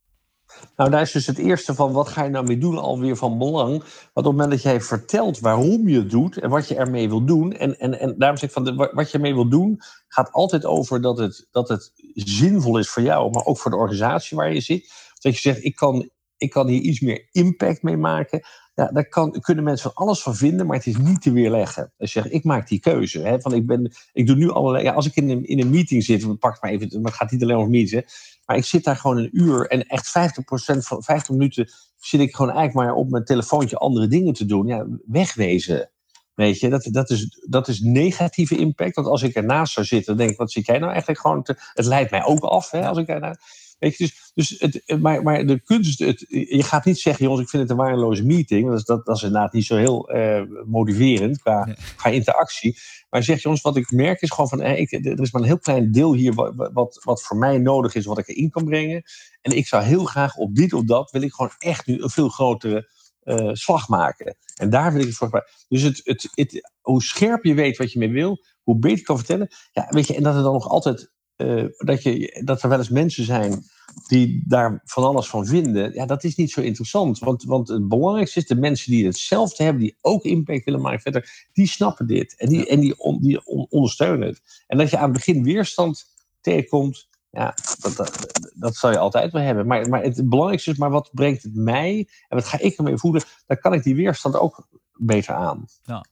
Nou, 0.76 0.90
daar 0.90 1.00
is 1.00 1.12
dus 1.12 1.26
het 1.26 1.38
eerste 1.38 1.74
van 1.74 1.92
wat 1.92 2.08
ga 2.08 2.24
je 2.24 2.30
nou 2.30 2.46
mee 2.46 2.58
doen 2.58 2.78
alweer 2.78 3.16
van 3.16 3.38
belang. 3.38 3.70
Want 3.70 3.82
op 4.12 4.14
het 4.14 4.24
moment 4.24 4.50
dat 4.50 4.62
jij 4.62 4.80
vertelt 4.80 5.38
waarom 5.38 5.88
je 5.88 5.98
het 5.98 6.10
doet 6.10 6.38
en 6.38 6.50
wat 6.50 6.68
je 6.68 6.74
ermee 6.74 7.08
wil 7.08 7.24
doen. 7.24 7.52
En, 7.52 7.78
en, 7.78 8.00
en 8.00 8.14
daarom 8.18 8.38
zeg 8.38 8.48
ik 8.48 8.54
van 8.54 8.76
wat 8.92 9.10
je 9.10 9.16
ermee 9.16 9.34
wil 9.34 9.48
doen, 9.48 9.80
gaat 10.08 10.32
altijd 10.32 10.64
over 10.64 11.00
dat 11.00 11.18
het, 11.18 11.48
dat 11.50 11.68
het 11.68 11.92
zinvol 12.14 12.78
is 12.78 12.88
voor 12.88 13.02
jou, 13.02 13.30
maar 13.30 13.44
ook 13.44 13.58
voor 13.58 13.70
de 13.70 13.76
organisatie 13.76 14.36
waar 14.36 14.52
je 14.52 14.60
zit. 14.60 14.92
Dat 15.20 15.34
je 15.34 15.40
zegt, 15.40 15.64
ik 15.64 15.76
kan, 15.76 16.10
ik 16.36 16.50
kan 16.50 16.66
hier 16.68 16.80
iets 16.80 17.00
meer 17.00 17.28
impact 17.30 17.82
mee 17.82 17.96
maken. 17.96 18.42
Ja, 18.74 18.90
daar 18.92 19.08
kan, 19.08 19.40
kunnen 19.40 19.64
mensen 19.64 19.92
van 19.92 20.06
alles 20.06 20.22
van 20.22 20.34
vinden, 20.34 20.66
maar 20.66 20.76
het 20.76 20.86
is 20.86 20.96
niet 20.96 21.22
te 21.22 21.32
weerleggen. 21.32 21.92
Je 21.96 22.06
zegt, 22.06 22.32
ik 22.32 22.44
maak 22.44 22.68
die 22.68 22.80
keuze. 22.80 23.20
Hè, 23.20 23.40
van 23.40 23.54
ik, 23.54 23.66
ben, 23.66 23.92
ik 24.12 24.26
doe 24.26 24.36
nu 24.36 24.50
allerlei. 24.50 24.84
Ja, 24.84 24.92
als 24.92 25.06
ik 25.06 25.16
in 25.16 25.28
een, 25.28 25.44
in 25.44 25.60
een 25.60 25.70
meeting 25.70 26.04
zit, 26.04 26.38
pak 26.38 26.62
maar 26.62 26.70
even, 26.70 27.00
maar 27.00 27.10
het 27.10 27.20
gaat 27.20 27.30
niet 27.30 27.42
alleen 27.42 27.56
over 27.56 27.70
meetings. 27.70 28.33
Maar 28.46 28.56
ik 28.56 28.64
zit 28.64 28.84
daar 28.84 28.96
gewoon 28.96 29.16
een 29.16 29.30
uur 29.32 29.66
en 29.66 29.86
echt 29.86 30.08
50%, 30.08 30.78
van, 30.78 31.02
50 31.02 31.28
minuten 31.28 31.68
zit 31.98 32.20
ik 32.20 32.34
gewoon 32.34 32.50
eigenlijk 32.50 32.86
maar 32.88 32.96
op 32.96 33.10
mijn 33.10 33.24
telefoontje 33.24 33.76
andere 33.76 34.06
dingen 34.06 34.32
te 34.32 34.46
doen. 34.46 34.66
Ja, 34.66 34.86
wegwezen. 35.06 35.90
Weet 36.34 36.60
je, 36.60 36.68
dat, 36.68 36.88
dat, 36.90 37.10
is, 37.10 37.44
dat 37.48 37.68
is 37.68 37.80
negatieve 37.80 38.56
impact. 38.56 38.94
Want 38.94 39.06
als 39.06 39.22
ik 39.22 39.34
ernaast 39.34 39.72
zou 39.72 39.86
zitten, 39.86 40.06
dan 40.06 40.16
denk 40.16 40.30
ik, 40.30 40.36
wat 40.38 40.52
zit 40.52 40.66
jij 40.66 40.78
nou 40.78 40.90
eigenlijk 40.90 41.20
gewoon. 41.20 41.46
Het 41.72 41.86
leidt 41.86 42.10
mij 42.10 42.24
ook 42.24 42.42
af, 42.42 42.70
hè, 42.70 42.86
als 42.86 42.98
ik 42.98 43.08
ernaast... 43.08 43.40
Weet 43.78 43.96
je, 43.96 44.04
dus, 44.04 44.32
dus 44.34 44.58
het, 44.58 45.00
maar, 45.00 45.22
maar 45.22 45.46
de 45.46 45.60
kunst, 45.62 45.98
het, 45.98 46.24
je 46.28 46.62
gaat 46.62 46.84
niet 46.84 46.98
zeggen, 46.98 47.24
jongens, 47.24 47.42
ik 47.42 47.48
vind 47.48 47.62
het 47.62 47.70
een 47.70 47.76
waardeloze 47.76 48.24
meeting. 48.24 48.68
Dat 48.68 48.78
is, 48.78 48.84
dat, 48.84 49.06
dat 49.06 49.16
is 49.16 49.22
inderdaad 49.22 49.52
niet 49.52 49.64
zo 49.64 49.76
heel 49.76 50.16
uh, 50.16 50.42
motiverend 50.64 51.38
qua, 51.38 51.76
qua 51.96 52.10
interactie. 52.10 52.78
Maar 53.10 53.22
zeg, 53.22 53.42
jongens, 53.42 53.62
wat 53.62 53.76
ik 53.76 53.90
merk 53.90 54.20
is 54.20 54.30
gewoon 54.30 54.48
van, 54.48 54.60
hey, 54.60 54.78
ik, 54.78 54.92
er 54.92 55.20
is 55.20 55.32
maar 55.32 55.42
een 55.42 55.48
heel 55.48 55.58
klein 55.58 55.92
deel 55.92 56.14
hier 56.14 56.34
wat, 56.34 56.70
wat, 56.72 57.00
wat 57.04 57.22
voor 57.22 57.36
mij 57.36 57.58
nodig 57.58 57.94
is, 57.94 58.06
wat 58.06 58.18
ik 58.18 58.28
erin 58.28 58.50
kan 58.50 58.64
brengen. 58.64 59.02
En 59.40 59.56
ik 59.56 59.66
zou 59.66 59.82
heel 59.82 60.04
graag 60.04 60.36
op 60.36 60.54
dit 60.54 60.72
of 60.72 60.84
dat, 60.84 61.10
wil 61.10 61.22
ik 61.22 61.32
gewoon 61.32 61.52
echt 61.58 61.86
nu 61.86 62.02
een 62.02 62.10
veel 62.10 62.28
grotere 62.28 62.90
uh, 63.24 63.50
slag 63.52 63.88
maken. 63.88 64.36
En 64.54 64.70
daar 64.70 64.92
wil 64.92 65.00
ik 65.00 65.06
het 65.06 65.16
voor. 65.16 65.48
Dus 65.68 65.82
het, 65.82 66.00
het, 66.04 66.28
het, 66.30 66.70
hoe 66.80 67.02
scherp 67.02 67.44
je 67.44 67.54
weet 67.54 67.76
wat 67.76 67.92
je 67.92 67.98
mee 67.98 68.10
wil, 68.10 68.44
hoe 68.62 68.78
beter 68.78 68.98
je 68.98 69.04
kan 69.04 69.16
vertellen. 69.16 69.48
Ja, 69.72 69.86
weet 69.88 70.06
je, 70.06 70.14
en 70.14 70.22
dat 70.22 70.34
er 70.34 70.42
dan 70.42 70.52
nog 70.52 70.68
altijd 70.68 71.12
uh, 71.36 71.64
dat, 71.76 72.02
je, 72.02 72.40
dat 72.44 72.62
er 72.62 72.68
wel 72.68 72.78
eens 72.78 72.88
mensen 72.88 73.24
zijn 73.24 73.64
die 74.06 74.44
daar 74.46 74.80
van 74.84 75.04
alles 75.04 75.28
van 75.28 75.46
vinden, 75.46 75.92
ja, 75.92 76.06
dat 76.06 76.24
is 76.24 76.36
niet 76.36 76.50
zo 76.50 76.60
interessant. 76.60 77.18
Want, 77.18 77.44
want 77.44 77.68
het 77.68 77.88
belangrijkste 77.88 78.38
is 78.38 78.46
de 78.46 78.54
mensen 78.54 78.90
die 78.90 79.06
hetzelfde 79.06 79.64
hebben, 79.64 79.82
die 79.82 79.96
ook 80.00 80.24
impact 80.24 80.64
willen 80.64 80.80
maken 80.80 81.00
verder, 81.00 81.48
die 81.52 81.66
snappen 81.66 82.06
dit 82.06 82.36
en 82.36 82.48
die, 82.48 82.66
en 82.66 82.80
die, 82.80 82.98
on, 82.98 83.20
die 83.20 83.46
ondersteunen 83.68 84.26
het. 84.26 84.64
En 84.66 84.78
dat 84.78 84.90
je 84.90 84.96
aan 84.96 85.02
het 85.02 85.12
begin 85.12 85.42
weerstand 85.42 86.04
tegenkomt, 86.40 87.08
ja, 87.30 87.54
dat, 87.78 87.96
dat, 87.96 88.40
dat 88.54 88.76
zal 88.76 88.90
je 88.90 88.98
altijd 88.98 89.32
wel 89.32 89.42
hebben. 89.42 89.66
Maar, 89.66 89.88
maar 89.88 90.02
het 90.02 90.28
belangrijkste 90.28 90.70
is, 90.70 90.76
maar 90.76 90.90
wat 90.90 91.10
brengt 91.12 91.42
het 91.42 91.54
mij 91.54 92.08
en 92.28 92.36
wat 92.36 92.46
ga 92.46 92.58
ik 92.60 92.76
ermee 92.76 92.96
voelen, 92.96 93.22
dan 93.46 93.58
kan 93.58 93.72
ik 93.72 93.82
die 93.82 93.94
weerstand 93.94 94.36
ook 94.36 94.68
beter 94.92 95.34
aan. 95.34 95.64
Ja. 95.82 96.04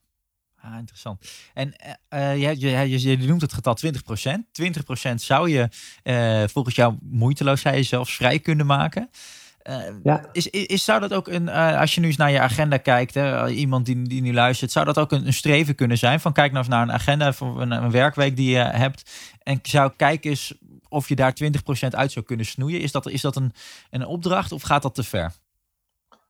Ah, 0.64 0.78
interessant. 0.78 1.30
En 1.54 1.74
uh, 2.14 2.40
je, 2.40 2.60
je, 2.60 3.00
je, 3.00 3.26
noemt 3.26 3.40
het 3.40 3.52
getal 3.52 3.76
20%. 3.86 3.90
20% 5.10 5.14
zou 5.14 5.50
je 5.50 5.68
uh, 6.04 6.48
volgens 6.48 6.74
jou 6.74 6.96
moeiteloos, 7.00 7.60
zei 7.60 7.76
je 7.76 7.82
zelfs, 7.82 8.14
vrij 8.14 8.38
kunnen 8.38 8.66
maken. 8.66 9.10
Uh, 9.68 9.76
ja. 10.02 10.28
is, 10.32 10.46
is, 10.46 10.84
zou 10.84 11.00
dat 11.00 11.12
ook 11.12 11.28
een, 11.28 11.48
als 11.48 11.94
je 11.94 12.00
nu 12.00 12.06
eens 12.06 12.16
naar 12.16 12.30
je 12.30 12.40
agenda 12.40 12.76
kijkt, 12.76 13.14
hè, 13.14 13.48
iemand 13.48 13.86
die, 13.86 14.02
die 14.02 14.22
nu 14.22 14.32
luistert, 14.32 14.70
zou 14.70 14.84
dat 14.84 14.98
ook 14.98 15.12
een, 15.12 15.26
een, 15.26 15.32
streven 15.32 15.74
kunnen 15.74 15.98
zijn? 15.98 16.20
Van 16.20 16.32
kijk 16.32 16.52
nou 16.52 16.64
eens 16.64 16.74
naar 16.74 16.82
een 16.82 16.92
agenda 16.92 17.32
voor 17.32 17.60
een, 17.60 17.70
een 17.70 17.90
werkweek 17.90 18.36
die 18.36 18.50
je 18.50 18.58
hebt. 18.58 19.10
En 19.42 19.58
zou 19.62 19.92
kijken 19.96 20.30
eens 20.30 20.54
of 20.88 21.08
je 21.08 21.16
daar 21.16 21.34
20% 21.42 21.46
uit 21.90 22.12
zou 22.12 22.24
kunnen 22.24 22.46
snoeien. 22.46 22.80
Is 22.80 22.92
dat, 22.92 23.08
is 23.08 23.20
dat 23.20 23.36
een, 23.36 23.52
een 23.90 24.06
opdracht 24.06 24.52
of 24.52 24.62
gaat 24.62 24.82
dat 24.82 24.94
te 24.94 25.02
ver? 25.02 25.32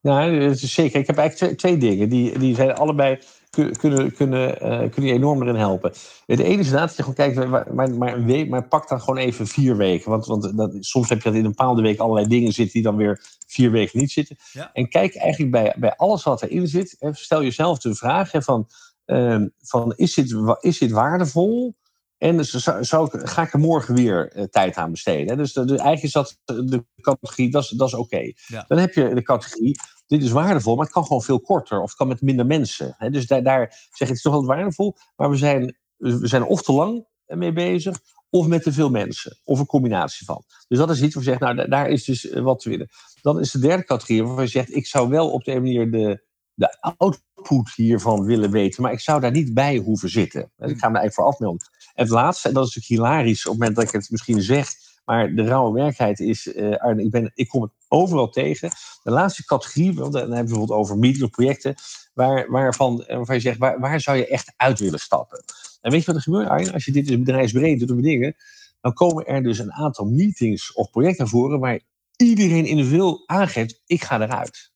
Nou, 0.02 0.54
zeker. 0.54 1.00
Ik 1.00 1.06
heb 1.06 1.16
eigenlijk 1.16 1.58
twee, 1.58 1.76
twee 1.76 1.90
dingen. 1.90 2.08
Die, 2.08 2.38
die 2.38 2.54
zijn 2.54 2.74
allebei 2.74 3.18
kunnen, 3.50 4.14
kunnen, 4.14 4.48
uh, 4.50 4.90
kunnen 4.90 5.10
je 5.10 5.12
enorm 5.12 5.42
erin 5.42 5.54
helpen. 5.54 5.92
Het 6.26 6.38
ene 6.38 6.58
is 6.58 6.66
inderdaad 6.66 6.88
dat 6.88 6.96
je 6.96 7.02
gewoon 7.02 7.34
kijkt, 7.34 7.48
maar, 7.74 7.94
maar, 7.94 8.14
een 8.14 8.26
week, 8.26 8.48
maar 8.48 8.68
pak 8.68 8.88
dan 8.88 9.00
gewoon 9.00 9.16
even 9.16 9.46
vier 9.46 9.76
weken. 9.76 10.10
Want, 10.10 10.26
want 10.26 10.56
dat, 10.56 10.76
soms 10.80 11.08
heb 11.08 11.18
je 11.18 11.28
dat 11.28 11.38
in 11.38 11.44
een 11.44 11.50
bepaalde 11.50 11.82
week 11.82 11.98
allerlei 11.98 12.26
dingen 12.26 12.52
zitten 12.52 12.74
die 12.74 12.82
dan 12.82 12.96
weer 12.96 13.20
vier 13.46 13.70
weken 13.70 13.98
niet 13.98 14.12
zitten. 14.12 14.36
En 14.72 14.88
kijk 14.88 15.14
eigenlijk 15.14 15.52
bij, 15.52 15.74
bij 15.78 15.96
alles 15.96 16.22
wat 16.22 16.42
erin 16.42 16.66
zit, 16.66 16.96
stel 17.10 17.42
jezelf 17.42 17.78
de 17.78 17.94
vraag 17.94 18.30
van, 18.32 18.68
uh, 19.06 19.44
van 19.60 19.92
is, 19.96 20.14
dit, 20.14 20.34
is 20.60 20.78
dit 20.78 20.90
waardevol? 20.90 21.74
En 22.18 22.36
dus 22.36 22.50
zou, 22.50 22.84
zou, 22.84 23.08
ga 23.12 23.42
ik 23.42 23.52
er 23.52 23.58
morgen 23.58 23.94
weer 23.94 24.36
uh, 24.36 24.44
tijd 24.44 24.76
aan 24.76 24.90
besteden. 24.90 25.36
Dus, 25.36 25.52
de, 25.52 25.64
eigenlijk 25.64 26.02
is 26.02 26.12
dat 26.12 26.38
de 26.44 26.84
categorie, 27.00 27.50
dat 27.50 27.62
is, 27.62 27.68
dat 27.68 27.88
is 27.88 27.94
oké. 27.94 28.32
Ja. 28.46 28.64
Dan 28.68 28.78
heb 28.78 28.94
je 28.94 29.14
de 29.14 29.22
categorie, 29.22 29.80
dit 30.06 30.22
is 30.22 30.30
waardevol, 30.30 30.74
maar 30.74 30.84
het 30.84 30.94
kan 30.94 31.06
gewoon 31.06 31.22
veel 31.22 31.40
korter. 31.40 31.80
Of 31.80 31.88
het 31.88 31.96
kan 31.96 32.08
met 32.08 32.20
minder 32.20 32.46
mensen. 32.46 32.94
Hè? 32.98 33.10
Dus 33.10 33.26
daar, 33.26 33.42
zeg 33.42 33.88
ik, 33.90 33.98
het 33.98 34.10
is 34.10 34.22
toch 34.22 34.32
wel 34.32 34.46
waardevol. 34.46 34.96
Maar 35.16 35.30
we 35.30 35.36
zijn, 35.36 35.76
we 35.96 36.26
zijn 36.26 36.44
of 36.44 36.62
te 36.62 36.72
lang 36.72 37.06
mee 37.26 37.52
bezig, 37.52 38.00
of 38.30 38.46
met 38.46 38.62
te 38.62 38.72
veel 38.72 38.90
mensen. 38.90 39.38
Of 39.44 39.58
een 39.58 39.66
combinatie 39.66 40.26
van. 40.26 40.44
Dus 40.68 40.78
dat 40.78 40.90
is 40.90 41.02
iets 41.02 41.14
waar 41.14 41.24
je 41.24 41.30
zegt, 41.30 41.40
nou, 41.40 41.68
daar 41.68 41.88
is 41.88 42.04
dus 42.04 42.28
eh, 42.28 42.42
wat 42.42 42.60
te 42.60 42.68
winnen. 42.68 42.88
Dan 43.22 43.40
is 43.40 43.50
de 43.50 43.58
derde 43.58 43.84
categorie 43.84 44.24
waarvan 44.24 44.44
je 44.44 44.50
zegt, 44.50 44.74
ik 44.74 44.86
zou 44.86 45.08
wel 45.08 45.30
op 45.30 45.44
de 45.44 45.54
manier 45.54 45.90
de, 45.90 46.24
de 46.54 46.80
output 46.80 47.74
hiervan 47.74 48.24
willen 48.24 48.50
weten, 48.50 48.82
maar 48.82 48.92
ik 48.92 49.00
zou 49.00 49.20
daar 49.20 49.30
niet 49.30 49.54
bij 49.54 49.76
hoeven 49.76 50.08
zitten. 50.08 50.40
Ik 50.40 50.48
ga 50.56 50.64
me 50.66 50.98
eigenlijk 50.98 51.14
voor 51.14 51.24
afmelden. 51.24 51.66
En 51.94 52.04
het 52.04 52.12
laatste, 52.12 52.48
en 52.48 52.54
dat 52.54 52.66
is 52.66 52.74
natuurlijk 52.74 53.02
hilarisch 53.02 53.46
op 53.46 53.50
het 53.50 53.60
moment 53.60 53.76
dat 53.76 53.86
ik 53.86 53.92
het 53.92 54.10
misschien 54.10 54.42
zeg, 54.42 54.68
maar 55.04 55.34
de 55.34 55.44
rauwe 55.44 55.72
werkelijkheid 55.72 56.20
is, 56.20 56.46
uh, 56.46 56.96
ik, 56.96 57.10
ben, 57.10 57.30
ik 57.34 57.48
kom 57.48 57.62
het 57.62 57.72
overal 57.92 58.28
tegen. 58.28 58.70
De 59.02 59.10
laatste 59.10 59.44
categorie, 59.44 59.94
dan 59.94 60.12
hebben 60.12 60.28
we 60.28 60.42
bijvoorbeeld 60.42 60.78
over 60.78 61.22
of 61.22 61.30
projecten, 61.30 61.74
waar, 62.14 62.50
waarvan, 62.50 63.04
eh, 63.04 63.16
waarvan 63.16 63.34
je 63.34 63.40
zegt, 63.40 63.58
waar, 63.58 63.80
waar 63.80 64.00
zou 64.00 64.16
je 64.16 64.26
echt 64.26 64.52
uit 64.56 64.78
willen 64.78 64.98
stappen? 64.98 65.44
En 65.80 65.90
weet 65.90 66.00
je 66.00 66.06
wat 66.06 66.16
er 66.16 66.22
gebeurt, 66.22 66.48
Arjen? 66.48 66.72
Als 66.72 66.84
je 66.84 66.92
dit 66.92 67.10
is 67.10 67.18
bedrijfsbreed 67.18 67.78
doet 67.78 67.90
of 67.90 68.00
dingen, 68.00 68.36
dan 68.80 68.92
komen 68.92 69.26
er 69.26 69.42
dus 69.42 69.58
een 69.58 69.72
aantal 69.72 70.04
meetings 70.04 70.72
of 70.72 70.90
projecten 70.90 71.28
voren 71.28 71.60
waar 71.60 71.80
iedereen 72.16 72.66
individueel 72.66 73.22
aangeeft, 73.26 73.82
ik 73.86 74.02
ga 74.02 74.20
eruit. 74.20 74.70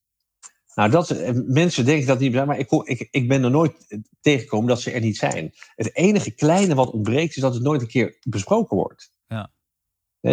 Nou, 0.75 0.89
dat, 0.89 1.09
eh, 1.09 1.31
mensen 1.45 1.85
denken 1.85 2.07
dat 2.07 2.19
niet, 2.19 2.33
maar 2.33 2.59
ik, 2.59 2.71
ik, 2.71 3.07
ik 3.11 3.27
ben 3.27 3.43
er 3.43 3.51
nooit 3.51 3.73
tegengekomen 4.21 4.67
dat 4.67 4.81
ze 4.81 4.91
er 4.91 5.01
niet 5.01 5.17
zijn. 5.17 5.53
Het 5.75 5.95
enige 5.95 6.31
kleine 6.31 6.75
wat 6.75 6.91
ontbreekt 6.91 7.35
is 7.35 7.41
dat 7.41 7.53
het 7.53 7.63
nooit 7.63 7.81
een 7.81 7.87
keer 7.87 8.17
besproken 8.21 8.77
wordt. 8.77 9.15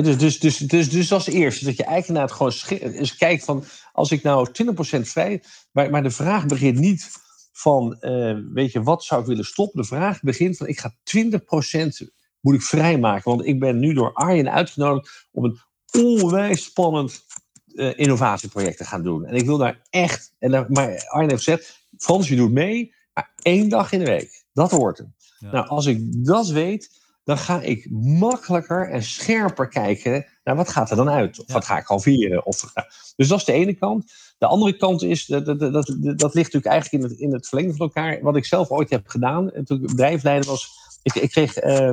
Dus, 0.02 0.18
dus, 0.18 0.38
dus, 0.38 0.58
dus, 0.58 0.88
dus 0.88 1.10
het 1.10 1.26
eerste. 1.26 1.64
Dat 1.64 1.76
je 1.76 1.84
eigenlijk 1.84 2.18
naar 2.20 2.28
het 2.28 2.68
gewoon 2.68 2.92
eens 2.92 3.16
kijkt 3.16 3.44
van, 3.44 3.64
als 3.92 4.10
ik 4.10 4.22
nou 4.22 4.48
20% 4.48 5.00
vrij, 5.00 5.42
maar, 5.72 5.90
maar 5.90 6.02
de 6.02 6.10
vraag 6.10 6.46
begint 6.46 6.78
niet 6.78 7.10
van, 7.52 7.96
uh, 8.00 8.38
weet 8.52 8.72
je, 8.72 8.82
wat 8.82 9.04
zou 9.04 9.20
ik 9.20 9.26
willen 9.26 9.44
stoppen? 9.44 9.80
De 9.80 9.86
vraag 9.86 10.20
begint 10.20 10.56
van, 10.56 10.66
ik 10.66 10.80
ga 10.80 10.94
20% 11.16 12.08
moet 12.40 12.54
ik 12.54 12.62
vrijmaken. 12.62 13.30
Want 13.30 13.46
ik 13.46 13.58
ben 13.58 13.78
nu 13.78 13.94
door 13.94 14.12
Arjen 14.12 14.52
uitgenodigd 14.52 15.28
om 15.32 15.44
een 15.44 15.58
onwijs 15.92 16.64
spannend 16.64 17.24
uh, 17.66 17.98
innovatieprojecten 17.98 18.86
gaan 18.86 19.02
doen. 19.02 19.24
En 19.24 19.34
ik 19.34 19.46
wil 19.46 19.58
daar 19.58 19.80
echt, 19.90 20.32
en 20.38 20.50
daar, 20.50 20.66
maar 20.68 21.06
Arne 21.08 21.30
heeft 21.30 21.44
gezegd, 21.44 21.86
Frans, 21.98 22.28
je 22.28 22.36
doet 22.36 22.52
mee, 22.52 22.94
maar 23.14 23.32
één 23.42 23.68
dag 23.68 23.92
in 23.92 23.98
de 23.98 24.04
week. 24.04 24.44
Dat 24.52 24.70
hoort 24.70 24.98
hem. 24.98 25.14
Nou, 25.38 25.66
als 25.66 25.86
ik 25.86 26.24
dat 26.24 26.48
weet, 26.48 27.03
dan 27.24 27.38
ga 27.38 27.60
ik 27.60 27.90
makkelijker 27.90 28.90
en 28.90 29.02
scherper 29.02 29.68
kijken 29.68 30.26
naar 30.44 30.56
wat 30.56 30.68
gaat 30.68 30.90
er 30.90 30.96
dan 30.96 31.10
uit. 31.10 31.40
Of 31.40 31.52
wat 31.52 31.64
ga 31.64 31.78
ik 31.78 31.86
halveren. 31.86 32.46
Of, 32.46 32.74
nou, 32.74 32.88
dus 33.16 33.28
dat 33.28 33.38
is 33.38 33.44
de 33.44 33.52
ene 33.52 33.74
kant. 33.74 34.12
De 34.38 34.46
andere 34.46 34.76
kant 34.76 35.02
is, 35.02 35.26
dat, 35.26 35.46
dat, 35.46 35.60
dat, 35.60 35.72
dat 35.98 36.34
ligt 36.34 36.52
natuurlijk 36.52 36.66
eigenlijk 36.66 37.04
in 37.04 37.10
het, 37.10 37.18
in 37.18 37.32
het 37.32 37.48
verlengde 37.48 37.76
van 37.76 37.86
elkaar. 37.86 38.22
Wat 38.22 38.36
ik 38.36 38.44
zelf 38.44 38.70
ooit 38.70 38.90
heb 38.90 39.08
gedaan, 39.08 39.50
en 39.52 39.64
toen 39.64 39.82
ik 39.82 39.86
bedrijfsleider 39.86 40.48
was, 40.50 40.68
ik, 41.02 41.14
ik 41.14 41.30
kreeg... 41.30 41.64
Uh, 41.64 41.92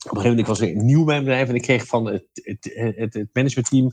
op 0.00 0.16
een 0.16 0.22
gegeven 0.22 0.36
moment, 0.36 0.38
ik 0.38 0.46
was 0.46 0.58
weer 0.58 0.82
nieuw 0.82 1.04
bij 1.04 1.14
mijn 1.14 1.24
bedrijf 1.24 1.48
en 1.48 1.54
ik 1.54 1.62
kreeg 1.62 1.86
van 1.86 2.06
het, 2.06 2.24
het, 2.32 2.70
het, 2.96 3.14
het 3.14 3.28
managementteam 3.32 3.90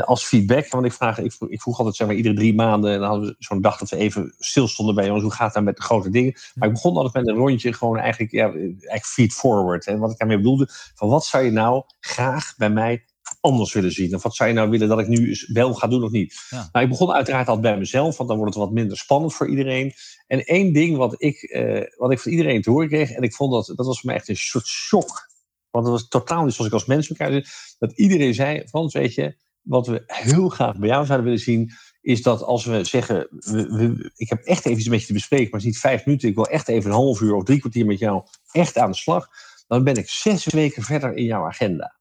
als 0.00 0.24
feedback. 0.24 0.68
Want 0.68 0.84
ik, 0.84 0.92
vraag, 0.92 1.18
ik, 1.18 1.32
vroeg, 1.32 1.48
ik 1.50 1.62
vroeg 1.62 1.78
altijd 1.78 1.96
zeg 1.96 2.06
maar, 2.06 2.16
iedere 2.16 2.34
drie 2.34 2.54
maanden. 2.54 2.92
En 2.92 2.98
dan 2.98 3.08
hadden 3.08 3.28
we 3.28 3.36
zo'n 3.38 3.60
dag 3.60 3.78
dat 3.78 3.90
we 3.90 3.96
even 3.96 4.34
stilstonden 4.38 4.94
bij 4.94 5.10
ons. 5.10 5.22
Hoe 5.22 5.32
gaat 5.32 5.44
het 5.44 5.54
nou 5.54 5.64
met 5.64 5.76
de 5.76 5.82
grote 5.82 6.10
dingen? 6.10 6.34
Maar 6.54 6.68
ik 6.68 6.74
begon 6.74 6.96
altijd 6.96 7.14
met 7.14 7.34
een 7.34 7.40
rondje 7.40 7.72
gewoon 7.72 7.98
eigenlijk, 7.98 8.32
ja, 8.32 8.52
eigenlijk 8.52 9.04
feed 9.04 9.32
forward. 9.32 9.86
En 9.86 9.98
wat 9.98 10.10
ik 10.10 10.18
daarmee 10.18 10.36
bedoelde, 10.36 10.68
van 10.94 11.08
wat 11.08 11.26
zou 11.26 11.44
je 11.44 11.50
nou 11.50 11.82
graag 12.00 12.54
bij 12.56 12.70
mij 12.70 13.04
anders 13.40 13.72
willen 13.72 13.92
zien? 13.92 14.14
Of 14.14 14.22
wat 14.22 14.34
zou 14.34 14.48
je 14.48 14.54
nou 14.54 14.70
willen 14.70 14.88
dat 14.88 15.00
ik 15.00 15.08
nu 15.08 15.36
wel 15.52 15.74
ga 15.74 15.86
doen 15.86 16.02
of 16.02 16.10
niet? 16.10 16.46
Ja. 16.50 16.68
Nou, 16.72 16.84
ik 16.84 16.90
begon 16.90 17.12
uiteraard 17.12 17.48
al 17.48 17.60
bij 17.60 17.78
mezelf, 17.78 18.16
want 18.16 18.28
dan 18.28 18.38
wordt 18.38 18.54
het 18.54 18.64
wat 18.64 18.72
minder 18.72 18.96
spannend 18.96 19.34
voor 19.34 19.48
iedereen. 19.48 19.92
En 20.26 20.44
één 20.44 20.72
ding 20.72 20.96
wat 20.96 21.14
ik, 21.22 21.42
uh, 21.42 21.82
wat 21.96 22.10
ik 22.10 22.18
van 22.18 22.30
iedereen 22.30 22.62
te 22.62 22.70
horen 22.70 22.88
kreeg, 22.88 23.10
en 23.10 23.22
ik 23.22 23.34
vond 23.34 23.52
dat, 23.52 23.76
dat 23.76 23.86
was 23.86 24.00
voor 24.00 24.10
mij 24.10 24.18
echt 24.18 24.28
een 24.28 24.36
soort 24.36 24.66
shock. 24.66 25.32
Want 25.70 25.84
dat 25.84 25.94
was 25.94 26.08
totaal 26.08 26.44
niet 26.44 26.54
zoals 26.54 26.70
ik 26.70 26.76
als 26.76 26.86
mens 26.86 27.08
elkaar 27.08 27.74
Dat 27.78 27.92
iedereen 27.92 28.34
zei, 28.34 28.68
Frans, 28.68 28.94
weet 28.94 29.14
je, 29.14 29.36
wat 29.64 29.86
we 29.86 30.02
heel 30.06 30.48
graag 30.48 30.78
bij 30.78 30.88
jou 30.88 31.06
zouden 31.06 31.26
willen 31.26 31.42
zien, 31.42 31.72
is 32.00 32.22
dat 32.22 32.42
als 32.42 32.64
we 32.64 32.84
zeggen, 32.84 33.26
we, 33.30 34.12
ik 34.16 34.28
heb 34.28 34.44
echt 34.44 34.66
even 34.66 34.78
iets 34.78 34.88
met 34.88 35.00
je 35.00 35.06
te 35.06 35.12
bespreken, 35.12 35.44
maar 35.50 35.60
het 35.60 35.68
is 35.68 35.74
niet 35.74 35.80
vijf 35.80 36.04
minuten, 36.04 36.28
ik 36.28 36.34
wil 36.34 36.46
echt 36.46 36.68
even 36.68 36.90
een 36.90 36.96
half 36.96 37.20
uur 37.20 37.34
of 37.34 37.44
drie 37.44 37.58
kwartier 37.58 37.86
met 37.86 37.98
jou 37.98 38.22
echt 38.50 38.78
aan 38.78 38.90
de 38.90 38.96
slag, 38.96 39.28
dan 39.66 39.84
ben 39.84 39.94
ik 39.94 40.08
zes 40.08 40.44
weken 40.44 40.82
verder 40.82 41.14
in 41.14 41.24
jouw 41.24 41.46
agenda. 41.46 41.96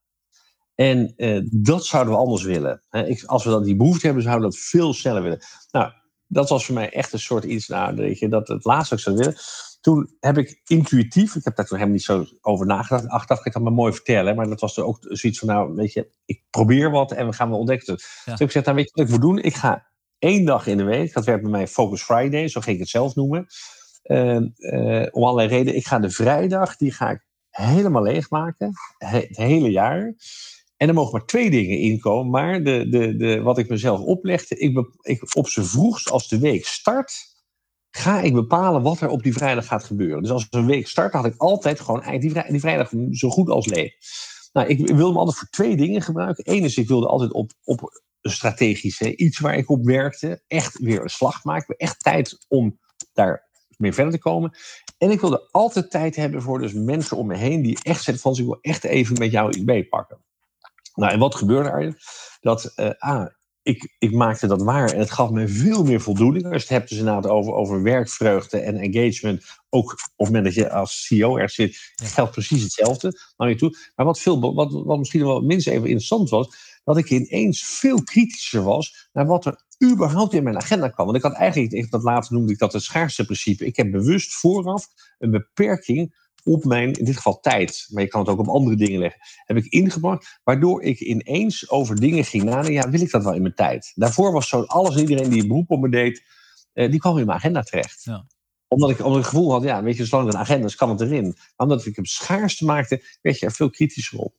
En 0.76 1.14
eh, 1.16 1.42
dat 1.52 1.86
zouden 1.86 2.14
we 2.14 2.20
anders 2.20 2.44
willen. 2.44 2.84
ik, 2.90 3.24
als 3.24 3.44
we 3.44 3.50
dan 3.50 3.64
die 3.64 3.76
behoefte 3.76 4.06
hebben, 4.06 4.24
zouden 4.24 4.50
we 4.50 4.56
dat 4.56 4.64
veel 4.64 4.94
sneller 4.94 5.22
willen. 5.24 5.42
Nou, 5.72 5.92
dat 6.28 6.50
was 6.50 6.66
voor 6.66 6.76
mij 6.76 6.92
echt 6.92 7.14
een 7.14 7.20
soort 7.20 7.44
iets, 7.44 7.68
nou, 7.68 7.96
weet 7.96 8.20
je, 8.20 8.28
dat 8.28 8.48
het 8.48 8.66
laatste 8.66 8.98
zou 8.98 9.16
willen 9.16 9.36
toen 9.84 10.16
heb 10.20 10.38
ik 10.38 10.62
intuïtief, 10.66 11.36
ik 11.36 11.44
heb 11.44 11.56
daar 11.56 11.66
toen 11.66 11.78
helemaal 11.78 11.98
niet 11.98 12.06
zo 12.06 12.26
over 12.42 12.66
nagedacht. 12.66 13.08
Achteraf 13.08 13.38
kan 13.38 13.48
ik 13.48 13.54
dat 13.54 13.62
maar 13.62 13.72
mooi 13.72 13.94
vertellen. 13.94 14.36
Maar 14.36 14.48
dat 14.48 14.62
was 14.62 14.78
er 14.78 14.84
ook 14.84 14.98
zoiets 15.02 15.40
van, 15.40 15.48
nou, 15.48 15.76
weet 15.76 15.94
je, 15.94 16.10
ik 16.26 16.44
probeer 16.50 16.92
wat 16.92 17.12
en 17.12 17.28
we 17.28 17.34
gaan 17.34 17.50
wel 17.50 17.60
ontdekken. 17.60 17.98
Ja. 17.98 18.32
Dus 18.32 18.40
ik 18.40 18.46
gezegd, 18.46 18.66
nou, 18.66 18.78
weet 18.78 18.86
je 18.86 18.92
wat 18.94 19.06
ik 19.06 19.12
moet 19.12 19.22
doen? 19.22 19.40
Ik 19.40 19.56
ga 19.56 19.88
één 20.20 20.46
dag 20.46 20.68
in 20.68 20.78
de 20.78 20.84
week, 20.84 21.14
dat 21.14 21.26
werd 21.26 21.42
bij 21.42 21.52
mij 21.52 21.68
Focus 21.68 22.02
Friday, 22.02 22.48
zo 22.48 22.62
ging 22.62 22.76
ik 22.76 22.82
het 22.82 22.90
zelf 22.90 23.16
noemen. 23.16 23.48
Uh, 24.04 24.40
uh, 24.58 25.08
om 25.12 25.24
allerlei 25.24 25.48
redenen. 25.48 25.76
Ik 25.76 25.86
ga 25.86 26.00
de 26.00 26.10
vrijdag, 26.10 26.78
die 26.78 26.92
ga 26.92 27.10
ik 27.10 27.26
helemaal 27.50 28.04
leegmaken. 28.04 28.72
het 28.98 29.38
hele 29.38 29.72
jaar. 29.72 30.16
En 30.78 30.88
er 30.88 30.94
mogen 30.94 31.12
maar 31.12 31.26
twee 31.26 31.50
dingen 31.50 31.78
inkomen. 31.78 32.32
Maar 32.32 32.64
de, 32.64 32.90
de, 32.90 33.16
de, 33.16 33.42
wat 33.42 33.58
ik 33.58 33.70
mezelf 33.70 34.00
oplegde, 34.00 34.58
ik, 34.58 34.78
ik, 35.02 35.36
op 35.36 35.48
z'n 35.48 35.62
vroegst 35.62 36.10
als 36.10 36.28
de 36.28 36.40
week 36.40 36.66
start, 36.66 37.33
ga 37.96 38.22
ik 38.22 38.34
bepalen 38.34 38.82
wat 38.82 39.02
er 39.02 39.10
op 39.10 39.24
die 39.24 39.34
vrijdag 39.34 39.66
gaat 39.66 39.84
gebeuren. 39.84 40.22
Dus 40.22 40.32
als 40.32 40.48
een 40.50 40.66
week 40.66 40.88
start, 40.88 41.14
had 41.14 41.26
ik 41.26 41.34
altijd 41.38 41.80
gewoon 41.80 42.20
die, 42.20 42.44
die 42.50 42.60
vrijdag 42.60 42.92
zo 43.12 43.30
goed 43.30 43.50
als 43.50 43.66
leeg. 43.66 43.94
Nou, 44.54 44.68
ik 44.68 44.78
wilde 44.78 45.06
hem 45.06 45.18
altijd 45.18 45.38
voor 45.38 45.48
twee 45.50 45.76
dingen 45.76 46.02
gebruiken. 46.02 46.54
Eén 46.54 46.64
is, 46.64 46.78
ik 46.78 46.88
wilde 46.88 47.08
altijd 47.08 47.32
op, 47.32 47.52
op 47.64 48.02
een 48.22 48.32
strategische, 48.32 49.16
iets 49.16 49.40
waar 49.40 49.56
ik 49.56 49.70
op 49.70 49.86
werkte, 49.86 50.44
echt 50.48 50.80
weer 50.80 51.02
een 51.02 51.10
slag 51.10 51.44
maken. 51.44 51.76
Echt 51.76 52.00
tijd 52.00 52.46
om 52.48 52.80
daar 53.14 53.50
meer 53.78 53.94
verder 53.94 54.14
te 54.14 54.20
komen. 54.20 54.58
En 54.98 55.12
ik 55.12 55.22
wilde 55.22 55.48
altijd 55.52 55.92
tijd 55.92 56.16
hebben 56.16 56.42
voor 56.42 56.60
dus 56.60 56.74
mensen 56.74 57.18
om 57.18 57.28
me 57.28 57.36
heen 57.36 57.62
die 57.62 57.80
echt 57.84 58.04
zetten 58.04 58.24
van, 58.24 58.38
ik 58.38 58.46
wil 58.46 58.58
echt 58.62 58.84
even 58.84 59.18
met 59.20 59.32
jou 59.32 59.50
iets 59.50 59.64
meepakken. 59.64 60.24
Nou, 60.96 61.12
en 61.12 61.20
wat 61.20 61.36
gebeurde 61.36 61.70
er? 61.70 61.98
Dat, 62.42 62.74
uh, 62.76 63.26
ik, 63.64 63.96
ik 64.00 64.12
maakte 64.12 64.48
dat 64.48 64.62
waar 64.64 64.90
en 64.90 65.00
het 65.00 65.12
gaf 65.12 65.30
me 65.30 65.48
veel 65.48 65.84
meer 65.84 66.02
voldoening. 66.02 66.44
Als 66.44 66.54
je 66.54 66.60
het 66.60 66.70
hebt 66.70 66.90
dus 66.90 66.98
inderdaad 66.98 67.28
over, 67.28 67.54
over 67.54 67.82
werkvreugde 67.82 68.58
en 68.58 68.78
engagement, 68.78 69.44
ook 69.70 69.92
op 69.92 70.00
het 70.00 70.28
moment 70.28 70.46
dat 70.46 70.54
je 70.54 70.72
als 70.72 71.06
CEO 71.06 71.38
er 71.38 71.50
zit, 71.50 71.94
geldt 71.96 72.32
precies 72.32 72.64
hetzelfde 72.64 73.20
naar 73.38 73.50
je 73.50 73.56
toe. 73.56 73.78
Maar 73.96 74.06
wat, 74.06 74.20
veel, 74.20 74.54
wat, 74.54 74.72
wat 74.72 74.98
misschien 74.98 75.26
wel 75.26 75.42
minst 75.42 75.68
even 75.68 75.84
interessant 75.84 76.30
was, 76.30 76.56
dat 76.84 76.98
ik 76.98 77.10
ineens 77.10 77.64
veel 77.64 78.04
kritischer 78.04 78.64
was 78.64 79.10
naar 79.14 79.26
wat 79.26 79.46
er 79.46 79.64
überhaupt 79.92 80.34
in 80.34 80.44
mijn 80.44 80.58
agenda 80.58 80.88
kwam. 80.88 81.06
Want 81.06 81.18
ik 81.18 81.24
had 81.24 81.34
eigenlijk, 81.34 81.92
dat 81.92 82.04
later 82.04 82.34
noemde 82.34 82.52
ik 82.52 82.60
dat 82.60 82.74
het 82.74 82.84
schaarste 82.84 83.26
principe. 83.26 83.66
Ik 83.66 83.76
heb 83.76 83.92
bewust 83.92 84.34
vooraf 84.34 84.88
een 85.20 85.32
beperking 85.32 86.16
op 86.44 86.64
mijn, 86.64 86.94
in 86.94 87.06
dit 87.06 87.16
geval 87.16 87.40
tijd, 87.40 87.88
maar 87.90 88.04
je 88.04 88.10
kan 88.10 88.20
het 88.20 88.30
ook 88.30 88.40
op 88.40 88.48
andere 88.48 88.76
dingen 88.76 89.00
leggen, 89.00 89.22
heb 89.46 89.58
ik 89.58 89.66
ingebracht, 89.66 90.40
waardoor 90.44 90.84
ik 90.84 91.00
ineens 91.00 91.70
over 91.70 92.00
dingen 92.00 92.26
ging 92.26 92.44
nadenken, 92.44 92.74
ja, 92.74 92.90
wil 92.90 93.02
ik 93.02 93.12
dat 93.12 93.24
wel 93.24 93.34
in 93.34 93.42
mijn 93.42 93.56
tijd? 93.56 93.92
Daarvoor 93.96 94.32
was 94.32 94.48
zo, 94.48 94.62
alles 94.62 94.96
en 94.96 95.02
iedereen 95.02 95.30
die 95.30 95.42
een 95.42 95.48
beroep 95.48 95.70
op 95.70 95.82
me 95.82 95.90
deed, 95.90 96.24
eh, 96.74 96.92
die 96.92 97.00
kwam 97.00 97.18
in 97.18 97.26
mijn 97.26 97.38
agenda 97.38 97.62
terecht. 97.62 98.04
Ja. 98.04 98.26
Omdat, 98.68 98.90
ik, 98.90 98.98
omdat 99.00 99.18
ik 99.18 99.24
het 99.24 99.34
gevoel 99.34 99.52
had, 99.52 99.64
ja, 99.64 99.84
weet 99.84 99.98
je, 99.98 100.06
zolang 100.06 100.28
er 100.28 100.34
een 100.34 100.40
agenda 100.40 100.66
is, 100.66 100.76
kan 100.76 100.90
het 100.90 101.02
erin. 101.02 101.24
Maar 101.26 101.68
omdat 101.68 101.86
ik 101.86 101.96
hem 101.96 102.06
schaarste 102.06 102.66
maakte, 102.66 103.04
werd 103.22 103.40
je 103.40 103.46
er 103.46 103.52
veel 103.52 103.70
kritischer 103.70 104.20
op. 104.20 104.34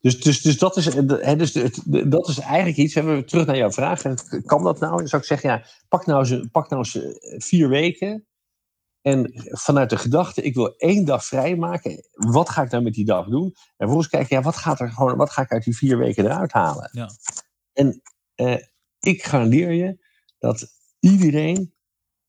Dus, 0.00 0.20
dus, 0.20 0.42
dus, 0.42 0.58
dat, 0.58 0.76
is, 0.76 0.94
he, 0.94 1.36
dus 1.36 1.52
dat 1.86 2.28
is 2.28 2.38
eigenlijk 2.38 2.76
iets. 2.76 2.94
Hebben 2.94 3.16
we 3.16 3.24
terug 3.24 3.46
naar 3.46 3.56
jouw 3.56 3.72
vraag. 3.72 4.02
kan 4.44 4.62
dat 4.62 4.80
nou? 4.80 4.96
Dan 4.96 5.08
zou 5.08 5.22
ik 5.22 5.28
zeggen, 5.28 5.50
ja, 5.50 5.64
pak 5.88 6.06
nou 6.06 6.28
eens, 6.28 6.46
pak 6.52 6.70
nou 6.70 6.82
eens 6.82 6.96
eh, 6.96 7.34
vier 7.38 7.68
weken. 7.68 8.26
En 9.02 9.32
vanuit 9.50 9.90
de 9.90 9.96
gedachte, 9.96 10.42
ik 10.42 10.54
wil 10.54 10.74
één 10.76 11.04
dag 11.04 11.24
vrijmaken. 11.24 12.04
Wat 12.12 12.48
ga 12.48 12.62
ik 12.62 12.70
nou 12.70 12.82
met 12.82 12.94
die 12.94 13.04
dag 13.04 13.26
doen? 13.26 13.44
En 13.44 13.54
vervolgens 13.76 14.08
kijken, 14.08 14.36
ja, 14.36 14.42
wat, 14.42 14.56
gaat 14.56 14.80
er 14.80 14.90
gewoon, 14.90 15.16
wat 15.16 15.30
ga 15.30 15.42
ik 15.42 15.52
uit 15.52 15.64
die 15.64 15.76
vier 15.76 15.98
weken 15.98 16.24
eruit 16.24 16.52
halen? 16.52 16.90
Ja. 16.92 17.10
En 17.72 18.02
eh, 18.34 18.56
ik 19.00 19.24
garandeer 19.24 19.72
je 19.72 19.98
dat 20.38 20.66
iedereen 21.00 21.74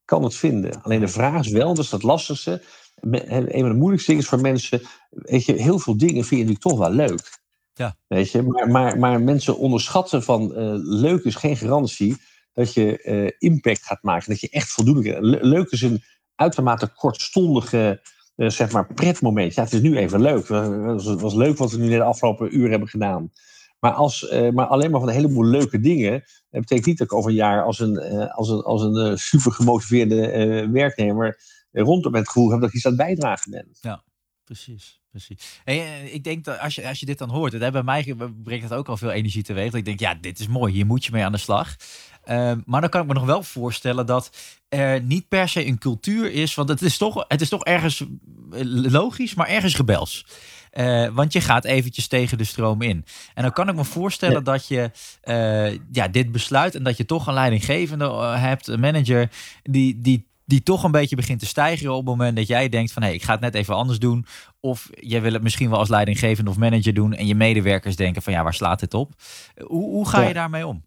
kan 0.06 0.24
het 0.24 0.36
vinden. 0.36 0.82
Alleen 0.82 1.00
de 1.00 1.08
vraag 1.08 1.46
is 1.46 1.52
wel, 1.52 1.74
dat 1.74 1.86
is 1.86 1.92
het 1.92 2.04
lastigste. 2.04 2.64
Een 3.02 3.50
van 3.50 3.70
de 3.70 3.76
moeilijkste 3.76 4.10
dingen 4.10 4.24
is 4.24 4.30
voor 4.30 4.42
mensen, 4.42 4.82
weet 5.10 5.46
je, 5.46 5.54
heel 5.54 5.80
veel 5.80 5.98
dingen 5.98 6.26
vind 6.26 6.42
je 6.42 6.48
natuurlijk 6.48 6.64
toch 6.64 6.78
wel 6.78 6.92
leuk. 6.92 7.40
Ja. 7.74 7.98
Weet 8.08 8.32
je, 8.32 8.42
maar, 8.42 8.68
maar, 8.68 9.00
maar 9.00 9.22
mensen 9.22 9.58
onderschatten 9.58 10.24
van 10.24 10.52
uh, 10.52 10.74
leuk 10.76 11.24
is 11.24 11.36
geen 11.36 11.58
garantie 11.58 12.18
dat 12.54 12.74
je 12.74 13.04
uh, 13.04 13.50
impact 13.52 13.84
gaat 13.84 14.04
maken. 14.04 14.30
Dat 14.30 14.40
je 14.40 14.50
echt 14.50 14.70
voldoende. 14.70 15.18
Leuk 15.22 15.70
is 15.70 15.82
een 15.82 16.04
uitermate 16.42 16.88
kortstondige 16.88 18.02
uh, 18.36 18.50
zeg 18.50 18.72
maar 18.72 18.94
pretmoment. 18.94 19.54
Ja, 19.54 19.64
het 19.64 19.74
is 19.74 19.82
nu 19.82 19.98
even 19.98 20.22
leuk. 20.22 20.48
Het 20.48 21.22
was, 21.22 21.34
leuk 21.34 21.58
wat 21.58 21.72
we 21.72 21.78
nu 21.78 21.90
de 21.90 22.04
afgelopen 22.04 22.58
uur 22.58 22.70
hebben 22.70 22.88
gedaan. 22.88 23.32
Maar, 23.80 23.92
als, 23.92 24.32
maar 24.54 24.66
alleen 24.66 24.92
maar 24.92 25.00
van 25.00 25.10
een 25.10 25.16
heleboel 25.16 25.46
leuke 25.46 25.80
dingen. 25.80 26.12
Dat 26.50 26.62
betekent 26.62 26.86
niet 26.86 26.98
dat 26.98 27.08
ik 27.08 27.14
over 27.14 27.30
een 27.30 27.36
jaar 27.36 27.64
als 27.64 27.80
een, 27.80 28.00
als 28.32 28.50
een, 28.50 28.62
als 28.62 28.82
een 28.82 29.18
super 29.18 29.52
gemotiveerde 29.52 30.70
werknemer 30.72 31.40
rondom 31.72 32.16
het 32.16 32.28
gevoel 32.28 32.52
heb 32.52 32.60
dat 32.60 32.70
ik 32.70 32.76
iets 32.76 32.86
aan 32.86 32.92
het 32.92 33.02
bijdragen 33.02 33.52
ben. 33.52 33.68
Ja, 33.82 34.04
precies 34.44 35.01
precies. 35.12 35.62
En 35.64 35.76
eh, 35.76 36.14
ik 36.14 36.24
denk 36.24 36.44
dat 36.44 36.60
als 36.60 36.76
je, 36.76 36.88
als 36.88 37.00
je 37.00 37.06
dit 37.06 37.18
dan 37.18 37.30
hoort, 37.30 37.54
het, 37.54 37.72
bij 37.72 37.84
mij 37.84 38.16
brengt 38.44 38.64
het 38.64 38.74
ook 38.74 38.88
al 38.88 38.98
veel 38.98 39.12
energie 39.12 39.44
teweeg. 39.44 39.66
Dat 39.66 39.80
ik 39.80 39.86
denk, 39.86 40.00
ja, 40.00 40.16
dit 40.22 40.40
is 40.40 40.48
mooi, 40.48 40.74
hier 40.74 40.86
moet 40.86 41.06
je 41.06 41.12
mee 41.12 41.24
aan 41.24 41.32
de 41.32 41.38
slag. 41.38 41.76
Ehm, 42.24 42.60
maar 42.66 42.82
dan 42.82 42.90
kan 42.90 43.02
ik 43.02 43.08
me 43.08 43.14
nog 43.14 43.26
wel 43.26 43.44
voorstellen 43.44 44.06
dat 44.06 44.38
er 44.70 45.02
niet 45.02 45.28
per 45.28 45.50
se 45.50 45.66
een 45.66 45.78
cultuur 45.78 46.32
is. 46.32 46.56
Want 46.56 46.70
het 46.70 46.82
is 46.82 46.98
toch, 46.98 47.26
het 47.28 47.42
is 47.42 47.50
toch 47.50 47.64
ergens 47.64 48.02
eh, 48.02 48.62
logisch, 48.92 49.34
maar 49.34 49.48
ergens 49.48 49.76
rebels. 49.76 50.26
Uh, 50.74 51.08
want 51.08 51.34
je 51.34 51.42
gaat 51.42 51.66
eventjes 51.66 52.08
tegen 52.08 52.38
de 52.38 52.44
stroom 52.44 52.82
in. 52.82 53.06
En 53.34 53.44
dan 53.44 53.52
kan 53.52 53.70
ik 53.70 53.76
me 53.76 53.84
voorstellen 53.84 54.44
dat 54.44 54.68
je 54.68 54.92
ja, 55.92 56.08
dit 56.08 56.32
besluit 56.32 56.76
en 56.76 56.84
dat 56.84 56.98
je 56.98 57.06
toch 57.06 57.28
een 57.28 57.34
leidinggevende 57.34 58.10
hebt, 58.16 58.68
een 58.68 58.80
manager, 58.80 59.30
die, 59.64 60.02
die 60.02 60.31
die 60.52 60.64
toch 60.64 60.84
een 60.84 60.92
beetje 60.92 61.16
begint 61.16 61.40
te 61.40 61.46
stijgen 61.46 61.90
op 61.90 61.98
het 61.98 62.06
moment 62.06 62.36
dat 62.36 62.48
jij 62.48 62.70
denkt 62.70 62.92
van 62.92 63.02
hé, 63.02 63.08
hey, 63.08 63.18
ik 63.18 63.24
ga 63.24 63.32
het 63.32 63.42
net 63.42 63.56
even 63.56 63.76
anders 63.76 64.00
doen. 64.00 64.26
Of 64.60 64.90
jij 64.92 65.22
wil 65.22 65.34
het 65.34 65.44
misschien 65.44 65.70
wel 65.70 65.80
als 65.80 65.90
leidinggevende 65.90 66.52
of 66.52 66.58
manager 66.58 66.94
doen 66.94 67.14
en 67.14 67.28
je 67.28 67.36
medewerkers 67.36 67.96
denken 67.96 68.22
van 68.22 68.34
ja, 68.34 68.44
waar 68.44 68.54
slaat 68.54 68.80
dit 68.80 68.94
op? 68.94 69.12
Hoe, 69.66 69.90
hoe 69.90 70.08
ga 70.08 70.22
je 70.22 70.34
daarmee 70.34 70.68
om? 70.68 70.84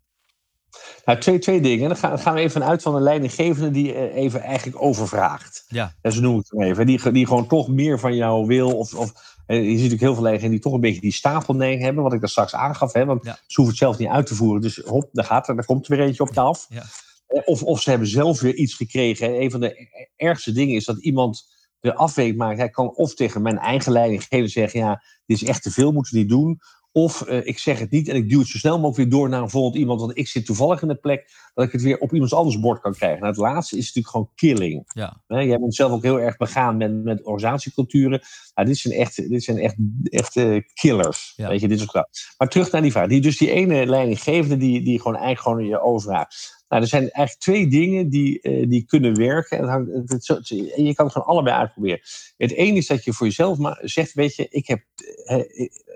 Nou, 1.04 1.18
twee, 1.18 1.38
twee 1.38 1.60
dingen. 1.60 1.88
Dan 1.88 1.96
gaan, 1.96 2.18
gaan 2.18 2.34
we 2.34 2.40
even 2.40 2.64
uit 2.64 2.82
van 2.82 2.94
een 2.94 3.02
leidinggevende 3.02 3.70
die 3.70 3.94
eh, 3.94 4.22
even 4.22 4.42
eigenlijk 4.42 4.82
overvraagt. 4.82 5.64
Ja. 5.68 5.94
En 6.00 6.12
zo 6.12 6.20
noem 6.20 6.38
ik 6.38 6.44
het 6.48 6.60
even. 6.60 6.86
Die, 6.86 7.12
die 7.12 7.26
gewoon 7.26 7.46
toch 7.46 7.68
meer 7.68 7.98
van 7.98 8.14
jou 8.14 8.46
wil. 8.46 8.78
Of, 8.78 8.94
of 8.94 9.12
eh, 9.46 9.56
je 9.56 9.62
ziet 9.62 9.74
natuurlijk 9.74 10.00
heel 10.00 10.14
veel 10.14 10.22
leidinggevenden 10.22 10.50
die 10.50 10.60
toch 10.60 10.72
een 10.72 10.80
beetje 10.80 11.00
die 11.00 11.12
stapelneiging 11.12 11.82
hebben. 11.82 12.02
Wat 12.02 12.12
ik 12.12 12.20
daar 12.20 12.28
straks 12.28 12.54
aangaf. 12.54 12.92
Hè, 12.92 13.04
want 13.04 13.24
ze 13.24 13.30
hoeven 13.46 13.74
het 13.74 13.76
zelf 13.76 13.98
niet 13.98 14.08
uit 14.08 14.26
te 14.26 14.34
voeren. 14.34 14.62
Dus 14.62 14.76
hop, 14.76 15.08
daar, 15.12 15.24
gaat 15.24 15.48
er, 15.48 15.54
daar 15.54 15.64
komt 15.64 15.88
er 15.88 15.96
weer 15.96 16.06
eentje 16.06 16.22
op 16.22 16.34
je 16.34 16.40
af. 16.40 16.66
Ja. 16.68 16.82
Of, 17.26 17.62
of 17.62 17.80
ze 17.80 17.90
hebben 17.90 18.08
zelf 18.08 18.40
weer 18.40 18.54
iets 18.54 18.74
gekregen. 18.74 19.40
Een 19.40 19.50
van 19.50 19.60
de 19.60 19.88
ergste 20.16 20.52
dingen 20.52 20.74
is 20.74 20.84
dat 20.84 20.98
iemand 20.98 21.52
de 21.80 21.94
afweging 21.94 22.36
maakt. 22.36 22.58
Hij 22.58 22.70
kan 22.70 22.94
of 22.94 23.14
tegen 23.14 23.42
mijn 23.42 23.58
eigen 23.58 23.92
leidinggever 23.92 24.48
zeggen: 24.48 24.80
ja, 24.80 25.02
dit 25.26 25.42
is 25.42 25.48
echt 25.48 25.62
te 25.62 25.70
veel, 25.70 25.92
moeten 25.92 26.14
we 26.14 26.18
niet 26.18 26.28
doen. 26.28 26.58
Of 26.96 27.28
uh, 27.28 27.46
ik 27.46 27.58
zeg 27.58 27.78
het 27.78 27.90
niet 27.90 28.08
en 28.08 28.16
ik 28.16 28.28
duw 28.28 28.38
het 28.38 28.48
zo 28.48 28.58
snel 28.58 28.74
mogelijk 28.74 28.96
weer 28.96 29.08
door 29.08 29.28
naar 29.28 29.42
een 29.42 29.50
volgend 29.50 29.76
iemand. 29.76 30.00
Want 30.00 30.18
ik 30.18 30.28
zit 30.28 30.46
toevallig 30.46 30.82
in 30.82 30.88
de 30.88 30.94
plek 30.94 31.30
dat 31.54 31.64
ik 31.64 31.72
het 31.72 31.82
weer 31.82 31.98
op 31.98 32.12
iemands 32.12 32.34
anders 32.34 32.60
bord 32.60 32.80
kan 32.80 32.92
krijgen. 32.92 33.20
Nou, 33.20 33.30
het 33.32 33.40
laatste 33.40 33.76
is 33.76 33.84
natuurlijk 33.84 34.08
gewoon 34.08 34.30
killing. 34.34 34.82
Ja. 34.92 35.22
He, 35.26 35.40
jij 35.40 35.58
bent 35.58 35.74
zelf 35.74 35.92
ook 35.92 36.02
heel 36.02 36.20
erg 36.20 36.36
begaan 36.36 36.76
met, 36.76 37.04
met 37.04 37.24
organisatieculturen. 37.24 38.20
Nou, 38.54 38.68
dit 38.68 38.76
zijn 38.76 38.94
echt, 38.94 39.30
dit 39.30 39.42
zijn 39.42 39.58
echt, 39.58 39.76
echt 40.02 40.36
uh, 40.36 40.60
killers. 40.74 41.32
Ja. 41.36 41.48
Weet 41.48 41.60
je, 41.60 41.68
dit 41.68 41.80
is 41.80 41.94
ook 41.94 42.08
Maar 42.38 42.48
terug 42.48 42.70
naar 42.70 42.82
die 42.82 42.92
vraag. 42.92 43.08
Die, 43.08 43.20
dus 43.20 43.38
die 43.38 43.50
ene 43.50 43.86
leidinggevende 43.86 44.56
die, 44.56 44.82
die 44.82 45.00
gewoon 45.00 45.16
eigenlijk 45.16 45.40
gewoon 45.40 45.66
je 45.66 45.80
overvraagt. 45.80 46.64
Nou, 46.68 46.82
er 46.82 46.88
zijn 46.88 47.10
eigenlijk 47.10 47.38
twee 47.38 47.68
dingen 47.68 48.08
die, 48.08 48.38
uh, 48.42 48.68
die 48.68 48.84
kunnen 48.84 49.16
werken. 49.16 49.58
En, 49.58 49.68
hangt, 49.68 49.90
het, 49.92 50.28
het, 50.28 50.50
en 50.50 50.84
je 50.84 50.94
kan 50.94 51.04
het 51.04 51.14
gewoon 51.14 51.28
allebei 51.28 51.56
uitproberen. 51.56 52.00
Het 52.36 52.52
ene 52.52 52.76
is 52.76 52.86
dat 52.86 53.04
je 53.04 53.12
voor 53.12 53.26
jezelf 53.26 53.58
maar 53.58 53.80
zegt, 53.82 54.12
weet 54.12 54.36
je, 54.36 54.46
ik 54.48 54.66
heb, 54.66 54.82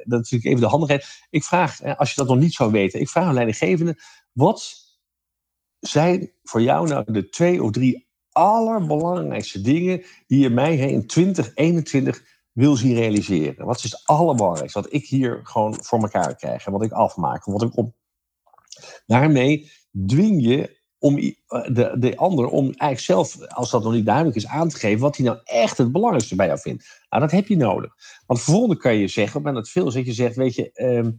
dat 0.09 0.25
is 0.25 0.31
natuurlijk 0.31 0.45
even 0.45 0.61
de 0.61 0.77
handigheid. 0.77 1.27
Ik 1.31 1.45
vraag, 1.45 1.83
als 1.97 2.11
je 2.11 2.17
dat 2.17 2.29
nog 2.29 2.39
niet 2.39 2.53
zou 2.53 2.71
weten, 2.71 3.01
ik 3.01 3.09
vraag 3.09 3.29
een 3.29 3.35
leidinggevende, 3.35 4.03
wat 4.33 4.87
zijn 5.81 6.33
voor 6.43 6.63
jou 6.63 6.89
nou 6.89 7.13
de 7.13 7.29
twee 7.29 7.63
of 7.63 7.71
drie 7.71 8.09
allerbelangrijkste 8.31 9.61
dingen 9.61 10.03
die 10.27 10.39
je 10.39 10.51
mij 10.51 10.77
in 10.77 11.07
2021 11.07 12.25
wil 12.53 12.77
zien 12.77 12.95
realiseren? 12.95 13.67
Wat 13.67 13.77
is 13.77 13.83
het 13.83 14.03
allerbelangrijkste 14.05 14.81
wat 14.81 14.93
ik 14.93 15.07
hier 15.07 15.41
gewoon 15.43 15.85
voor 15.85 15.99
elkaar 15.99 16.37
krijg 16.37 16.67
en 16.67 16.73
wat 16.73 16.83
ik 16.83 16.93
afmaak, 16.93 17.45
wat 17.45 17.63
ik 17.63 17.77
op. 17.77 17.95
Daarmee 19.07 19.71
dwing 20.07 20.43
je 20.43 20.78
om 20.99 21.19
eh, 21.19 21.35
de, 21.73 21.97
de 21.99 22.17
ander 22.17 22.47
om 22.47 22.65
eigenlijk 22.65 23.01
zelf, 23.01 23.49
als 23.49 23.71
dat 23.71 23.83
nog 23.83 23.93
niet 23.93 24.07
duidelijk 24.07 24.37
is, 24.37 24.47
aan 24.47 24.69
te 24.69 24.77
geven 24.77 25.01
wat 25.01 25.17
hij 25.17 25.27
nou 25.27 25.39
echt 25.45 25.79
het 25.79 25.93
belangrijkste 25.93 26.37
bij 26.37 26.47
jou 26.47 26.59
vindt. 26.59 27.05
Nou, 27.11 27.23
dat 27.23 27.33
heb 27.33 27.47
je 27.47 27.57
nodig. 27.57 27.95
Want 28.27 28.41
vervolgens 28.43 28.81
kan 28.81 28.97
je 28.97 29.09
zeggen, 29.09 29.47
op 29.47 29.55
het 29.55 29.69
veel 29.69 29.87
is 29.87 29.95
dat 29.95 30.07
je 30.07 30.13
zegt, 30.13 30.37
weet 30.37 30.55
je, 30.55 30.73
ehm, 30.73 31.11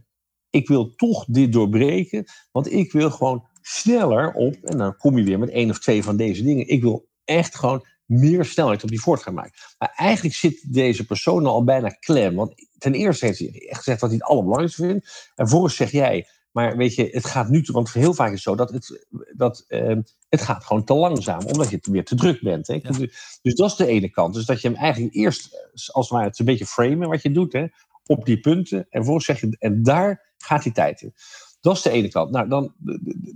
ik 0.50 0.68
wil 0.68 0.94
toch 0.94 1.24
dit 1.24 1.52
doorbreken, 1.52 2.24
want 2.52 2.72
ik 2.72 2.92
wil 2.92 3.10
gewoon 3.10 3.48
sneller 3.60 4.32
op, 4.32 4.54
en 4.62 4.78
dan 4.78 4.96
kom 4.96 5.18
je 5.18 5.24
weer 5.24 5.38
met 5.38 5.50
één 5.50 5.70
of 5.70 5.78
twee 5.78 6.02
van 6.02 6.16
deze 6.16 6.42
dingen, 6.42 6.68
ik 6.68 6.82
wil 6.82 7.08
echt 7.24 7.54
gewoon 7.54 7.86
meer 8.04 8.44
snelheid 8.44 8.82
op 8.82 8.88
die 8.88 9.00
voortgang 9.00 9.36
maken. 9.36 9.52
Maar 9.78 9.92
eigenlijk 9.96 10.36
zit 10.36 10.74
deze 10.74 11.06
persoon 11.06 11.46
al 11.46 11.64
bijna 11.64 11.88
klem, 11.88 12.34
want 12.34 12.54
ten 12.78 12.94
eerste 12.94 13.26
heeft 13.26 13.38
hij 13.38 13.66
echt 13.68 13.78
gezegd 13.78 14.00
wat 14.00 14.10
hij 14.10 14.18
het 14.18 14.28
allerbelangrijkste 14.28 14.86
vindt, 14.86 15.32
en 15.34 15.46
vervolgens 15.46 15.76
zeg 15.76 15.90
jij, 15.90 16.26
maar 16.52 16.76
weet 16.76 16.94
je, 16.94 17.08
het 17.10 17.26
gaat 17.26 17.48
nu, 17.48 17.64
want 17.72 17.92
heel 17.92 18.14
vaak 18.14 18.26
is 18.26 18.32
het 18.32 18.42
zo 18.42 18.54
dat 18.54 18.70
het, 18.70 19.06
dat, 19.36 19.64
uh, 19.68 19.96
het 20.28 20.42
gaat 20.42 20.64
gewoon 20.64 20.84
te 20.84 20.94
langzaam, 20.94 21.44
omdat 21.44 21.70
je 21.70 21.78
weer 21.82 22.04
te 22.04 22.14
druk 22.14 22.40
bent. 22.40 22.66
Hè? 22.66 22.78
Dus, 22.78 23.38
dus 23.42 23.54
dat 23.54 23.70
is 23.70 23.76
de 23.76 23.86
ene 23.86 24.10
kant. 24.10 24.34
Dus 24.34 24.44
dat 24.44 24.60
je 24.60 24.68
hem 24.68 24.76
eigenlijk 24.76 25.14
eerst, 25.14 25.70
als 25.72 26.08
het 26.08 26.08
ware, 26.08 26.28
het 26.28 26.38
een 26.38 26.44
beetje 26.44 26.66
framen 26.66 27.08
wat 27.08 27.22
je 27.22 27.30
doet, 27.30 27.52
hè, 27.52 27.66
op 28.06 28.24
die 28.24 28.40
punten. 28.40 28.78
En 28.78 28.86
vervolgens 28.90 29.24
zeg 29.26 29.40
je, 29.40 29.56
en 29.58 29.82
daar 29.82 30.34
gaat 30.38 30.62
die 30.62 30.72
tijd 30.72 31.02
in. 31.02 31.14
Dat 31.60 31.76
is 31.76 31.82
de 31.82 31.90
ene 31.90 32.08
kant. 32.08 32.30
Nou, 32.30 32.48
dan, 32.48 32.72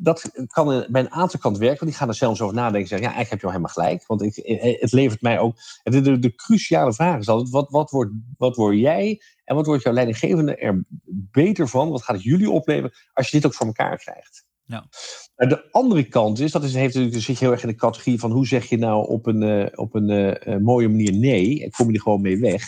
dat 0.00 0.30
kan 0.46 0.86
bij 0.88 1.00
een 1.00 1.10
aantal 1.10 1.40
kanten 1.40 1.62
werken, 1.62 1.78
want 1.78 1.90
die 1.90 2.00
gaan 2.00 2.08
er 2.08 2.14
zelfs 2.14 2.40
over 2.40 2.54
nadenken 2.54 2.80
en 2.80 2.88
zeggen, 2.88 3.08
ja, 3.08 3.14
eigenlijk 3.14 3.42
heb 3.42 3.52
je 3.52 3.58
wel 3.58 3.72
helemaal 3.74 3.74
gelijk. 3.74 4.06
Want 4.06 4.22
ik, 4.22 4.78
het 4.80 4.92
levert 4.92 5.22
mij 5.22 5.38
ook... 5.38 5.56
De, 5.82 6.00
de, 6.00 6.18
de 6.18 6.34
cruciale 6.34 6.92
vraag 6.92 7.18
is 7.18 7.28
altijd, 7.28 7.50
wat, 7.50 7.70
wat, 7.70 7.90
wordt, 7.90 8.12
wat 8.38 8.56
word 8.56 8.78
jij 8.78 9.20
en 9.44 9.54
wat 9.54 9.66
wordt 9.66 9.82
jouw 9.82 9.92
leidinggevende 9.92 10.56
er 10.56 10.84
beter 11.30 11.68
van? 11.68 11.90
Wat 11.90 12.02
gaat 12.02 12.16
het 12.16 12.24
jullie 12.24 12.50
opleveren 12.50 12.92
als 13.12 13.28
je 13.28 13.36
dit 13.36 13.46
ook 13.46 13.54
voor 13.54 13.66
elkaar 13.66 13.98
krijgt? 13.98 14.44
Ja. 14.66 14.86
de 15.34 15.68
andere 15.70 16.04
kant 16.08 16.38
is, 16.38 16.52
dat 16.52 16.64
is, 16.64 16.74
heeft 16.74 16.94
natuurlijk, 16.94 17.22
zit 17.22 17.38
je 17.38 17.44
heel 17.44 17.52
erg 17.52 17.62
in 17.62 17.68
de 17.68 17.74
categorie 17.74 18.18
van 18.18 18.30
hoe 18.30 18.46
zeg 18.46 18.68
je 18.68 18.76
nou 18.76 19.08
op 19.08 19.26
een, 19.26 19.42
uh, 19.42 19.66
op 19.74 19.94
een 19.94 20.10
uh, 20.10 20.56
mooie 20.56 20.88
manier 20.88 21.12
nee 21.12 21.64
en 21.64 21.70
kom 21.70 21.86
je 21.88 21.94
er 21.94 22.02
gewoon 22.02 22.20
mee 22.20 22.40
weg. 22.40 22.62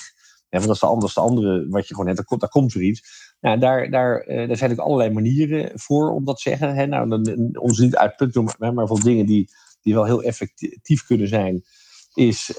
Ja, 0.48 0.58
want 0.58 0.66
dat 0.66 0.74
is 0.74 0.80
de, 0.80 0.86
andere, 0.86 1.12
de 1.14 1.20
andere 1.20 1.68
wat 1.68 1.88
je 1.88 1.94
gewoon 1.94 2.06
net, 2.06 2.16
daar 2.16 2.24
komt, 2.24 2.40
daar 2.40 2.50
komt 2.50 2.74
er 2.74 2.82
iets. 2.82 3.25
Nou, 3.46 3.58
daar, 3.58 3.90
daar, 3.90 4.28
uh, 4.28 4.48
daar 4.48 4.56
zijn 4.56 4.70
ook 4.70 4.78
allerlei 4.78 5.10
manieren 5.10 5.70
voor 5.74 6.10
om 6.10 6.24
dat 6.24 6.36
te 6.36 6.48
zeggen. 6.48 6.74
Hè? 6.74 6.86
Nou, 6.86 7.08
dan, 7.08 7.56
ons 7.58 7.78
niet 7.78 7.96
uit 7.96 8.16
punt 8.16 8.32
doen, 8.32 8.48
maar, 8.58 8.86
van 8.86 9.00
dingen 9.00 9.26
die, 9.26 9.48
die 9.82 9.94
wel 9.94 10.04
heel 10.04 10.22
effectief 10.22 11.06
kunnen 11.06 11.28
zijn, 11.28 11.64
is 12.14 12.52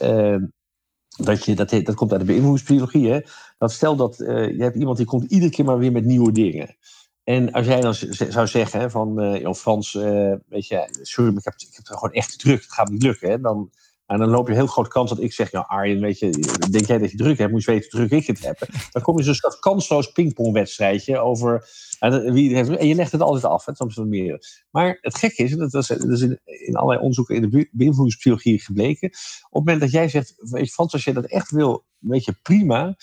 dat 1.17 1.45
je, 1.45 1.55
dat, 1.55 1.69
dat 1.69 1.95
komt 1.95 2.11
uit 2.11 2.19
de 2.19 2.25
beïnvloedingspsychologie. 2.25 3.11
Hè? 3.11 3.19
Dat 3.57 3.71
stel 3.71 3.95
dat 3.95 4.15
je 4.17 4.55
hebt 4.57 4.75
iemand 4.75 4.97
die 4.97 5.05
komt 5.05 5.31
iedere 5.31 5.51
keer 5.51 5.65
maar 5.65 5.77
weer 5.77 5.91
met 5.91 6.05
nieuwe 6.05 6.31
dingen. 6.31 6.75
En 7.23 7.51
als 7.51 7.65
jij 7.65 7.81
dan 7.81 7.93
zou 8.29 8.47
zeggen 8.47 8.91
van, 8.91 9.23
uh, 9.23 9.53
Frans, 9.53 9.93
uh, 9.93 10.33
weet 10.47 10.67
je, 10.67 10.87
sorry, 11.01 11.29
maar 11.29 11.39
ik 11.39 11.45
heb, 11.45 11.53
ik 11.53 11.75
heb 11.75 11.85
gewoon 11.85 12.13
echt 12.13 12.39
druk, 12.39 12.61
het 12.61 12.73
gaat 12.73 12.89
niet 12.89 13.03
lukken. 13.03 13.29
Hè? 13.29 13.39
Dan, 13.39 13.71
en 14.07 14.17
dan 14.17 14.29
loop 14.29 14.47
je 14.47 14.53
heel 14.53 14.67
grote 14.67 14.89
kans 14.89 15.09
dat 15.09 15.21
ik 15.21 15.33
zeg, 15.33 15.51
ja 15.51 15.59
Arjen, 15.59 15.99
weet 15.99 16.19
je, 16.19 16.29
denk 16.69 16.85
jij 16.85 16.97
dat 16.97 17.11
je 17.11 17.17
druk 17.17 17.37
hebt, 17.37 17.51
moet 17.51 17.63
je 17.63 17.71
weten 17.71 17.99
hoe 17.99 18.07
druk 18.07 18.21
ik 18.21 18.27
het 18.27 18.45
heb. 18.45 18.59
Dan 18.91 19.01
kom 19.01 19.17
je 19.17 19.23
zo'n 19.23 19.33
soort 19.33 19.59
kansloos 19.59 20.11
pingpongwedstrijdje 20.11 21.19
over, 21.19 21.69
en, 21.99 22.33
wie 22.33 22.55
heeft, 22.55 22.69
en 22.69 22.87
je 22.87 22.95
legt 22.95 23.11
het 23.11 23.21
altijd 23.21 23.45
af, 23.45 23.67
soms 23.71 23.95
wat 23.95 24.05
meer. 24.05 24.65
Maar 24.71 24.97
het 25.01 25.17
gekke 25.17 25.43
is, 25.43 25.51
en 25.51 25.57
dat 25.57 25.73
is, 25.73 25.87
dat 25.87 26.09
is 26.09 26.21
in, 26.21 26.39
in 26.43 26.75
allerlei 26.75 26.99
onderzoeken 26.99 27.35
in 27.35 27.49
de 27.49 27.69
beïnvloedingspsychologie 27.71 28.61
gebleken, 28.61 29.07
op 29.09 29.15
het 29.49 29.51
moment 29.51 29.79
dat 29.79 29.91
jij 29.91 30.09
zegt, 30.09 30.35
weet 30.37 30.65
je, 30.65 30.71
Frans, 30.71 30.93
als 30.93 31.03
je 31.03 31.13
dat 31.13 31.25
echt 31.25 31.51
wil, 31.51 31.85
weet 31.97 32.25
je, 32.25 32.33
prima, 32.41 32.95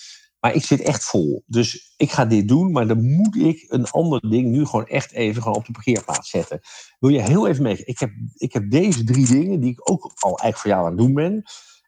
maar 0.44 0.54
ik 0.54 0.64
zit 0.64 0.80
echt 0.80 1.04
vol. 1.04 1.42
Dus 1.46 1.94
ik 1.96 2.10
ga 2.10 2.24
dit 2.24 2.48
doen, 2.48 2.72
maar 2.72 2.86
dan 2.86 3.04
moet 3.04 3.36
ik 3.36 3.64
een 3.68 3.86
ander 3.86 4.30
ding 4.30 4.50
nu 4.50 4.64
gewoon 4.66 4.86
echt 4.86 5.12
even 5.12 5.42
gewoon 5.42 5.56
op 5.56 5.66
de 5.66 5.72
parkeerplaats 5.72 6.30
zetten. 6.30 6.60
Wil 6.98 7.10
je 7.10 7.22
heel 7.22 7.46
even 7.48 7.62
mee? 7.62 7.84
Ik 7.84 7.98
heb, 7.98 8.10
ik 8.34 8.52
heb 8.52 8.70
deze 8.70 9.04
drie 9.04 9.26
dingen 9.26 9.60
die 9.60 9.70
ik 9.70 9.90
ook 9.90 10.02
al 10.02 10.38
eigenlijk 10.38 10.56
voor 10.56 10.70
jou 10.70 10.82
aan 10.82 10.90
het 10.90 10.98
doen 10.98 11.14
ben. 11.14 11.42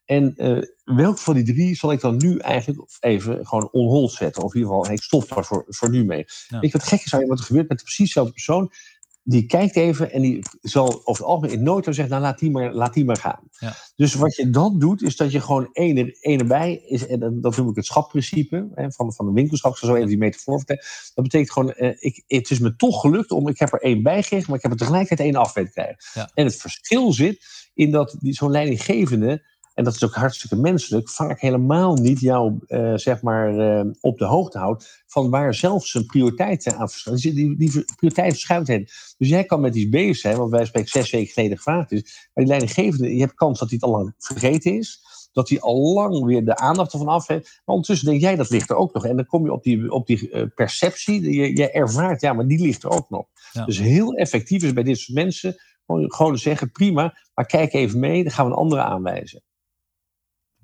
En 0.05 0.35
uh, 0.37 0.63
welke 0.85 1.21
van 1.21 1.35
die 1.35 1.45
drie 1.45 1.77
zal 1.77 1.93
ik 1.93 2.01
dan 2.01 2.17
nu 2.17 2.39
eigenlijk 2.39 2.91
even 3.01 3.47
gewoon 3.47 3.69
on 3.73 3.89
hold 3.89 4.13
zetten? 4.13 4.43
Of 4.43 4.55
in 4.55 4.61
ieder 4.61 4.75
geval, 4.75 4.93
ik 4.93 5.03
stop 5.03 5.29
daar 5.29 5.45
voor, 5.45 5.65
voor 5.69 5.91
nu 5.91 6.05
mee. 6.05 6.25
Ja. 6.49 6.61
Weet 6.61 6.73
je 6.73 6.79
wat 6.79 6.89
gek 6.89 7.05
is 7.05 7.11
wat 7.11 7.39
er 7.39 7.45
gebeurt 7.45 7.69
met 7.69 7.83
precies 7.83 8.07
dezelfde 8.07 8.33
persoon? 8.33 8.73
Die 9.29 9.47
kijkt 9.47 9.77
even 9.77 10.13
en 10.13 10.23
die 10.23 10.45
zal 10.63 10.87
over 10.87 11.23
het 11.23 11.23
algemeen 11.23 11.53
in 11.53 11.63
nooit 11.63 11.85
zeggen, 11.85 12.09
nou 12.09 12.21
laat 12.21 12.39
die 12.39 12.51
maar, 12.51 12.73
laat 12.73 12.95
die 12.95 13.05
maar 13.05 13.17
gaan. 13.17 13.41
Ja. 13.51 13.75
Dus 13.97 14.15
wat 14.15 14.37
je 14.37 14.51
dan 14.51 14.79
doet, 14.79 15.03
is 15.03 15.17
dat 15.17 15.33
je 15.33 15.41
gewoon 15.41 15.69
één, 15.73 16.15
erbij, 16.21 16.83
is, 16.87 17.07
en 17.07 17.41
dat 17.41 17.57
noem 17.57 17.69
ik 17.69 17.77
het 17.77 17.87
schapprincipe 17.87 18.69
hè, 18.75 18.93
van, 18.93 19.13
van 19.13 19.27
de 19.27 19.33
winkelschap, 19.33 19.77
zo 19.77 19.95
even 19.95 20.09
die 20.09 20.19
metafoor 20.19 20.57
vertellen. 20.57 20.83
Dat 21.15 21.25
betekent 21.25 21.53
gewoon, 21.53 21.73
eh, 21.73 21.97
ik, 21.99 22.25
het 22.27 22.51
is 22.51 22.59
me 22.59 22.77
toch 22.77 23.01
gelukt 23.01 23.31
om, 23.31 23.49
ik 23.49 23.59
heb 23.59 23.73
er 23.73 23.83
één 23.83 24.03
bij 24.03 24.23
gekregen, 24.23 24.47
maar 24.47 24.57
ik 24.57 24.63
heb 24.63 24.73
er 24.73 24.79
tegelijkertijd 24.79 25.29
één 25.29 25.39
af 25.39 25.55
weten 25.55 25.73
krijgen. 25.73 25.97
Ja. 26.15 26.31
En 26.35 26.45
het 26.45 26.57
verschil 26.57 27.13
zit 27.13 27.45
in 27.75 27.91
dat 27.91 28.17
zo'n 28.21 28.51
leidinggevende 28.51 29.43
en 29.77 29.85
dat 29.85 29.95
is 29.95 30.05
ook 30.05 30.15
hartstikke 30.15 30.57
menselijk, 30.57 31.11
vaak 31.11 31.41
helemaal 31.41 31.95
niet 31.95 32.21
jou 32.21 32.59
uh, 32.67 32.97
zeg 32.97 33.23
maar, 33.23 33.55
uh, 33.55 33.93
op 34.01 34.19
de 34.19 34.25
hoogte 34.25 34.59
houdt 34.59 35.05
van 35.07 35.31
waar 35.31 35.55
zelf 35.55 35.87
zijn 35.87 36.07
prioriteiten 36.07 36.77
aan 36.77 36.89
verschuiven. 36.89 37.33
Dus 37.33 37.35
die, 37.35 37.57
die 37.57 37.85
prioriteit 37.97 38.33
verschuift 38.33 38.67
heen. 38.67 38.89
Dus 39.19 39.29
jij 39.29 39.45
kan 39.45 39.61
met 39.61 39.77
iets 39.77 39.89
bezig 39.89 40.17
zijn, 40.17 40.37
wat 40.37 40.51
wij 40.51 40.65
spreken 40.65 40.91
zes 40.91 41.11
weken 41.11 41.33
geleden 41.33 41.57
gevraagd 41.57 41.93
is. 41.93 42.03
Maar 42.03 42.45
die 42.45 42.47
leidinggevende, 42.47 43.15
je 43.15 43.21
hebt 43.21 43.35
kans 43.35 43.59
dat 43.59 43.69
hij 43.69 43.79
het 43.81 43.91
al 43.91 43.97
lang 43.97 44.15
vergeten 44.19 44.79
is. 44.79 45.01
Dat 45.33 45.49
hij 45.49 45.61
al 45.61 45.93
lang 45.93 46.25
weer 46.25 46.45
de 46.45 46.57
aandacht 46.57 46.93
ervan 46.93 47.09
af 47.09 47.27
heeft. 47.27 47.45
Maar 47.45 47.75
ondertussen 47.75 48.09
denk 48.09 48.21
jij, 48.21 48.37
dat 48.37 48.51
ligt 48.51 48.71
er 48.71 48.77
ook 48.77 48.95
nog. 48.95 49.07
En 49.07 49.17
dan 49.17 49.27
kom 49.27 49.45
je 49.45 49.53
op 49.53 49.63
die, 49.63 49.91
op 49.91 50.07
die 50.07 50.31
uh, 50.31 50.43
perceptie. 50.55 51.33
Je, 51.33 51.57
je 51.57 51.71
ervaart, 51.71 52.21
ja, 52.21 52.33
maar 52.33 52.47
die 52.47 52.63
ligt 52.63 52.83
er 52.83 52.91
ook 52.91 53.11
nog. 53.11 53.27
Ja. 53.53 53.65
Dus 53.65 53.79
heel 53.79 54.13
effectief 54.13 54.63
is 54.63 54.73
bij 54.73 54.83
dit 54.83 54.99
soort 54.99 55.19
mensen 55.19 55.57
gewoon, 55.87 56.13
gewoon 56.13 56.39
zeggen, 56.39 56.71
prima, 56.71 57.17
maar 57.35 57.47
kijk 57.47 57.73
even 57.73 58.01
mee, 58.01 58.23
dan 58.23 58.33
gaan 58.33 58.47
we 58.47 58.51
een 58.51 58.59
andere 58.59 58.83
aanwijzen. 58.83 59.43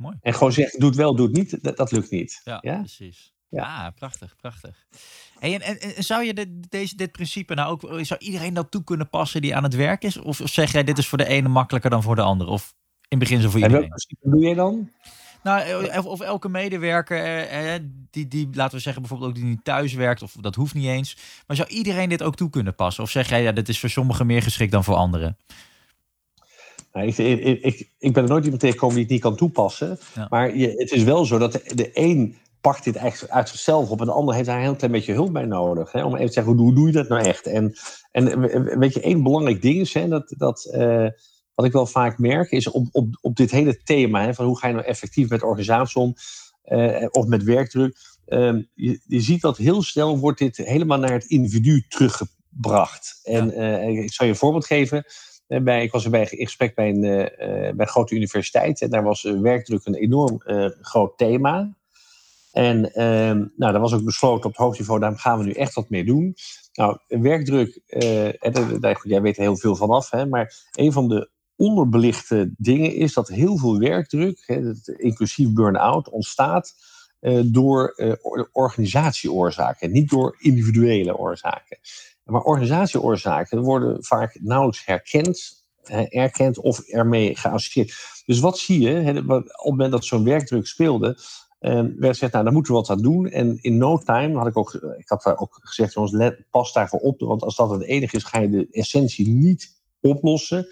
Mooi. 0.02 0.16
En 0.20 0.34
gewoon 0.34 0.52
zeggen, 0.52 0.80
doe 0.80 0.88
het 0.88 0.98
wel, 0.98 1.16
doe 1.16 1.26
het 1.26 1.36
niet, 1.36 1.62
dat, 1.62 1.76
dat 1.76 1.92
lukt 1.92 2.10
niet. 2.10 2.40
Ja, 2.44 2.58
ja? 2.60 2.78
precies. 2.78 3.32
Ja. 3.48 3.62
Ah, 3.62 3.94
prachtig, 3.94 4.36
prachtig. 4.36 4.86
Hey, 5.38 5.60
en, 5.60 5.80
en, 5.80 6.04
zou 6.04 6.24
je 6.24 6.34
dit, 6.34 6.48
deze, 6.70 6.96
dit 6.96 7.12
principe 7.12 7.54
nou 7.54 7.70
ook, 7.70 8.04
zou 8.04 8.20
iedereen 8.20 8.54
dat 8.54 8.70
toe 8.70 8.84
kunnen 8.84 9.08
passen 9.08 9.42
die 9.42 9.56
aan 9.56 9.62
het 9.62 9.74
werk 9.74 10.04
is? 10.04 10.18
Of, 10.18 10.40
zeg 10.44 10.72
jij, 10.72 10.84
dit 10.84 10.98
is 10.98 11.06
voor 11.06 11.18
de 11.18 11.26
ene 11.26 11.48
makkelijker 11.48 11.90
dan 11.90 12.02
voor 12.02 12.16
de 12.16 12.22
andere? 12.22 12.50
Of 12.50 12.74
in 13.08 13.18
beginsel 13.18 13.50
voor 13.50 13.60
iedereen? 13.60 13.82
En 13.82 13.88
welk 13.88 14.04
principe 14.06 14.36
doe 14.36 14.48
je 14.48 14.54
dan? 14.54 14.90
Nou, 15.42 15.86
eh, 15.86 15.98
of, 15.98 16.04
of 16.04 16.20
elke 16.20 16.48
medewerker, 16.48 17.18
eh, 17.18 17.74
eh, 17.74 17.82
die, 18.10 18.28
die, 18.28 18.48
laten 18.52 18.76
we 18.76 18.82
zeggen, 18.82 19.02
bijvoorbeeld 19.02 19.30
ook 19.30 19.36
die 19.36 19.44
niet 19.44 19.64
thuis 19.64 19.94
werkt, 19.94 20.22
of 20.22 20.36
dat 20.40 20.54
hoeft 20.54 20.74
niet 20.74 20.86
eens. 20.86 21.16
Maar 21.46 21.56
zou 21.56 21.68
iedereen 21.68 22.08
dit 22.08 22.22
ook 22.22 22.36
toe 22.36 22.50
kunnen 22.50 22.74
passen? 22.74 23.02
Of 23.02 23.10
zeg 23.10 23.28
jij, 23.28 23.42
ja, 23.42 23.52
dit 23.52 23.68
is 23.68 23.80
voor 23.80 23.88
sommigen 23.88 24.26
meer 24.26 24.42
geschikt 24.42 24.72
dan 24.72 24.84
voor 24.84 24.94
anderen? 24.94 25.36
Nou, 26.92 27.06
ik, 27.06 27.18
ik, 27.18 27.90
ik, 27.98 28.12
ben 28.12 28.22
er 28.22 28.28
nooit 28.28 28.42
iemand 28.42 28.60
tegengekomen 28.60 28.94
die 28.94 29.04
het 29.04 29.12
niet 29.12 29.22
kan 29.22 29.36
toepassen. 29.36 29.98
Maar 30.28 30.56
je, 30.56 30.68
het 30.76 30.90
is 30.90 31.02
wel 31.02 31.24
zo 31.24 31.38
dat 31.38 31.52
de, 31.52 31.74
de 31.74 31.90
een 31.92 32.36
pakt 32.62 32.84
dit 32.84 32.96
eigenlijk 32.96 33.32
uit 33.32 33.48
zichzelf 33.48 33.90
op 33.90 34.00
en 34.00 34.06
de 34.06 34.12
ander 34.12 34.34
heeft 34.34 34.46
daar 34.46 34.56
een 34.56 34.62
heel 34.62 34.76
klein 34.76 34.92
beetje 34.92 35.12
hulp 35.12 35.32
bij 35.32 35.44
nodig. 35.44 35.92
Hè, 35.92 36.04
om 36.04 36.14
even 36.14 36.26
te 36.26 36.32
zeggen, 36.32 36.52
hoe, 36.52 36.62
hoe 36.62 36.74
doe 36.74 36.86
je 36.86 36.92
dat 36.92 37.08
nou 37.08 37.24
echt? 37.24 37.46
En, 37.46 37.74
en 38.10 38.78
weet 38.78 38.94
je, 38.94 39.00
één 39.00 39.22
belangrijk 39.22 39.62
ding 39.62 39.80
is, 39.80 39.94
hè, 39.94 40.08
dat, 40.08 40.34
dat, 40.36 40.70
uh, 40.74 41.06
wat 41.54 41.66
ik 41.66 41.72
wel 41.72 41.86
vaak 41.86 42.18
merk, 42.18 42.50
is 42.50 42.70
op, 42.70 42.88
op, 42.92 43.18
op 43.20 43.36
dit 43.36 43.50
hele 43.50 43.82
thema, 43.82 44.22
hè, 44.24 44.34
van 44.34 44.46
hoe 44.46 44.58
ga 44.58 44.66
je 44.66 44.74
nou 44.74 44.86
effectief 44.86 45.28
met 45.28 45.42
organisatie 45.42 46.00
om, 46.00 46.14
uh, 46.64 47.06
of 47.10 47.26
met 47.26 47.42
werkdruk. 47.42 47.96
Uh, 48.26 48.58
je, 48.74 49.00
je 49.06 49.20
ziet 49.20 49.40
dat 49.40 49.56
heel 49.56 49.82
snel 49.82 50.18
wordt 50.18 50.38
dit 50.38 50.56
helemaal 50.56 50.98
naar 50.98 51.12
het 51.12 51.24
individu 51.24 51.84
teruggebracht. 51.88 53.20
En 53.22 53.50
ja. 53.50 53.78
ik 53.78 54.12
zal 54.12 54.26
je 54.26 54.32
een 54.32 54.38
voorbeeld 54.38 54.66
geven. 54.66 55.04
Bij, 55.62 55.82
ik 55.82 55.92
was 55.92 56.08
bij 56.08 56.20
in 56.20 56.46
gesprek 56.46 56.74
bij 56.74 56.88
een, 56.88 57.02
uh, 57.02 57.26
bij 57.38 57.74
een 57.76 57.86
grote 57.86 58.14
universiteit. 58.14 58.80
En 58.80 58.90
daar 58.90 59.02
was 59.02 59.22
werkdruk 59.22 59.86
een 59.86 59.94
enorm 59.94 60.42
groot 60.80 61.18
thema. 61.18 61.76
En 62.52 62.84
uh, 62.84 63.46
nou, 63.56 63.72
daar 63.72 63.80
was 63.80 63.94
ook 63.94 64.04
besloten 64.04 64.44
op 64.44 64.50
het 64.50 64.60
hoofdniveau, 64.60 65.00
daar 65.00 65.18
gaan 65.18 65.38
we 65.38 65.44
nu 65.44 65.52
echt 65.52 65.74
wat 65.74 65.90
mee 65.90 66.04
doen. 66.04 66.34
Nou, 66.72 66.98
werkdruk, 67.06 67.80
daar, 68.80 69.00
jij 69.02 69.22
weet 69.22 69.36
er 69.36 69.42
heel 69.42 69.56
veel 69.56 69.76
vanaf, 69.76 70.10
hè, 70.10 70.26
maar 70.26 70.54
een 70.72 70.92
van 70.92 71.08
de 71.08 71.30
onderbelichte 71.56 72.54
dingen 72.56 72.94
is 72.94 73.12
dat 73.12 73.28
heel 73.28 73.58
veel 73.58 73.78
werkdruk, 73.78 74.42
hè, 74.46 74.72
inclusief 74.96 75.52
burn-out, 75.52 76.08
ontstaat 76.08 76.74
door 77.44 77.94
organisatieoorzaken, 78.52 79.92
niet 79.92 80.10
door 80.10 80.36
individuele 80.38 81.16
oorzaken. 81.16 81.78
Maar 82.24 82.42
organisatieoorzaken 82.42 83.60
worden 83.60 84.04
vaak 84.04 84.38
nauwelijks 84.40 84.84
herkend, 84.84 85.66
erkend 86.08 86.58
of 86.58 86.78
ermee 86.78 87.36
geassocieerd. 87.36 88.22
Dus 88.26 88.40
wat 88.40 88.58
zie 88.58 88.80
je? 88.80 89.22
Op 89.26 89.28
het 89.28 89.64
moment 89.64 89.92
dat 89.92 90.04
zo'n 90.04 90.24
werkdruk 90.24 90.66
speelde, 90.66 91.18
ehm, 91.58 91.92
werd 91.96 92.12
gezegd, 92.12 92.32
nou, 92.32 92.44
daar 92.44 92.52
moeten 92.52 92.72
we 92.72 92.78
wat 92.78 92.90
aan 92.90 93.02
doen. 93.02 93.26
En 93.26 93.58
in 93.60 93.76
no 93.76 93.98
time 93.98 94.38
had 94.38 94.46
ik 94.46 94.56
ook, 94.56 94.72
ik 94.74 95.08
had 95.08 95.22
daar 95.22 95.38
ook 95.38 95.58
gezegd, 95.60 95.92
jongens, 95.92 96.12
let, 96.12 96.50
pas 96.50 96.72
daarvoor 96.72 97.00
op. 97.00 97.20
Want 97.20 97.42
als 97.42 97.56
dat 97.56 97.70
het 97.70 97.82
enige 97.82 98.16
is, 98.16 98.24
ga 98.24 98.38
je 98.38 98.50
de 98.50 98.68
essentie 98.70 99.28
niet 99.28 99.80
oplossen. 100.00 100.66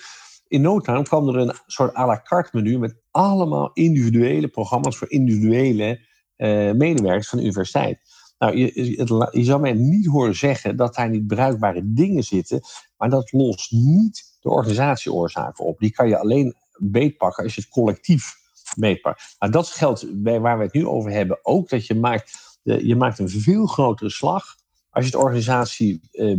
In 0.49 0.61
no 0.61 0.81
time 0.81 1.03
kwam 1.03 1.29
er 1.29 1.37
een 1.37 1.55
soort 1.67 1.97
à 1.97 2.07
la 2.07 2.21
carte 2.23 2.51
menu 2.53 2.79
met 2.79 2.97
allemaal 3.11 3.71
individuele 3.73 4.49
programma's 4.49 4.97
voor 4.97 5.11
individuele 5.11 6.09
uh, 6.37 6.73
medewerkers 6.73 7.29
van 7.29 7.39
de 7.39 7.45
universiteit. 7.45 8.01
Nou, 8.41 8.57
je, 8.57 9.29
je 9.31 9.45
zou 9.45 9.61
mij 9.61 9.73
niet 9.73 10.07
horen 10.07 10.37
zeggen 10.37 10.77
dat 10.77 10.95
daar 10.95 11.11
niet 11.11 11.27
bruikbare 11.27 11.81
dingen 11.85 12.23
zitten, 12.23 12.61
maar 12.97 13.11
dat 13.11 13.33
lost 13.33 13.73
niet 13.73 14.39
de 14.41 14.49
organisatieoorzaken 14.49 15.65
op. 15.65 15.79
Die 15.79 15.93
kan 15.93 16.09
je 16.09 16.19
alleen 16.19 16.55
beetpakken 16.79 17.45
als 17.45 17.55
je 17.55 17.61
het 17.61 17.71
collectief 17.71 18.35
beetpakt. 18.77 19.37
Nou, 19.39 19.53
dat 19.53 19.67
geldt 19.67 20.23
bij 20.23 20.41
waar 20.41 20.59
we 20.59 20.65
het 20.65 20.73
nu 20.73 20.87
over 20.87 21.11
hebben 21.11 21.39
ook, 21.43 21.69
dat 21.69 21.87
je 21.87 21.95
maakt, 21.95 22.59
je 22.63 22.97
maakt 22.97 23.19
een 23.19 23.29
veel 23.29 23.67
grotere 23.67 24.11
slag 24.11 24.57
als 24.91 25.05
je 25.05 25.11
het 25.11 25.21
organisatie 25.21 26.01
eh, 26.13 26.37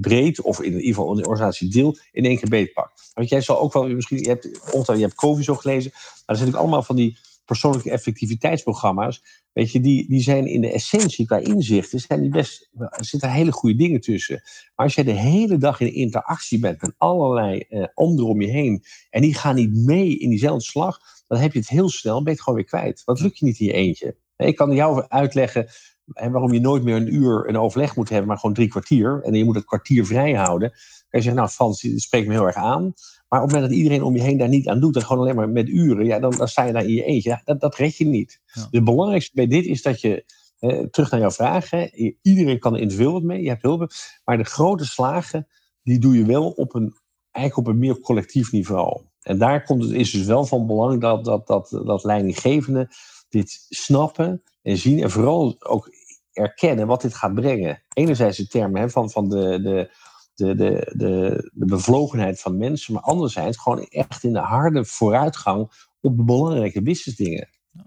breed, 0.00 0.40
of 0.40 0.60
in 0.60 0.72
ieder 0.72 0.86
geval 0.86 1.14
de 1.14 1.26
organisatie 1.26 1.70
deel, 1.70 1.96
in 2.12 2.24
één 2.24 2.38
keer 2.38 2.48
beetpakt. 2.48 3.10
Want 3.14 3.28
jij 3.28 3.40
zal 3.40 3.60
ook 3.60 3.72
wel, 3.72 3.88
misschien, 3.88 4.18
je 4.18 4.28
hebt, 4.28 4.44
je 4.86 4.96
hebt 4.96 5.14
COVID 5.14 5.44
zo 5.44 5.54
gelezen, 5.54 5.90
maar 5.92 6.02
er 6.02 6.12
zijn 6.16 6.24
natuurlijk 6.26 6.56
allemaal 6.56 6.82
van 6.82 6.96
die 6.96 7.18
persoonlijke 7.44 7.90
effectiviteitsprogramma's, 7.90 9.41
weet 9.52 9.72
je, 9.72 9.80
die, 9.80 10.08
die 10.08 10.20
zijn 10.20 10.46
in 10.46 10.60
de 10.60 10.72
essentie 10.72 11.26
qua 11.26 11.36
inzichten, 11.36 12.00
zijn 12.00 12.20
die 12.20 12.30
best, 12.30 12.70
er 12.78 13.04
zitten 13.04 13.30
hele 13.30 13.52
goede 13.52 13.76
dingen 13.76 14.00
tussen. 14.00 14.42
Maar 14.74 14.86
als 14.86 14.94
jij 14.94 15.04
de 15.04 15.12
hele 15.12 15.58
dag 15.58 15.80
in 15.80 15.94
interactie 15.94 16.58
bent 16.58 16.82
met 16.82 16.94
allerlei 16.96 17.64
uh, 17.68 17.86
anderen 17.94 18.30
om 18.30 18.40
je 18.40 18.50
heen, 18.50 18.84
en 19.10 19.22
die 19.22 19.34
gaan 19.34 19.54
niet 19.54 19.74
mee 19.74 20.18
in 20.18 20.28
diezelfde 20.28 20.64
slag, 20.64 20.98
dan 21.26 21.38
heb 21.38 21.52
je 21.52 21.58
het 21.58 21.68
heel 21.68 21.88
snel, 21.88 22.14
ben 22.14 22.24
je 22.24 22.30
het 22.30 22.40
gewoon 22.40 22.58
weer 22.58 22.68
kwijt. 22.68 23.02
Want 23.04 23.20
lukt 23.20 23.38
je 23.38 23.44
niet 23.44 23.60
in 23.60 23.66
je 23.66 23.72
eentje. 23.72 24.16
Ik 24.36 24.56
kan 24.56 24.74
jou 24.74 25.04
uitleggen 25.08 25.68
waarom 26.04 26.52
je 26.52 26.60
nooit 26.60 26.82
meer 26.82 26.96
een 26.96 27.14
uur 27.14 27.48
een 27.48 27.58
overleg 27.58 27.96
moet 27.96 28.08
hebben, 28.08 28.28
maar 28.28 28.38
gewoon 28.38 28.54
drie 28.54 28.68
kwartier. 28.68 29.22
En 29.22 29.34
je 29.34 29.44
moet 29.44 29.54
het 29.54 29.64
kwartier 29.64 30.06
vrij 30.06 30.32
houden. 30.32 30.68
Dan 30.68 30.78
kan 31.08 31.20
je 31.20 31.20
zeggen, 31.20 31.34
nou 31.34 31.48
Frans, 31.48 31.80
dat 31.80 32.00
spreekt 32.00 32.26
me 32.26 32.32
heel 32.32 32.46
erg 32.46 32.56
aan. 32.56 32.92
Maar 33.28 33.42
op 33.42 33.46
het 33.46 33.54
moment 33.54 33.62
dat 33.62 33.80
iedereen 33.80 34.02
om 34.02 34.16
je 34.16 34.22
heen 34.22 34.38
daar 34.38 34.48
niet 34.48 34.68
aan 34.68 34.80
doet, 34.80 34.96
en 34.96 35.02
gewoon 35.02 35.22
alleen 35.22 35.36
maar 35.36 35.48
met 35.48 35.68
uren, 35.68 36.04
ja, 36.04 36.18
dan, 36.18 36.36
dan 36.36 36.48
sta 36.48 36.64
je 36.64 36.72
daar 36.72 36.84
in 36.84 36.94
je 36.94 37.04
eentje. 37.04 37.30
Ja, 37.30 37.40
dat, 37.44 37.60
dat 37.60 37.76
red 37.76 37.96
je 37.96 38.04
niet. 38.04 38.40
Dus 38.52 38.66
het 38.70 38.84
belangrijkste 38.84 39.30
bij 39.34 39.46
dit 39.46 39.64
is 39.64 39.82
dat 39.82 40.00
je, 40.00 40.24
eh, 40.58 40.78
terug 40.78 41.10
naar 41.10 41.20
jouw 41.20 41.30
vraag, 41.30 41.70
hè, 41.70 41.86
iedereen 42.22 42.58
kan 42.58 42.74
er 42.74 42.80
individueel 42.80 43.12
wat 43.12 43.22
mee, 43.22 43.42
je 43.42 43.48
hebt 43.48 43.62
hulp. 43.62 43.92
Maar 44.24 44.36
de 44.36 44.44
grote 44.44 44.84
slagen, 44.84 45.46
die 45.82 45.98
doe 45.98 46.16
je 46.16 46.24
wel 46.24 46.50
op 46.50 46.74
een, 46.74 46.96
eigenlijk 47.30 47.68
op 47.68 47.74
een 47.74 47.80
meer 47.80 48.00
collectief 48.00 48.52
niveau. 48.52 49.00
En 49.20 49.38
daar 49.38 49.64
komt 49.64 49.82
het, 49.82 49.92
is 49.92 50.10
dus 50.10 50.26
wel 50.26 50.46
van 50.46 50.66
belang 50.66 51.00
dat, 51.00 51.24
dat, 51.24 51.46
dat, 51.46 51.70
dat 51.70 52.04
leidinggevenden 52.04 52.88
dit 53.32 53.66
snappen 53.68 54.42
en 54.62 54.76
zien. 54.76 55.02
En 55.02 55.10
vooral 55.10 55.56
ook 55.58 55.90
erkennen 56.32 56.86
wat 56.86 57.02
dit 57.02 57.14
gaat 57.14 57.34
brengen. 57.34 57.82
Enerzijds 57.92 58.36
de 58.36 58.46
termen 58.46 58.80
hè, 58.80 58.90
van, 58.90 59.10
van 59.10 59.28
de, 59.28 59.60
de, 59.62 59.90
de, 60.34 60.54
de, 60.54 60.92
de, 60.96 61.50
de 61.54 61.64
bevlogenheid 61.66 62.40
van 62.40 62.56
mensen, 62.56 62.94
maar 62.94 63.02
anderzijds 63.02 63.58
gewoon 63.58 63.84
echt 63.84 64.24
in 64.24 64.32
de 64.32 64.38
harde 64.38 64.84
vooruitgang 64.84 65.60
op 66.00 66.16
de 66.16 66.24
belangrijke 66.24 66.82
businessdingen. 66.82 67.48
Ja, 67.70 67.86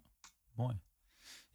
mooi. 0.55 0.83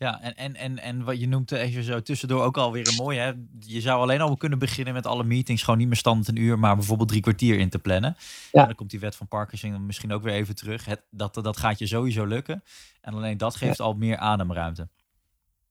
Ja, 0.00 0.20
en, 0.20 0.36
en, 0.36 0.56
en, 0.56 0.78
en 0.78 1.04
wat 1.04 1.20
je 1.20 1.28
noemt 1.28 1.52
even 1.52 1.82
zo 1.82 2.02
tussendoor 2.02 2.42
ook 2.42 2.56
alweer 2.56 2.88
een 2.88 2.94
mooie. 2.94 3.20
Hè? 3.20 3.32
Je 3.58 3.80
zou 3.80 4.00
alleen 4.00 4.20
al 4.20 4.36
kunnen 4.36 4.58
beginnen 4.58 4.94
met 4.94 5.06
alle 5.06 5.24
meetings 5.24 5.62
gewoon 5.62 5.78
niet 5.78 5.88
meer 5.88 5.96
standaard 5.96 6.28
een 6.28 6.42
uur, 6.42 6.58
maar 6.58 6.76
bijvoorbeeld 6.76 7.08
drie 7.08 7.20
kwartier 7.20 7.58
in 7.58 7.68
te 7.68 7.78
plannen. 7.78 8.16
Ja. 8.52 8.60
En 8.60 8.66
dan 8.66 8.74
komt 8.74 8.90
die 8.90 9.00
wet 9.00 9.16
van 9.16 9.28
Parkinson 9.28 9.86
misschien 9.86 10.12
ook 10.12 10.22
weer 10.22 10.32
even 10.32 10.54
terug. 10.54 10.84
Het, 10.84 11.02
dat, 11.10 11.34
dat 11.34 11.56
gaat 11.56 11.78
je 11.78 11.86
sowieso 11.86 12.26
lukken. 12.26 12.62
En 13.00 13.14
alleen 13.14 13.36
dat 13.36 13.56
geeft 13.56 13.80
al 13.80 13.94
meer 13.94 14.16
ademruimte. 14.16 14.88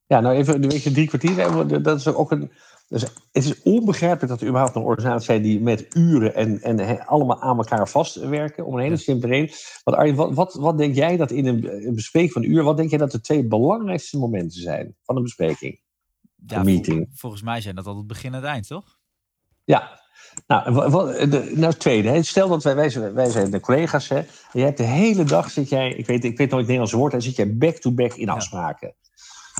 Ja, 0.07 0.19
nou 0.19 0.35
even, 0.35 0.61
weet 0.61 0.83
je, 0.83 0.91
drie 0.91 1.07
kwartier, 1.07 1.83
dat 1.83 1.99
is 1.99 2.07
ook 2.07 2.31
een... 2.31 2.51
Dus 2.89 3.01
het 3.01 3.45
is 3.45 3.61
onbegrijpelijk 3.61 4.27
dat 4.27 4.41
er 4.41 4.47
überhaupt 4.47 4.75
een 4.75 4.81
organisatie 4.81 5.25
zijn 5.25 5.41
die 5.41 5.61
met 5.61 5.95
uren 5.95 6.35
en, 6.35 6.61
en 6.61 7.05
allemaal 7.05 7.41
aan 7.41 7.57
elkaar 7.57 7.89
vastwerken. 7.89 8.65
Om 8.65 8.73
een 8.73 8.81
hele 8.81 8.97
simpele 8.97 9.33
reden. 9.33 9.55
Want 9.83 9.97
Arjen, 9.97 10.15
wat, 10.15 10.33
wat, 10.33 10.53
wat 10.53 10.77
denk 10.77 10.95
jij 10.95 11.17
dat 11.17 11.31
in 11.31 11.45
een, 11.45 11.85
een, 11.87 11.95
bespreking 11.95 12.33
van 12.33 12.43
een 12.43 12.51
uur, 12.51 12.63
wat 12.63 12.77
denk 12.77 12.89
jij 12.89 12.99
dat 12.99 13.11
de 13.11 13.21
twee 13.21 13.47
belangrijkste 13.47 14.17
momenten 14.17 14.61
zijn 14.61 14.95
van 15.03 15.15
een 15.15 15.23
bespreking? 15.23 15.81
Ja, 16.45 16.57
een 16.57 16.65
meeting. 16.65 17.09
volgens 17.13 17.41
mij 17.41 17.61
zijn 17.61 17.75
dat 17.75 17.85
al 17.85 17.97
het 17.97 18.07
begin 18.07 18.33
en 18.33 18.39
het 18.39 18.49
eind, 18.49 18.67
toch? 18.67 18.97
Ja, 19.63 19.99
nou, 20.47 20.89
wat, 20.89 21.15
de, 21.17 21.51
nou 21.53 21.65
het 21.65 21.79
tweede. 21.79 22.23
Stel 22.23 22.47
dat 22.47 22.63
wij, 22.63 22.75
wij, 22.75 22.89
zijn, 22.89 23.13
wij 23.13 23.29
zijn 23.29 23.51
de 23.51 23.59
collega's. 23.59 24.07
Hè, 24.07 24.17
en 24.17 24.27
je 24.51 24.61
hebt 24.61 24.77
de 24.77 24.83
hele 24.83 25.23
dag 25.23 25.49
zit 25.49 25.69
jij, 25.69 25.93
ik 25.93 26.05
weet, 26.05 26.23
ik 26.23 26.37
weet 26.37 26.49
nog 26.49 26.57
het 26.57 26.67
Nederlandse 26.67 26.97
woord, 26.97 27.13
en 27.13 27.21
zit 27.21 27.35
jij 27.35 27.57
back-to-back 27.57 28.13
in 28.13 28.29
afspraken. 28.29 28.95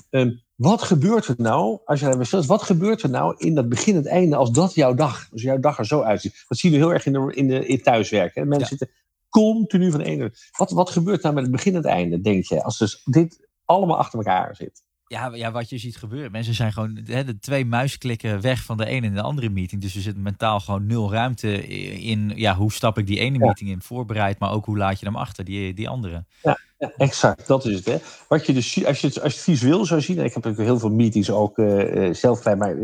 Ehm, 0.10 0.32
wat 0.60 0.82
gebeurt 0.82 1.28
er 1.28 1.36
nou, 1.38 1.80
als 1.86 2.00
je 2.00 2.06
daar 2.06 2.18
bestelt, 2.18 2.46
wat 2.46 2.62
gebeurt 2.62 3.02
er 3.02 3.10
nou 3.10 3.36
in 3.38 3.56
dat 3.56 3.70
begin 3.70 3.94
en 3.94 4.00
het 4.00 4.10
einde 4.10 4.36
als 4.36 4.52
dat 4.52 4.74
jouw 4.74 4.94
dag, 4.94 5.28
als 5.32 5.42
jouw 5.42 5.60
dag 5.60 5.78
er 5.78 5.86
zo 5.86 6.02
uitziet? 6.02 6.46
Dat 6.48 6.58
zien 6.58 6.72
we 6.72 6.78
heel 6.78 6.94
erg 6.94 7.06
in, 7.06 7.14
de, 7.14 7.34
in, 7.34 7.48
de, 7.48 7.66
in 7.66 7.82
thuiswerken. 7.82 8.48
Mensen 8.48 8.68
zitten 8.68 8.90
continu 9.30 9.92
van 9.92 10.00
de 10.00 10.06
ene. 10.06 10.34
Wat, 10.58 10.72
wat 10.72 10.90
gebeurt 10.90 11.22
nou 11.22 11.34
met 11.34 11.44
het 11.44 11.52
begin 11.52 11.72
en 11.72 11.78
het 11.78 11.88
einde, 11.88 12.22
denk 12.22 12.46
je, 12.46 12.64
als 12.64 12.78
dus 12.78 13.02
dit 13.04 13.48
allemaal 13.66 13.98
achter 13.98 14.20
elkaar 14.20 14.56
zit? 14.56 14.84
Ja, 15.10 15.36
ja, 15.36 15.52
wat 15.52 15.70
je 15.70 15.78
ziet 15.78 15.98
gebeuren. 15.98 16.32
Mensen 16.32 16.54
zijn 16.54 16.74
gewoon 16.74 17.00
hè, 17.06 17.24
de 17.24 17.40
twee 17.40 17.66
muisklikken 17.66 18.42
weg 18.42 18.64
van 18.64 18.78
de 18.78 18.86
ene 18.86 19.06
in 19.06 19.14
de 19.14 19.22
andere 19.22 19.50
meeting. 19.50 19.82
Dus 19.82 19.96
er 19.96 20.02
zit 20.02 20.18
mentaal 20.18 20.60
gewoon 20.60 20.86
nul 20.86 21.12
ruimte 21.12 21.68
in. 21.98 22.32
Ja, 22.36 22.56
hoe 22.56 22.72
stap 22.72 22.98
ik 22.98 23.08
die 23.08 23.20
ene 23.20 23.38
meeting 23.38 23.70
in? 23.70 23.82
Voorbereid, 23.82 24.40
maar 24.40 24.52
ook 24.52 24.66
hoe 24.66 24.78
laat 24.78 25.00
je 25.00 25.06
hem 25.06 25.16
achter, 25.16 25.44
die, 25.44 25.74
die 25.74 25.90
andere. 25.90 26.26
Ja, 26.44 26.60
ja, 26.78 26.92
exact, 26.98 27.48
dat 27.48 27.66
is 27.66 27.76
het. 27.76 27.86
Hè. 27.86 27.98
Wat 28.28 28.46
je 28.46 28.54
dus, 28.54 28.86
als, 28.86 29.02
je 29.02 29.08
het, 29.08 29.22
als 29.22 29.32
je 29.32 29.38
het 29.38 29.48
visueel 29.48 29.86
zou 29.86 30.02
zien, 30.02 30.18
en 30.18 30.26
ik 30.26 30.34
heb 30.34 30.44
natuurlijk 30.44 30.70
heel 30.70 30.80
veel 30.80 30.96
meetings 30.96 31.30
ook 31.30 31.58
uh, 31.58 32.14
zelf 32.14 32.44
bij, 32.44 32.56
maar 32.56 32.76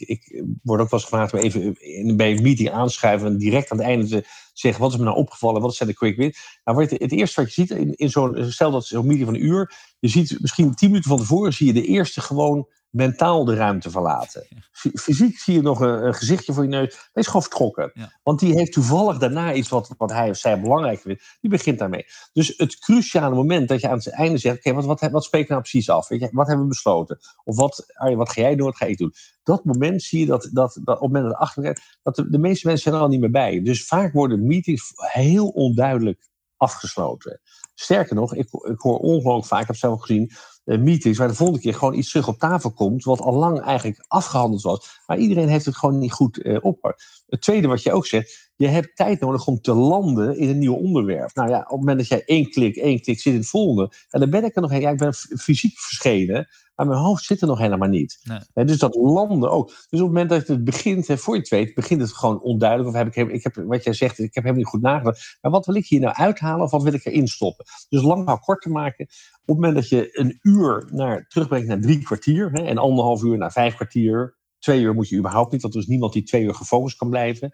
ik, 0.00 0.08
ik 0.08 0.44
word 0.62 0.80
ook 0.80 0.90
wel 0.90 1.00
eens 1.00 1.08
gevraagd 1.08 1.32
om 1.32 1.38
even 1.38 1.76
bij 2.16 2.30
een 2.30 2.42
meeting 2.42 2.70
aanschuiven 2.70 3.26
en 3.26 3.38
direct 3.38 3.70
aan 3.70 3.78
het 3.78 3.86
einde 3.86 4.06
te 4.06 4.24
zeggen, 4.52 4.80
wat 4.82 4.92
is 4.92 4.98
me 4.98 5.04
nou 5.04 5.16
opgevallen, 5.16 5.62
wat 5.62 5.74
zijn 5.74 5.88
de 5.88 5.94
quick 5.94 6.16
wins? 6.16 6.60
Nou, 6.64 6.82
het, 6.82 6.90
het 6.90 7.12
eerste 7.12 7.40
wat 7.40 7.54
je 7.54 7.60
ziet 7.60 7.70
in, 7.70 7.94
in 7.94 8.10
zo'n, 8.10 8.52
stel 8.52 8.70
dat 8.70 8.86
zo'n 8.86 9.06
meeting 9.06 9.26
van 9.26 9.34
een 9.34 9.44
uur, 9.44 9.74
je 9.98 10.08
ziet 10.08 10.40
misschien 10.40 10.74
tien 10.74 10.88
minuten 10.88 11.10
van 11.10 11.18
tevoren, 11.18 11.52
zie 11.52 11.66
je 11.66 11.72
de 11.72 11.86
eerste 11.86 12.20
gewoon 12.20 12.68
mentaal 12.92 13.44
de 13.44 13.54
ruimte 13.54 13.90
verlaten. 13.90 14.46
Fysiek 14.72 15.38
zie 15.38 15.54
je 15.54 15.62
nog 15.62 15.80
een, 15.80 16.06
een, 16.06 16.14
gezichtje 16.14 16.52
voor 16.52 16.62
je 16.62 16.68
neus. 16.68 16.94
Hij 16.94 17.22
is 17.22 17.26
gewoon 17.26 17.42
vertrokken. 17.42 17.92
Want 18.22 18.40
die 18.40 18.54
heeft 18.54 18.72
toevallig 18.72 19.18
daarna 19.18 19.54
iets 19.54 19.68
wat, 19.68 19.94
wat 19.98 20.10
hij 20.10 20.30
of 20.30 20.36
zij 20.36 20.60
belangrijk 20.60 21.00
vindt. 21.00 21.22
Die 21.40 21.50
begint 21.50 21.78
daarmee. 21.78 22.06
Dus 22.32 22.54
het 22.56 22.78
cruciale 22.78 23.34
moment 23.34 23.68
dat 23.68 23.80
je 23.80 23.88
aan 23.88 23.96
het 23.96 24.10
einde 24.10 24.38
zegt: 24.38 24.56
Oké, 24.56 24.72
wat, 24.72 24.84
wat, 24.84 25.10
wat 25.10 25.24
spreken 25.24 25.48
we 25.48 25.52
nou 25.52 25.68
precies 25.68 25.90
af? 25.90 26.08
Weet 26.08 26.20
je, 26.20 26.28
wat 26.32 26.46
hebben 26.46 26.64
we 26.64 26.70
besloten? 26.70 27.18
Of 27.44 27.56
wat, 27.56 27.86
wat 28.16 28.30
ga 28.30 28.40
jij 28.40 28.56
doen? 28.56 28.66
Wat 28.66 28.76
ga 28.76 28.86
ik 28.86 28.98
doen? 28.98 29.12
Dat 29.42 29.64
moment 29.64 30.02
zie 30.02 30.20
je 30.20 30.26
dat, 30.26 30.50
dat, 30.52 30.80
dat 30.84 30.96
op 30.96 31.02
het 31.02 31.12
moment 31.12 31.24
dat 31.24 31.40
achter 31.40 31.82
dat 32.02 32.16
de, 32.16 32.30
de 32.30 32.38
meeste 32.38 32.66
mensen 32.66 32.84
zijn 32.84 32.94
er 32.94 33.00
al 33.00 33.08
niet 33.08 33.20
meer 33.20 33.30
bij. 33.30 33.62
Dus 33.62 33.86
vaak 33.86 34.12
worden 34.12 34.46
meetings 34.46 34.92
heel 34.94 35.48
onduidelijk 35.48 36.30
afgesloten. 36.62 37.40
Sterker 37.74 38.14
nog, 38.14 38.34
ik, 38.34 38.48
ik 38.52 38.80
hoor 38.80 38.98
ongelooflijk 38.98 39.46
vaak, 39.46 39.60
ik 39.60 39.66
heb 39.66 39.76
zelf 39.76 40.00
gezien, 40.00 40.30
uh, 40.64 40.78
meetings 40.78 41.18
waar 41.18 41.28
de 41.28 41.34
volgende 41.34 41.62
keer 41.62 41.74
gewoon 41.74 41.94
iets 41.94 42.10
terug 42.10 42.28
op 42.28 42.38
tafel 42.38 42.72
komt, 42.72 43.04
wat 43.04 43.20
al 43.20 43.34
lang 43.34 43.60
eigenlijk 43.60 44.04
afgehandeld 44.08 44.62
was. 44.62 45.00
Maar 45.06 45.18
iedereen 45.18 45.48
heeft 45.48 45.64
het 45.64 45.76
gewoon 45.76 45.98
niet 45.98 46.12
goed 46.12 46.38
uh, 46.38 46.58
op. 46.60 46.94
Het 47.26 47.40
tweede 47.40 47.68
wat 47.68 47.82
je 47.82 47.92
ook 47.92 48.06
zegt, 48.06 48.51
je 48.62 48.68
hebt 48.68 48.96
tijd 48.96 49.20
nodig 49.20 49.46
om 49.46 49.60
te 49.60 49.74
landen 49.74 50.38
in 50.38 50.48
een 50.48 50.58
nieuw 50.58 50.74
onderwerp. 50.74 51.34
Nou 51.34 51.48
ja, 51.48 51.58
op 51.58 51.68
het 51.68 51.78
moment 51.78 51.98
dat 51.98 52.08
jij 52.08 52.22
één 52.24 52.50
klik, 52.50 52.76
één 52.76 53.00
klik 53.00 53.20
zit 53.20 53.32
in 53.32 53.38
het 53.38 53.48
volgende, 53.48 53.92
ja, 54.08 54.18
dan 54.18 54.30
ben 54.30 54.44
ik 54.44 54.56
er 54.56 54.62
nog 54.62 54.72
een. 54.72 54.80
Ja, 54.80 54.90
ik 54.90 54.98
ben 54.98 55.14
fysiek 55.14 55.78
verschenen, 55.78 56.48
maar 56.74 56.86
mijn 56.86 57.00
hoofd 57.00 57.24
zit 57.24 57.40
er 57.40 57.46
nog 57.46 57.58
helemaal 57.58 57.88
niet. 57.88 58.18
Nee. 58.54 58.64
dus 58.64 58.78
dat 58.78 58.94
landen 58.94 59.50
ook. 59.50 59.66
Dus 59.66 59.76
op 59.80 59.90
het 59.90 60.00
moment 60.00 60.28
dat 60.28 60.46
het 60.46 60.64
begint, 60.64 61.06
voor 61.06 61.34
je 61.34 61.40
het 61.40 61.48
weet, 61.48 61.74
begint 61.74 62.00
het 62.00 62.12
gewoon 62.12 62.40
onduidelijk. 62.40 62.88
Of 62.88 62.94
heb 62.94 63.16
ik, 63.16 63.32
ik 63.32 63.42
heb, 63.42 63.54
wat 63.54 63.84
jij 63.84 63.92
zegt, 63.92 64.18
ik 64.18 64.34
heb 64.34 64.44
helemaal 64.44 64.54
niet 64.54 64.66
goed 64.66 64.82
nagedacht. 64.82 65.38
Maar 65.40 65.50
wat 65.50 65.66
wil 65.66 65.74
ik 65.74 65.86
hier 65.86 66.00
nou 66.00 66.14
uithalen 66.14 66.64
of 66.64 66.70
wat 66.70 66.82
wil 66.82 66.92
ik 66.92 67.04
erin 67.04 67.28
stoppen? 67.28 67.64
Dus 67.88 68.02
lang 68.02 68.24
maar 68.24 68.40
kort 68.40 68.62
te 68.62 68.70
maken. 68.70 69.04
Op 69.06 69.46
het 69.46 69.56
moment 69.56 69.74
dat 69.74 69.88
je 69.88 70.18
een 70.18 70.38
uur 70.42 70.88
naar, 70.90 71.26
terugbrengt 71.28 71.68
naar 71.68 71.80
drie 71.80 72.02
kwartier 72.02 72.50
hè, 72.52 72.62
en 72.62 72.78
anderhalf 72.78 73.22
uur 73.22 73.38
naar 73.38 73.52
vijf 73.52 73.74
kwartier, 73.74 74.36
twee 74.62 74.80
uur 74.80 74.94
moet 74.94 75.08
je 75.08 75.16
überhaupt 75.16 75.52
niet, 75.52 75.62
want 75.62 75.74
er 75.74 75.80
is 75.80 75.86
niemand 75.86 76.12
die 76.12 76.22
twee 76.22 76.42
uur 76.42 76.54
gefocust 76.54 76.96
kan 76.96 77.10
blijven. 77.10 77.50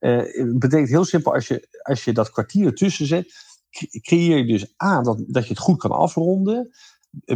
Uh, 0.00 0.56
betekent 0.58 0.88
heel 0.88 1.04
simpel, 1.04 1.34
als 1.34 1.48
je, 1.48 1.68
als 1.82 2.04
je 2.04 2.12
dat 2.12 2.30
kwartier 2.30 2.74
tussen 2.74 3.06
zet, 3.06 3.32
creëer 4.00 4.36
je 4.36 4.46
dus 4.46 4.74
A, 4.84 5.02
dat, 5.02 5.24
dat 5.26 5.42
je 5.42 5.48
het 5.48 5.58
goed 5.58 5.78
kan 5.78 5.90
afronden. 5.90 6.70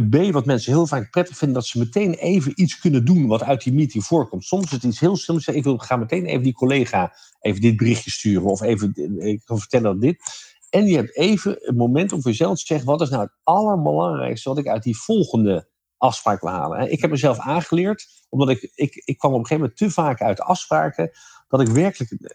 B, 0.09 0.15
wat 0.31 0.45
mensen 0.45 0.71
heel 0.71 0.87
vaak 0.87 1.09
prettig 1.09 1.37
vinden, 1.37 1.57
dat 1.57 1.65
ze 1.65 1.79
meteen 1.79 2.13
even 2.13 2.51
iets 2.55 2.79
kunnen 2.79 3.05
doen 3.05 3.27
wat 3.27 3.43
uit 3.43 3.63
die 3.63 3.73
meeting 3.73 4.03
voorkomt. 4.03 4.43
Soms 4.43 4.65
is 4.65 4.71
het 4.71 4.83
iets 4.83 4.99
heel 4.99 5.15
simpels. 5.15 5.47
Ik 5.47 5.63
wil 5.63 5.77
ga 5.77 5.95
meteen 5.95 6.25
even 6.25 6.43
die 6.43 6.53
collega 6.53 7.15
even 7.39 7.61
dit 7.61 7.77
berichtje 7.77 8.11
sturen. 8.11 8.49
Of 8.49 8.61
even, 8.61 8.93
ik 9.17 9.41
kan 9.45 9.59
vertellen 9.59 9.91
dat 9.91 10.01
dit. 10.01 10.23
En 10.69 10.85
je 10.85 10.95
hebt 10.95 11.17
even 11.17 11.67
een 11.67 11.75
moment 11.75 12.11
om 12.11 12.21
voor 12.21 12.31
jezelf 12.31 12.59
te 12.59 12.65
zeggen: 12.65 12.87
wat 12.87 13.01
is 13.01 13.09
nou 13.09 13.21
het 13.21 13.37
allerbelangrijkste 13.43 14.49
wat 14.49 14.57
ik 14.57 14.67
uit 14.67 14.83
die 14.83 14.97
volgende 14.97 15.67
afspraak 15.97 16.41
halen? 16.41 16.91
Ik 16.91 17.01
heb 17.01 17.09
mezelf 17.09 17.39
aangeleerd, 17.39 18.07
omdat 18.29 18.49
ik, 18.49 18.71
ik, 18.75 18.95
ik 18.95 19.17
kwam 19.17 19.33
op 19.33 19.39
een 19.39 19.45
gegeven 19.45 19.61
moment 19.61 19.77
te 19.77 20.01
vaak 20.01 20.21
uit 20.21 20.39
afspraken, 20.39 21.11
dat 21.47 21.61
ik 21.61 21.67
werkelijk, 21.67 22.33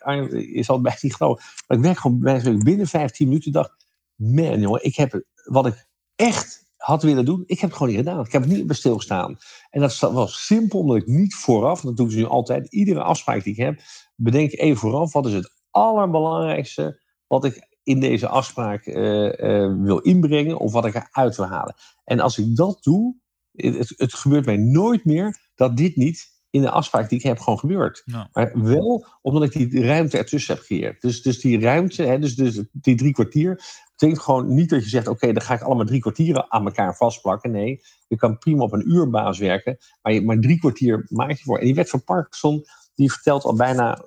zal 0.64 0.74
het 0.74 0.84
bij 0.84 0.96
niet 1.00 1.14
geloven, 1.14 1.44
ik 1.66 1.80
werk 1.80 1.98
gewoon 1.98 2.62
binnen 2.64 2.86
15 2.86 3.28
minuten 3.28 3.52
dacht: 3.52 3.86
man, 4.14 4.60
jongen, 4.60 4.84
ik 4.84 4.96
heb 4.96 5.22
wat 5.44 5.66
ik 5.66 5.86
echt 6.14 6.62
had 6.76 7.02
willen 7.02 7.24
doen. 7.24 7.42
Ik 7.46 7.60
heb 7.60 7.68
het 7.68 7.78
gewoon 7.78 7.94
niet 7.94 8.04
gedaan. 8.04 8.24
Ik 8.24 8.32
heb 8.32 8.42
het 8.42 8.50
niet 8.50 8.66
bij 8.66 8.76
stilgestaan. 8.76 9.38
En 9.70 9.80
dat 9.80 9.98
was 9.98 10.46
simpel, 10.46 10.78
omdat 10.78 10.96
ik 10.96 11.06
niet 11.06 11.34
vooraf, 11.34 11.80
dat 11.80 11.96
doen 11.96 12.10
ze 12.10 12.16
nu 12.16 12.24
altijd, 12.24 12.72
iedere 12.72 13.02
afspraak 13.02 13.44
die 13.44 13.52
ik 13.52 13.58
heb, 13.58 13.80
bedenk 14.16 14.52
even 14.52 14.76
vooraf, 14.76 15.12
wat 15.12 15.26
is 15.26 15.32
het 15.32 15.52
allerbelangrijkste 15.70 17.00
wat 17.26 17.44
ik 17.44 17.68
in 17.82 18.00
deze 18.00 18.28
afspraak 18.28 18.86
uh, 18.86 19.32
uh, 19.32 19.82
wil 19.82 19.98
inbrengen 19.98 20.58
of 20.58 20.72
wat 20.72 20.84
ik 20.84 20.94
eruit 20.94 21.36
wil 21.36 21.46
halen. 21.46 21.74
En 22.04 22.20
als 22.20 22.38
ik 22.38 22.56
dat 22.56 22.82
doe, 22.82 23.16
het, 23.52 23.94
het, 23.96 24.14
gebeurt 24.14 24.46
mij 24.46 24.56
nooit 24.56 25.04
meer 25.04 25.48
dat 25.54 25.76
dit 25.76 25.96
niet 25.96 26.30
in 26.50 26.60
de 26.60 26.70
afspraak 26.70 27.08
die 27.08 27.18
ik 27.18 27.24
heb 27.24 27.38
gewoon 27.38 27.58
gebeurt. 27.58 28.02
Maar 28.32 28.62
wel 28.62 29.06
omdat 29.22 29.42
ik 29.42 29.52
die 29.52 29.84
ruimte 29.84 30.18
ertussen 30.18 30.54
heb 30.54 30.62
gecreëerd. 30.62 31.00
Dus, 31.00 31.22
dus 31.22 31.40
die 31.40 31.60
ruimte, 31.60 32.02
hè, 32.02 32.18
dus, 32.18 32.34
dus 32.34 32.62
die 32.72 32.96
drie 32.96 33.12
kwartier, 33.12 33.62
betekent 33.90 34.20
gewoon 34.20 34.54
niet 34.54 34.70
dat 34.70 34.82
je 34.82 34.88
zegt: 34.88 35.08
oké, 35.08 35.32
dan 35.32 35.42
ga 35.42 35.54
ik 35.54 35.62
allemaal 35.62 35.86
drie 35.86 36.00
kwartieren 36.00 36.52
aan 36.52 36.64
elkaar 36.64 36.96
vastplakken. 36.96 37.50
Nee, 37.50 37.80
je 38.08 38.16
kan 38.16 38.38
prima 38.38 38.62
op 38.62 38.72
een 38.72 38.90
uurbaas 38.90 39.38
werken, 39.38 39.78
maar, 40.02 40.12
je, 40.12 40.22
maar 40.22 40.38
drie 40.38 40.58
kwartier 40.58 41.06
maak 41.08 41.30
je 41.30 41.44
voor. 41.44 41.58
En 41.58 41.64
die 41.64 41.74
wet 41.74 41.90
van 41.90 42.04
Parkinson, 42.04 42.64
die 42.94 43.12
vertelt 43.12 43.44
al 43.44 43.54
bijna 43.54 44.04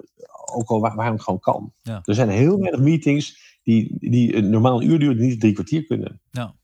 ook 0.53 0.69
al 0.69 0.79
waar, 0.79 0.95
waarom 0.95 1.15
het 1.15 1.23
gewoon 1.23 1.39
kan. 1.39 1.73
Er 1.83 2.13
zijn 2.13 2.29
heel 2.29 2.59
weinig 2.59 2.81
meetings 2.81 3.57
die, 3.63 3.95
die 3.99 4.35
een 4.35 4.49
normaal 4.49 4.81
uur 4.81 4.99
duren, 4.99 5.17
die 5.17 5.27
niet 5.27 5.39
drie 5.39 5.53
kwartier 5.53 5.85
kunnen. 5.85 6.21
Ja. 6.31 6.55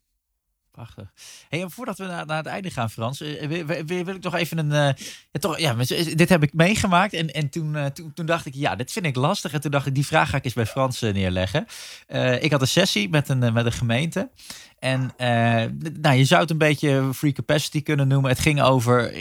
Hey, 1.50 1.62
en 1.62 1.72
voordat 1.72 1.98
we 1.98 2.06
naar, 2.06 2.26
naar 2.26 2.38
het 2.38 2.46
einde 2.46 2.70
gaan, 2.70 2.90
Frans, 2.90 3.22
uh, 3.22 3.46
wil, 3.66 3.66
wil, 3.86 4.16
ik 4.16 4.22
toch 4.22 4.36
even 4.36 4.58
een. 4.58 4.72
Uh, 4.72 5.06
ja, 5.32 5.40
toch, 5.40 5.60
ja, 5.60 5.76
dit 6.16 6.30
heb 6.30 6.44
ik 6.44 6.54
meegemaakt. 6.54 7.14
En, 7.14 7.34
en 7.34 7.50
toen, 7.50 7.78
toen, 8.14 8.26
dacht 8.26 8.46
ik, 8.46 8.54
ja, 8.54 8.76
dit 8.76 8.92
vind 8.92 9.06
ik 9.06 9.16
lastig. 9.16 9.54
En 9.54 9.62
toen 9.62 9.72
dacht 9.72 9.86
ik, 9.86 9.96
die 9.96 10.06
vraag 10.06 10.30
ga 10.30 10.38
ik 10.38 10.46
eens 10.46 10.54
bij 10.54 10.66
Frans 10.66 11.00
neerleggen. 11.00 11.66
ik 12.40 12.52
had 12.52 12.62
een 12.62 12.68
sessie 12.68 13.10
met 13.10 13.30
een, 13.30 13.54
met 13.54 13.66
een 13.66 13.72
gemeente. 13.72 14.30
En 14.80 15.14
nou, 16.02 16.16
je 16.16 16.26
zou 16.26 16.42
het 16.42 16.50
een 16.50 16.58
beetje 16.58 17.10
free 17.14 17.32
capacity 17.32 17.84
kunnen 17.84 18.08
noemen. 18.08 18.30
Het 18.30 18.40
ging 18.40 18.62
over. 18.62 19.14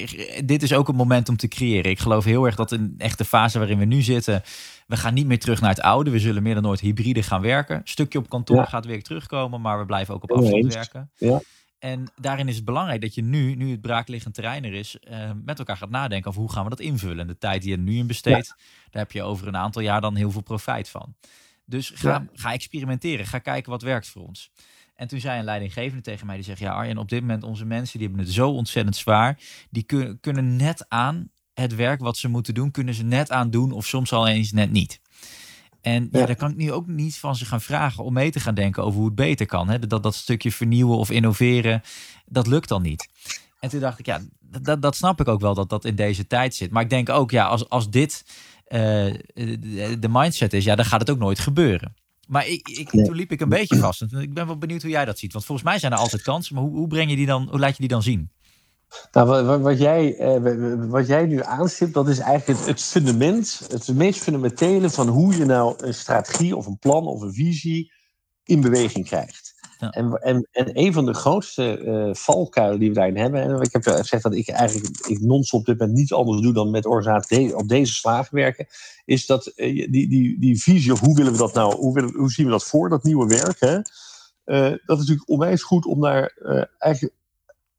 Dit 0.45 0.63
is 0.63 0.73
ook 0.73 0.89
een 0.89 0.95
moment 0.95 1.29
om 1.29 1.37
te 1.37 1.49
creëren. 1.49 1.91
Ik 1.91 1.99
geloof 1.99 2.25
heel 2.25 2.45
erg 2.45 2.55
dat 2.55 2.73
in 2.73 2.95
echt 2.99 3.19
de 3.19 3.25
fase 3.25 3.59
waarin 3.59 3.79
we 3.79 3.85
nu 3.85 4.03
zitten. 4.03 4.43
We 4.91 4.97
gaan 4.97 5.15
niet 5.15 5.27
meer 5.27 5.39
terug 5.39 5.61
naar 5.61 5.71
het 5.71 5.81
oude. 5.81 6.11
We 6.11 6.19
zullen 6.19 6.43
meer 6.43 6.55
dan 6.55 6.63
nooit 6.63 6.81
hybride 6.81 7.23
gaan 7.23 7.41
werken. 7.41 7.77
Een 7.77 7.83
stukje 7.85 8.19
op 8.19 8.29
kantoor 8.29 8.67
gaat 8.67 8.87
weer 8.87 9.03
terugkomen, 9.03 9.61
maar 9.61 9.79
we 9.79 9.87
blijven 9.87 10.15
ook 10.15 10.23
op 10.23 10.33
afstand 10.33 10.75
werken. 10.75 11.11
Ja. 11.17 11.41
En 11.79 12.13
daarin 12.17 12.49
is 12.49 12.57
het 12.57 12.65
belangrijk 12.65 13.01
dat 13.01 13.15
je 13.15 13.23
nu, 13.23 13.55
nu 13.55 13.71
het 13.71 13.81
braakliggend 13.81 14.35
terrein 14.35 14.65
er 14.65 14.73
is, 14.73 14.97
uh, 15.11 15.31
met 15.45 15.59
elkaar 15.59 15.77
gaat 15.77 15.91
nadenken 15.91 16.29
over 16.31 16.41
hoe 16.41 16.53
gaan 16.53 16.65
we 16.65 16.71
dat 16.71 16.81
invullen. 16.81 17.27
De 17.27 17.39
tijd 17.39 17.63
die 17.63 17.71
je 17.71 17.77
nu 17.77 17.97
in 17.97 18.07
besteedt, 18.07 18.55
daar 18.91 19.03
heb 19.03 19.13
je 19.13 19.23
over 19.23 19.47
een 19.47 19.57
aantal 19.57 19.83
jaar 19.83 20.01
dan 20.01 20.17
heel 20.17 20.31
veel 20.31 20.43
profijt 20.43 20.89
van. 20.89 21.15
Dus 21.65 21.93
ga, 21.95 22.27
ga 22.33 22.53
experimenteren, 22.53 23.27
ga 23.27 23.39
kijken 23.39 23.71
wat 23.71 23.83
werkt 23.83 24.09
voor 24.09 24.23
ons. 24.23 24.51
En 24.95 25.09
toen 25.09 25.21
zei 25.21 25.39
een 25.39 25.45
leidinggevende 25.45 26.03
tegen 26.03 26.27
mij, 26.27 26.35
die 26.35 26.45
zegt, 26.45 26.59
ja 26.59 26.73
Arjen, 26.73 26.99
op 26.99 27.09
dit 27.09 27.21
moment 27.21 27.43
onze 27.43 27.65
mensen, 27.65 27.99
die 27.99 28.09
hebben 28.09 28.27
het 28.27 28.35
zo 28.35 28.51
ontzettend 28.51 28.97
zwaar. 28.97 29.39
Die 29.71 29.83
kun, 29.83 30.21
kunnen 30.21 30.57
net 30.57 30.85
aan 30.89 31.31
het 31.61 31.75
werk 31.75 32.01
wat 32.01 32.17
ze 32.17 32.29
moeten 32.29 32.55
doen, 32.55 32.71
kunnen 32.71 32.95
ze 32.95 33.05
net 33.05 33.31
aan 33.31 33.51
doen 33.51 33.73
of 33.73 33.87
soms 33.87 34.13
al 34.13 34.29
eens 34.29 34.53
net 34.53 34.71
niet. 34.71 35.01
En 35.81 36.09
ja, 36.13 36.27
daar 36.27 36.37
kan 36.37 36.51
ik 36.51 36.57
nu 36.57 36.73
ook 36.73 36.87
niet 36.87 37.19
van 37.19 37.37
ze 37.37 37.45
gaan 37.45 37.61
vragen 37.61 38.05
om 38.05 38.13
mee 38.13 38.31
te 38.31 38.41
gaan 38.41 38.55
denken 38.55 38.85
over 38.85 38.99
hoe 38.99 39.07
het 39.07 39.15
beter 39.15 39.47
kan. 39.47 39.69
Hè? 39.69 39.79
Dat, 39.79 40.03
dat 40.03 40.15
stukje 40.15 40.53
vernieuwen 40.53 40.97
of 40.97 41.11
innoveren, 41.11 41.83
dat 42.27 42.47
lukt 42.47 42.69
dan 42.69 42.83
niet. 42.83 43.09
En 43.61 43.69
toen 43.69 43.81
dacht 43.81 43.99
ik, 43.99 44.07
ja, 44.07 44.21
dat, 44.41 44.83
dat 44.83 44.97
snap 44.97 45.21
ik 45.21 45.29
ook 45.29 45.41
wel 45.41 45.55
dat 45.55 45.69
dat 45.69 45.85
in 45.85 45.95
deze 45.95 46.27
tijd 46.27 46.55
zit. 46.55 46.71
Maar 46.71 46.83
ik 46.83 46.91
denk 46.91 47.09
ook, 47.09 47.31
ja, 47.31 47.47
als, 47.47 47.69
als 47.69 47.91
dit 47.91 48.25
uh, 48.69 48.79
de 49.99 50.09
mindset 50.11 50.53
is, 50.53 50.65
ja, 50.65 50.75
dan 50.75 50.85
gaat 50.85 51.01
het 51.01 51.11
ook 51.11 51.19
nooit 51.19 51.39
gebeuren. 51.39 51.95
Maar 52.27 52.47
ik, 52.47 52.69
ik, 52.69 52.89
toen 52.89 53.15
liep 53.15 53.33
ik 53.33 53.41
een 53.41 53.49
beetje 53.49 53.77
vast. 53.77 54.03
Ik 54.03 54.35
ben 54.35 54.47
wel 54.47 54.59
benieuwd 54.59 54.83
hoe 54.83 54.91
jij 54.91 55.05
dat 55.05 55.19
ziet. 55.19 55.33
Want 55.33 55.45
volgens 55.45 55.67
mij 55.69 55.79
zijn 55.79 55.93
er 55.93 55.99
altijd 55.99 56.23
kansen. 56.23 56.55
Maar 56.55 56.65
hoe, 56.65 56.77
hoe 56.77 56.87
breng 56.87 57.11
je 57.11 57.17
die 57.17 57.27
dan, 57.27 57.49
hoe 57.51 57.59
laat 57.59 57.73
je 57.73 57.81
die 57.81 57.89
dan 57.89 58.03
zien? 58.03 58.31
Nou, 59.13 59.45
wat, 59.45 59.61
wat, 59.61 59.79
jij, 59.79 60.17
eh, 60.17 60.89
wat 60.89 61.07
jij 61.07 61.27
nu 61.27 61.43
aanstipt, 61.43 61.95
dat 61.95 62.09
is 62.09 62.19
eigenlijk 62.19 62.67
het, 62.67 62.83
fundament, 62.83 63.61
het 63.69 63.95
meest 63.95 64.23
fundamentele 64.23 64.91
van 64.91 65.09
hoe 65.09 65.37
je 65.37 65.45
nou 65.45 65.75
een 65.77 65.95
strategie 65.95 66.57
of 66.57 66.67
een 66.67 66.79
plan 66.79 67.07
of 67.07 67.23
een 67.23 67.33
visie 67.33 67.93
in 68.45 68.61
beweging 68.61 69.07
krijgt. 69.07 69.59
Ja. 69.79 69.91
En, 69.91 70.13
en, 70.13 70.49
en 70.53 70.79
een 70.79 70.93
van 70.93 71.07
de 71.07 71.15
grootste 71.15 71.79
uh, 71.79 72.15
valkuilen 72.15 72.79
die 72.79 72.89
we 72.89 72.95
daarin 72.95 73.17
hebben, 73.17 73.43
en 73.43 73.61
ik 73.61 73.73
heb 73.73 73.83
gezegd 73.83 74.23
dat 74.23 74.35
ik 74.35 74.49
eigenlijk 74.49 75.07
ik 75.07 75.21
non-stop 75.21 75.65
dit 75.65 75.79
moment 75.79 75.99
niets 75.99 76.13
anders 76.13 76.41
doe 76.41 76.53
dan 76.53 76.71
met 76.71 76.87
organisatie 76.87 77.57
op 77.57 77.69
deze 77.69 77.93
slagen 77.93 78.35
werken, 78.35 78.67
is 79.05 79.27
dat 79.27 79.47
uh, 79.47 79.91
die, 79.91 80.09
die, 80.09 80.41
die 80.41 80.63
visie, 80.63 80.93
of 80.93 81.01
hoe 81.01 81.17
willen 81.17 81.33
we 81.33 81.39
dat 81.39 81.55
nou, 81.55 81.77
hoe, 81.77 81.95
willen, 81.95 82.15
hoe 82.15 82.31
zien 82.31 82.47
we 82.47 82.53
dat 82.53 82.65
voor, 82.65 82.89
dat 82.89 83.05
nieuwe 83.05 83.27
werk, 83.27 83.61
hè? 83.61 83.77
Uh, 84.45 84.77
dat 84.85 84.99
is 84.99 85.07
natuurlijk 85.07 85.29
onwijs 85.29 85.63
goed 85.63 85.87
om 85.87 86.01
daar 86.01 86.33
eigenlijk 86.79 87.15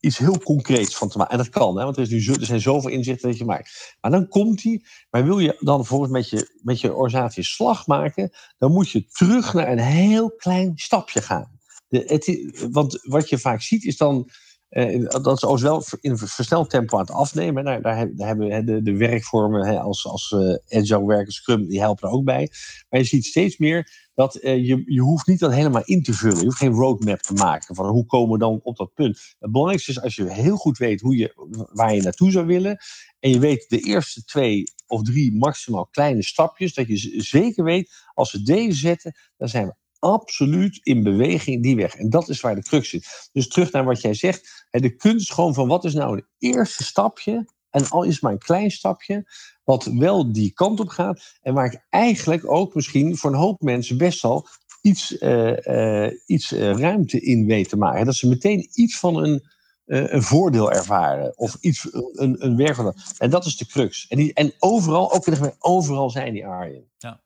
iets 0.01 0.17
heel 0.17 0.39
concreets 0.39 0.95
van 0.97 1.09
te 1.09 1.17
maken. 1.17 1.33
En 1.33 1.43
dat 1.43 1.49
kan, 1.49 1.77
hè, 1.77 1.83
want 1.83 1.95
er, 1.95 2.01
is 2.01 2.09
nu 2.09 2.21
zo, 2.21 2.33
er 2.33 2.45
zijn 2.45 2.61
zoveel 2.61 2.89
inzichten 2.89 3.29
dat 3.29 3.37
je 3.37 3.45
maakt. 3.45 3.95
Maar 4.01 4.11
dan 4.11 4.27
komt 4.27 4.63
hij. 4.63 4.83
Maar 5.09 5.25
wil 5.25 5.39
je 5.39 5.57
dan 5.59 5.77
bijvoorbeeld 5.77 6.11
met 6.11 6.29
je, 6.29 6.59
met 6.61 6.81
je 6.81 6.93
organisatie 6.93 7.43
slag 7.43 7.87
maken, 7.87 8.31
dan 8.57 8.71
moet 8.71 8.89
je 8.89 9.07
terug 9.07 9.53
naar 9.53 9.71
een 9.71 9.79
heel 9.79 10.31
klein 10.31 10.71
stapje 10.75 11.21
gaan. 11.21 11.59
De, 11.87 12.03
het, 12.05 12.51
want 12.71 12.99
wat 13.01 13.29
je 13.29 13.37
vaak 13.37 13.61
ziet 13.61 13.83
is 13.83 13.97
dan. 13.97 14.29
Uh, 14.69 15.09
dat 15.09 15.37
is 15.37 15.45
ook 15.45 15.59
wel 15.59 15.83
in 16.01 16.17
versneld 16.17 16.69
tempo 16.69 16.95
aan 16.97 17.05
het 17.05 17.11
afnemen. 17.11 17.63
Nou, 17.63 17.81
daar, 17.81 18.15
daar, 18.15 18.27
hebben 18.27 18.47
we 18.47 18.63
de, 18.63 18.81
de 18.81 18.97
werkvormen 18.97 19.65
hè, 19.65 19.79
als, 19.79 20.05
als 20.05 20.31
uh, 20.31 20.79
agile 20.79 21.05
werken, 21.05 21.33
Scrum, 21.33 21.67
die 21.67 21.79
helpen 21.79 22.07
er 22.07 22.13
ook 22.13 22.23
bij. 22.23 22.49
Maar 22.89 22.99
je 22.99 23.05
ziet 23.05 23.25
steeds 23.25 23.57
meer 23.57 24.09
dat 24.21 24.43
uh, 24.43 24.67
je, 24.67 24.83
je 24.85 25.01
hoeft 25.01 25.27
niet 25.27 25.39
dat 25.39 25.53
helemaal 25.53 25.83
in 25.85 26.03
te 26.03 26.13
vullen. 26.13 26.37
Je 26.37 26.43
hoeft 26.43 26.57
geen 26.57 26.73
roadmap 26.73 27.19
te 27.19 27.33
maken 27.33 27.75
van 27.75 27.89
hoe 27.89 28.05
komen 28.05 28.31
we 28.31 28.37
dan 28.37 28.59
op 28.63 28.77
dat 28.77 28.93
punt. 28.93 29.35
Het 29.39 29.51
belangrijkste 29.51 29.91
is 29.91 30.01
als 30.01 30.15
je 30.15 30.31
heel 30.31 30.55
goed 30.55 30.77
weet 30.77 31.01
hoe 31.01 31.17
je, 31.17 31.33
waar 31.73 31.95
je 31.95 32.01
naartoe 32.01 32.31
zou 32.31 32.45
willen. 32.45 32.77
En 33.19 33.29
je 33.29 33.39
weet 33.39 33.69
de 33.69 33.79
eerste 33.79 34.23
twee 34.23 34.63
of 34.87 35.01
drie 35.01 35.33
maximaal 35.33 35.87
kleine 35.87 36.23
stapjes. 36.23 36.73
Dat 36.73 36.87
je 36.87 37.21
zeker 37.21 37.63
weet, 37.63 37.91
als 38.13 38.31
we 38.31 38.41
deze 38.41 38.77
zetten, 38.77 39.15
dan 39.37 39.49
zijn 39.49 39.67
we 39.67 39.73
absoluut 39.99 40.79
in 40.83 41.03
beweging 41.03 41.63
die 41.63 41.75
weg. 41.75 41.95
En 41.95 42.09
dat 42.09 42.29
is 42.29 42.41
waar 42.41 42.55
de 42.55 42.63
crux 42.63 42.89
zit. 42.89 43.29
Dus 43.31 43.47
terug 43.47 43.71
naar 43.71 43.85
wat 43.85 44.01
jij 44.01 44.13
zegt. 44.13 44.67
De 44.69 44.95
kunst 44.95 45.33
gewoon 45.33 45.53
van 45.53 45.67
wat 45.67 45.83
is 45.85 45.93
nou 45.93 46.15
het 46.15 46.25
eerste 46.37 46.83
stapje. 46.83 47.45
En 47.71 47.89
al 47.89 48.03
is 48.03 48.13
het 48.13 48.21
maar 48.21 48.31
een 48.31 48.37
klein 48.37 48.71
stapje 48.71 49.25
wat 49.63 49.85
wel 49.85 50.31
die 50.31 50.53
kant 50.53 50.79
op 50.79 50.87
gaat. 50.87 51.37
En 51.41 51.53
waar 51.53 51.65
ik 51.65 51.85
eigenlijk 51.89 52.51
ook 52.51 52.75
misschien 52.75 53.17
voor 53.17 53.31
een 53.31 53.37
hoop 53.37 53.61
mensen 53.61 53.97
best 53.97 54.21
wel 54.21 54.47
iets, 54.81 55.11
uh, 55.21 55.57
uh, 55.57 56.11
iets 56.25 56.51
uh, 56.51 56.77
ruimte 56.77 57.21
in 57.21 57.45
weet 57.45 57.69
te 57.69 57.77
maken. 57.77 58.05
Dat 58.05 58.15
ze 58.15 58.27
meteen 58.27 58.69
iets 58.73 58.99
van 58.99 59.15
een, 59.15 59.43
een 59.85 60.23
voordeel 60.23 60.71
ervaren. 60.71 61.37
Of 61.37 61.57
iets, 61.59 61.87
een, 61.91 62.45
een 62.45 62.57
werk. 62.57 62.93
En 63.17 63.29
dat 63.29 63.45
is 63.45 63.57
de 63.57 63.65
crux. 63.65 64.07
En, 64.07 64.17
die, 64.17 64.33
en 64.33 64.53
overal, 64.59 65.13
ook 65.13 65.25
weer 65.25 65.55
overal 65.59 66.09
zijn 66.09 66.33
die 66.33 66.47
aaien. 66.47 66.91
Ja. 66.97 67.21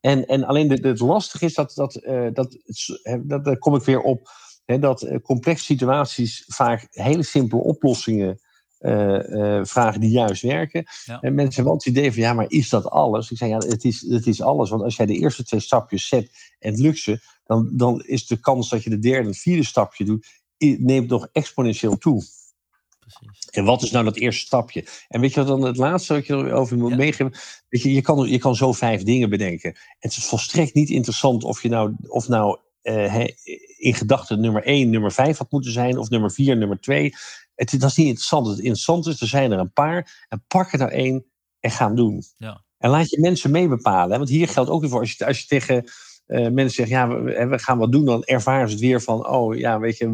En, 0.00 0.26
en 0.26 0.44
alleen 0.44 0.70
het, 0.70 0.84
het 0.84 1.00
lastige 1.00 1.44
is 1.44 1.54
dat, 1.54 1.74
dat, 1.74 2.00
dat, 2.32 2.56
dat, 3.22 3.44
daar 3.44 3.58
kom 3.58 3.74
ik 3.74 3.82
weer 3.82 4.00
op, 4.00 4.30
hè, 4.64 4.78
dat 4.78 5.08
complexe 5.22 5.64
situaties 5.64 6.44
vaak 6.46 6.86
hele 6.90 7.22
simpele 7.22 7.62
oplossingen 7.62 8.40
vragen 9.62 10.00
die 10.00 10.10
juist 10.10 10.42
werken. 10.42 10.84
En 11.20 11.34
mensen 11.34 11.54
hebben 11.54 11.72
het 11.72 11.86
idee 11.86 12.12
van, 12.12 12.22
ja, 12.22 12.32
maar 12.32 12.50
is 12.50 12.68
dat 12.68 12.90
alles? 12.90 13.30
Ik 13.30 13.36
zeg, 13.36 13.48
ja, 13.48 13.56
het 13.56 13.84
is, 13.84 14.00
het 14.00 14.26
is 14.26 14.42
alles. 14.42 14.70
Want 14.70 14.82
als 14.82 14.96
jij 14.96 15.06
de 15.06 15.18
eerste 15.18 15.44
twee 15.44 15.60
stapjes 15.60 16.08
zet 16.08 16.30
en 16.58 16.70
het 16.70 16.80
lukt 16.80 16.98
ze, 16.98 17.20
dan, 17.44 17.70
dan 17.72 18.02
is 18.06 18.26
de 18.26 18.40
kans 18.40 18.68
dat 18.68 18.82
je 18.82 18.90
de 18.90 18.98
derde 18.98 19.28
en 19.28 19.34
vierde 19.34 19.64
stapje 19.64 20.04
doet, 20.04 20.26
neemt 20.58 21.08
nog 21.08 21.28
exponentieel 21.32 21.98
toe. 21.98 22.24
Precies. 23.00 23.48
En 23.50 23.64
wat 23.64 23.82
is 23.82 23.90
nou 23.90 24.04
dat 24.04 24.16
eerste 24.16 24.46
stapje? 24.46 24.84
En 25.08 25.20
weet 25.20 25.34
je 25.34 25.44
wat 25.44 25.48
dan 25.48 25.62
het 25.62 25.76
laatste 25.76 26.14
wat 26.14 26.26
je 26.26 26.34
erover 26.34 26.78
moet 26.78 26.96
meegeven? 26.96 27.32
Weet 27.68 27.82
je, 27.82 27.92
je 27.92 28.00
kan, 28.00 28.28
je 28.28 28.38
kan 28.38 28.56
zo 28.56 28.72
vijf 28.72 29.02
dingen 29.02 29.30
bedenken. 29.30 29.76
Het 29.98 30.16
is 30.16 30.24
volstrekt 30.24 30.74
niet 30.74 30.90
interessant 30.90 31.44
of 31.44 31.62
je 31.62 31.68
nou, 31.68 31.94
of 32.06 32.28
nou 32.28 32.58
uh, 32.82 33.26
in 33.76 33.94
gedachten 33.94 34.40
nummer 34.40 34.64
1, 34.64 34.90
nummer 34.90 35.12
5 35.12 35.38
had 35.38 35.50
moeten 35.50 35.72
zijn, 35.72 35.98
of 35.98 36.10
nummer 36.10 36.32
4, 36.32 36.56
nummer 36.56 36.80
2 36.80 37.14
het, 37.70 37.80
dat 37.80 37.90
is 37.90 37.96
niet 37.96 38.06
interessant. 38.06 38.46
Het 38.46 38.58
interessant 38.58 39.06
is, 39.06 39.20
er 39.20 39.26
zijn 39.26 39.52
er 39.52 39.58
een 39.58 39.72
paar. 39.72 40.26
En 40.28 40.44
pak 40.48 40.72
er 40.72 40.78
nou 40.78 40.90
één 40.90 41.24
en 41.60 41.70
ga 41.70 41.86
hem 41.86 41.96
doen. 41.96 42.22
Ja. 42.36 42.64
En 42.78 42.90
laat 42.90 43.10
je 43.10 43.20
mensen 43.20 43.50
mee 43.50 43.68
bepalen. 43.68 44.18
Want 44.18 44.28
hier 44.28 44.48
geldt 44.48 44.70
ook 44.70 44.80
weer 44.80 44.90
voor. 44.90 45.00
Als 45.00 45.12
je, 45.12 45.26
als 45.26 45.40
je 45.40 45.46
tegen 45.46 45.84
uh, 46.26 46.48
mensen 46.48 46.70
zegt, 46.70 46.88
ja, 46.88 47.08
we, 47.08 47.46
we, 47.46 47.58
gaan 47.58 47.78
wat 47.78 47.92
doen. 47.92 48.04
Dan 48.04 48.24
ervaren 48.24 48.68
ze 48.68 48.74
het 48.74 48.82
weer 48.82 49.00
van, 49.00 49.28
oh 49.28 49.56
ja, 49.56 49.78
weet 49.78 49.98
je, 49.98 50.08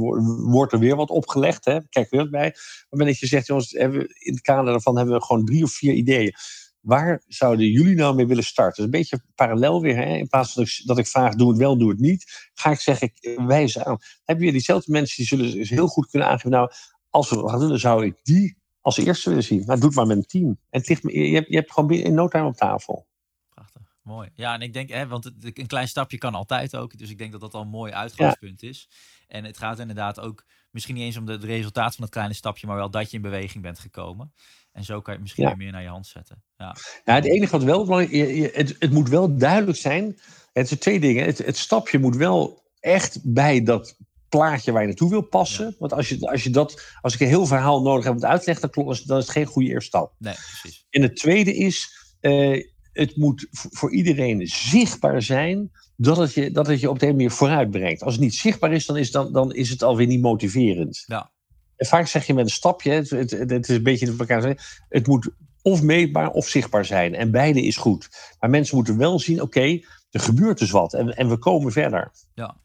wordt 0.46 0.72
er 0.72 0.78
weer 0.78 0.96
wat 0.96 1.10
opgelegd. 1.10 1.64
Hè? 1.64 1.78
Kijk 1.88 2.10
weer 2.10 2.30
bij. 2.30 2.54
Maar 2.90 3.06
dat 3.06 3.18
je 3.18 3.26
zegt, 3.26 3.46
jongens, 3.46 3.72
in 3.72 4.08
het 4.18 4.40
kader 4.40 4.64
daarvan 4.64 4.96
hebben 4.96 5.14
we 5.14 5.24
gewoon 5.24 5.44
drie 5.44 5.62
of 5.62 5.72
vier 5.72 5.92
ideeën. 5.92 6.34
Waar 6.80 7.22
zouden 7.26 7.66
jullie 7.66 7.94
nou 7.94 8.14
mee 8.14 8.26
willen 8.26 8.44
starten? 8.44 8.84
Dat 8.84 8.94
is 8.94 9.08
een 9.10 9.18
beetje 9.18 9.32
parallel 9.34 9.80
weer. 9.80 9.96
Hè? 9.96 10.16
In 10.16 10.28
plaats 10.28 10.52
van 10.52 10.62
dat 10.62 10.72
ik, 10.72 10.86
dat 10.86 10.98
ik 10.98 11.06
vraag, 11.06 11.34
doe 11.34 11.48
het 11.48 11.58
wel, 11.58 11.78
doe 11.78 11.90
het 11.90 11.98
niet. 11.98 12.50
Ga 12.54 12.70
ik 12.70 12.80
zeggen, 12.80 13.12
wijs 13.46 13.78
aan. 13.78 13.98
Heb 14.24 14.40
je 14.40 14.52
diezelfde 14.52 14.92
mensen 14.92 15.16
die 15.16 15.26
zullen 15.26 15.52
dus 15.52 15.70
heel 15.70 15.88
goed 15.88 16.10
kunnen 16.10 16.28
aangeven. 16.28 16.50
Nou, 16.50 16.70
als 17.18 17.30
we 17.30 17.48
gaan 17.48 17.60
doen, 17.60 17.68
dan 17.68 17.78
zou 17.78 18.06
ik 18.06 18.14
die 18.22 18.56
als 18.80 18.96
eerste 18.96 19.28
willen 19.28 19.44
zien. 19.44 19.62
Maar 19.66 19.76
doe 19.76 19.86
het 19.86 19.94
maar 19.94 20.06
met 20.06 20.16
een 20.16 20.26
team. 20.26 20.58
En 20.70 20.80
het 20.80 20.86
je, 20.86 21.34
hebt, 21.34 21.48
je 21.48 21.56
hebt 21.56 21.72
gewoon 21.72 21.90
in 21.90 22.14
no 22.14 22.28
time 22.28 22.46
op 22.46 22.56
tafel. 22.56 23.06
Prachtig, 23.54 23.82
mooi. 24.02 24.30
Ja, 24.34 24.54
en 24.54 24.60
ik 24.60 24.72
denk, 24.72 24.88
hè, 24.88 25.06
want 25.06 25.32
een 25.40 25.66
klein 25.66 25.88
stapje 25.88 26.18
kan 26.18 26.34
altijd 26.34 26.76
ook. 26.76 26.98
Dus 26.98 27.10
ik 27.10 27.18
denk 27.18 27.32
dat 27.32 27.40
dat 27.40 27.54
al 27.54 27.62
een 27.62 27.68
mooi 27.68 27.92
uitgangspunt 27.92 28.62
is. 28.62 28.88
En 29.26 29.44
het 29.44 29.58
gaat 29.58 29.78
inderdaad 29.78 30.20
ook 30.20 30.44
misschien 30.70 30.94
niet 30.94 31.04
eens 31.04 31.16
om 31.16 31.28
het 31.28 31.44
resultaat 31.44 31.94
van 31.94 32.04
dat 32.04 32.12
kleine 32.12 32.34
stapje, 32.34 32.66
maar 32.66 32.76
wel 32.76 32.90
dat 32.90 33.10
je 33.10 33.16
in 33.16 33.22
beweging 33.22 33.62
bent 33.62 33.78
gekomen. 33.78 34.32
En 34.72 34.84
zo 34.84 35.00
kan 35.00 35.14
je 35.14 35.20
misschien 35.20 35.44
weer 35.44 35.56
meer 35.56 35.72
naar 35.72 35.82
je 35.82 35.88
hand 35.88 36.06
zetten. 36.06 36.42
Ja. 36.56 36.76
ja, 37.04 37.14
het 37.14 37.24
enige 37.24 37.52
wat 37.52 37.62
wel 37.62 37.84
belangrijk 37.84 38.54
het, 38.54 38.76
het 38.78 38.90
moet 38.90 39.08
wel 39.08 39.36
duidelijk 39.36 39.78
zijn. 39.78 40.18
Het 40.52 40.68
zijn 40.68 40.80
twee 40.80 41.00
dingen. 41.00 41.24
Het, 41.24 41.38
het 41.38 41.56
stapje 41.56 41.98
moet 41.98 42.16
wel 42.16 42.62
echt 42.80 43.18
bij 43.22 43.62
dat 43.62 43.96
plaatje 44.28 44.72
waar 44.72 44.80
je 44.80 44.86
naartoe 44.86 45.10
wil 45.10 45.22
passen. 45.22 45.76
Want 45.78 45.92
als, 45.92 46.08
je, 46.08 46.30
als, 46.30 46.44
je 46.44 46.50
dat, 46.50 46.82
als 47.00 47.14
ik 47.14 47.20
een 47.20 47.26
heel 47.26 47.46
verhaal 47.46 47.82
nodig 47.82 48.04
heb 48.04 48.12
om 48.12 48.20
het 48.20 48.30
uit 48.30 48.40
te 48.40 48.46
leggen, 48.46 48.70
dan, 48.72 48.84
dan 49.06 49.18
is 49.18 49.24
het 49.24 49.32
geen 49.32 49.46
goede 49.46 49.68
eerste 49.68 49.88
stap. 49.88 50.12
Nee, 50.18 50.34
precies. 50.34 50.86
En 50.90 51.02
het 51.02 51.16
tweede 51.16 51.56
is, 51.56 51.90
uh, 52.20 52.64
het 52.92 53.16
moet 53.16 53.46
voor 53.50 53.92
iedereen 53.92 54.46
zichtbaar 54.46 55.22
zijn 55.22 55.70
dat 55.96 56.16
het 56.16 56.34
je, 56.34 56.50
dat 56.50 56.66
het 56.66 56.80
je 56.80 56.90
op 56.90 56.98
de 56.98 57.06
manier 57.06 57.30
vooruit 57.30 57.70
brengt. 57.70 58.02
Als 58.02 58.12
het 58.12 58.22
niet 58.22 58.34
zichtbaar 58.34 58.72
is, 58.72 58.86
dan 58.86 58.96
is, 58.96 59.10
dan, 59.10 59.32
dan 59.32 59.54
is 59.54 59.70
het 59.70 59.82
alweer 59.82 60.06
niet 60.06 60.20
motiverend. 60.20 61.04
Ja. 61.06 61.30
En 61.76 61.86
vaak 61.86 62.06
zeg 62.06 62.26
je 62.26 62.34
met 62.34 62.44
een 62.44 62.50
stapje, 62.50 62.90
het, 62.90 63.10
het, 63.10 63.30
het 63.30 63.68
is 63.68 63.76
een 63.76 63.82
beetje 63.82 64.06
in 64.06 64.18
elkaar 64.18 64.84
het 64.88 65.06
moet 65.06 65.30
of 65.62 65.82
meetbaar 65.82 66.30
of 66.30 66.48
zichtbaar 66.48 66.84
zijn. 66.84 67.14
En 67.14 67.30
beide 67.30 67.62
is 67.62 67.76
goed. 67.76 68.08
Maar 68.40 68.50
mensen 68.50 68.76
moeten 68.76 68.96
wel 68.96 69.18
zien, 69.18 69.42
oké, 69.42 69.80
er 70.10 70.20
gebeurt 70.20 70.58
dus 70.58 70.70
wat 70.70 70.94
en, 70.94 71.16
en 71.16 71.28
we 71.28 71.38
komen 71.38 71.72
verder. 71.72 72.12
Ja, 72.34 72.56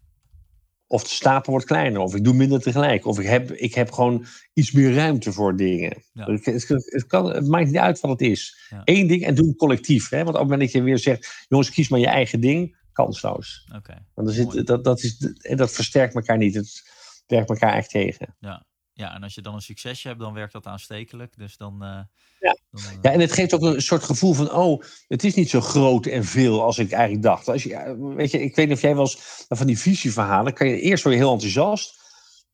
Of 0.93 1.03
de 1.03 1.09
stapel 1.09 1.51
wordt 1.51 1.67
kleiner, 1.67 2.01
of 2.01 2.15
ik 2.15 2.23
doe 2.23 2.33
minder 2.33 2.61
tegelijk. 2.61 3.05
Of 3.05 3.19
ik 3.19 3.25
heb, 3.25 3.51
ik 3.51 3.73
heb 3.73 3.91
gewoon 3.91 4.25
iets 4.53 4.71
meer 4.71 4.93
ruimte 4.93 5.31
voor 5.31 5.55
dingen. 5.55 6.03
Het, 6.13 6.45
het, 6.45 7.07
kan, 7.07 7.33
het, 7.33 7.47
maakt 7.47 7.65
niet 7.65 7.77
uit 7.77 7.99
wat 7.99 8.11
het 8.11 8.21
is. 8.21 8.69
Eén 8.83 9.07
ding 9.07 9.25
en 9.25 9.35
doe 9.35 9.47
het 9.47 9.57
collectief. 9.57 10.09
Hè? 10.09 10.17
Want 10.17 10.29
op 10.29 10.33
het 10.33 10.43
moment 10.43 10.61
dat 10.61 10.71
je 10.71 10.81
weer 10.81 10.99
zegt, 10.99 11.45
jongens, 11.47 11.69
kies 11.69 11.89
maar 11.89 11.99
je 11.99 12.07
eigen 12.07 12.39
ding, 12.39 12.77
kansloos. 12.91 13.67
Okay. 13.75 14.05
Want 14.13 14.27
er 14.27 14.33
zit, 14.33 14.67
dat, 14.67 14.83
dat, 14.83 15.03
is, 15.03 15.17
dat 15.55 15.71
versterkt 15.71 16.15
elkaar 16.15 16.37
niet. 16.37 16.55
Het 16.55 16.81
werkt 17.27 17.49
elkaar 17.49 17.73
echt 17.73 17.89
tegen. 17.89 18.35
Ja. 18.39 18.65
Ja, 18.93 19.15
en 19.15 19.23
als 19.23 19.35
je 19.35 19.41
dan 19.41 19.53
een 19.53 19.61
succesje 19.61 20.07
hebt, 20.07 20.19
dan 20.19 20.33
werkt 20.33 20.53
dat 20.53 20.67
aanstekelijk. 20.67 21.37
Dus 21.37 21.57
dan, 21.57 21.73
uh, 21.83 21.99
ja. 22.39 22.57
Uh... 22.73 22.83
ja, 23.01 23.11
en 23.11 23.19
het 23.19 23.31
geeft 23.31 23.53
ook 23.53 23.61
een 23.61 23.81
soort 23.81 24.03
gevoel 24.03 24.33
van: 24.33 24.51
oh, 24.51 24.83
het 25.07 25.23
is 25.23 25.33
niet 25.33 25.49
zo 25.49 25.61
groot 25.61 26.05
en 26.05 26.23
veel 26.23 26.63
als 26.63 26.77
ik 26.77 26.91
eigenlijk 26.91 27.23
dacht. 27.23 27.49
Als 27.49 27.63
je, 27.63 28.13
weet 28.15 28.31
je, 28.31 28.41
ik 28.41 28.55
weet 28.55 28.67
niet 28.67 28.75
of 28.75 28.81
jij 28.81 28.93
wel 28.93 29.01
eens 29.01 29.45
van 29.47 29.67
die 29.67 29.79
visieverhalen, 29.79 30.53
kan 30.53 30.67
je 30.67 30.79
eerst 30.79 31.03
word 31.03 31.15
je 31.15 31.21
heel 31.21 31.31
enthousiast. 31.31 32.01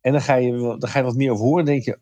En 0.02 0.12
dan 0.12 0.22
ga 0.22 0.36
je, 0.36 0.76
dan 0.80 0.90
ga 0.90 1.00
je 1.00 1.06
wat 1.06 1.16
meer 1.16 1.32
over 1.32 1.46
horen. 1.46 1.60
En 1.60 1.72
denk 1.72 1.84
je: 1.84 2.00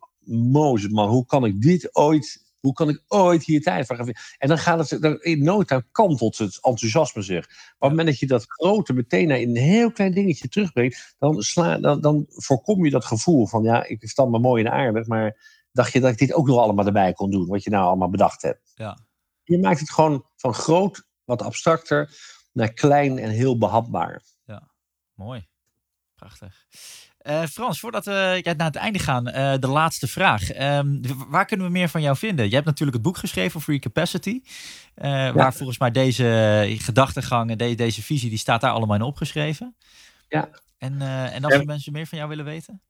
Mozes, 0.52 0.92
man, 0.92 1.10
hoe 1.10 1.26
kan 1.26 1.46
ik 1.46 1.62
dit 1.62 1.96
ooit 1.96 2.46
hoe 2.60 2.74
kan 2.74 2.90
ik 2.90 3.04
ooit 3.08 3.44
hier 3.44 3.62
tijd 3.62 3.86
voor 3.86 3.96
gaan 3.96 4.12
En 4.38 4.48
dan 4.48 4.58
gaat 4.58 4.90
het, 4.90 5.02
dan 5.02 5.22
in 5.22 5.44
no 5.44 5.64
time 5.64 5.86
kantelt 5.92 6.38
het 6.38 6.60
enthousiasme 6.62 7.22
zich. 7.22 7.48
Maar 7.48 7.58
op 7.58 7.80
het 7.80 7.90
moment 7.90 8.08
dat 8.08 8.20
je 8.20 8.28
dat 8.28 8.46
grote 8.48 8.94
meteen 8.94 9.28
naar 9.28 9.38
een 9.38 9.58
heel 9.58 9.92
klein 9.92 10.12
dingetje 10.12 10.48
terugbrengt, 10.48 11.16
dan, 11.20 11.42
sla, 11.42 11.78
dan, 11.78 12.02
dan 12.02 12.26
voorkom 12.30 12.86
je 12.86 12.92
dat 12.92 13.06
gevoel 13.06 13.48
van, 13.48 13.64
ja, 13.64 13.86
ik 13.86 14.10
stand 14.10 14.32
me 14.32 14.40
mooi 14.40 14.64
en 14.64 14.72
aardig, 14.72 15.08
maar 15.08 15.57
dacht 15.78 15.92
je 15.94 16.00
dat 16.00 16.12
ik 16.12 16.18
dit 16.18 16.34
ook 16.34 16.48
nog 16.48 16.60
allemaal 16.60 16.86
erbij 16.86 17.14
kon 17.14 17.32
doen, 17.32 17.48
wat 17.48 17.64
je 17.64 17.70
nou 17.70 17.86
allemaal 17.86 18.10
bedacht 18.10 18.42
hebt. 18.42 18.72
Ja. 18.76 18.98
Je 19.44 19.60
maakt 19.60 19.80
het 19.80 19.92
gewoon 19.92 20.26
van 20.36 20.54
groot, 20.54 21.08
wat 21.24 21.42
abstracter, 21.42 22.10
naar 22.54 22.74
klein 22.74 23.20
en 23.20 23.30
heel 23.30 23.58
behapbaar. 23.58 24.24
Ja, 24.46 24.72
mooi. 25.14 25.48
Prachtig. 26.16 26.66
Uh, 27.22 27.44
Frans, 27.44 27.80
voordat 27.80 28.06
we 28.06 28.54
naar 28.58 28.68
het 28.68 28.76
einde 28.76 29.00
gaan, 29.00 29.28
uh, 29.28 29.54
de 29.60 29.68
laatste 29.68 30.08
vraag. 30.08 30.60
Um, 30.60 31.02
waar 31.28 31.46
kunnen 31.46 31.66
we 31.66 31.72
meer 31.72 31.90
van 31.90 32.02
jou 32.02 32.18
vinden? 32.18 32.50
Je 32.50 32.54
hebt 32.54 32.66
natuurlijk 32.66 32.98
het 32.98 33.06
boek 33.06 33.18
geschreven, 33.18 33.62
Free 33.62 33.80
Capacity. 33.80 34.42
Uh, 34.96 35.10
ja. 35.12 35.34
Waar 35.34 35.54
volgens 35.54 35.80
mij 35.80 35.92
deze 35.92 36.76
gedachtegang 36.80 37.52
en 37.52 37.58
de, 37.58 37.76
deze 37.76 38.04
visie, 38.04 38.30
die 38.30 38.38
staat 38.38 38.62
daar 38.62 38.72
allemaal 38.72 38.96
in 38.96 39.02
opgeschreven. 39.02 39.76
Ja. 40.28 40.50
En, 40.78 41.02
en 41.02 41.44
als 41.44 41.54
ja. 41.54 41.64
mensen 41.64 41.92
meer 41.92 42.08
van 42.08 42.18
jou 42.18 42.30
willen 42.30 42.46
weten? 42.46 42.82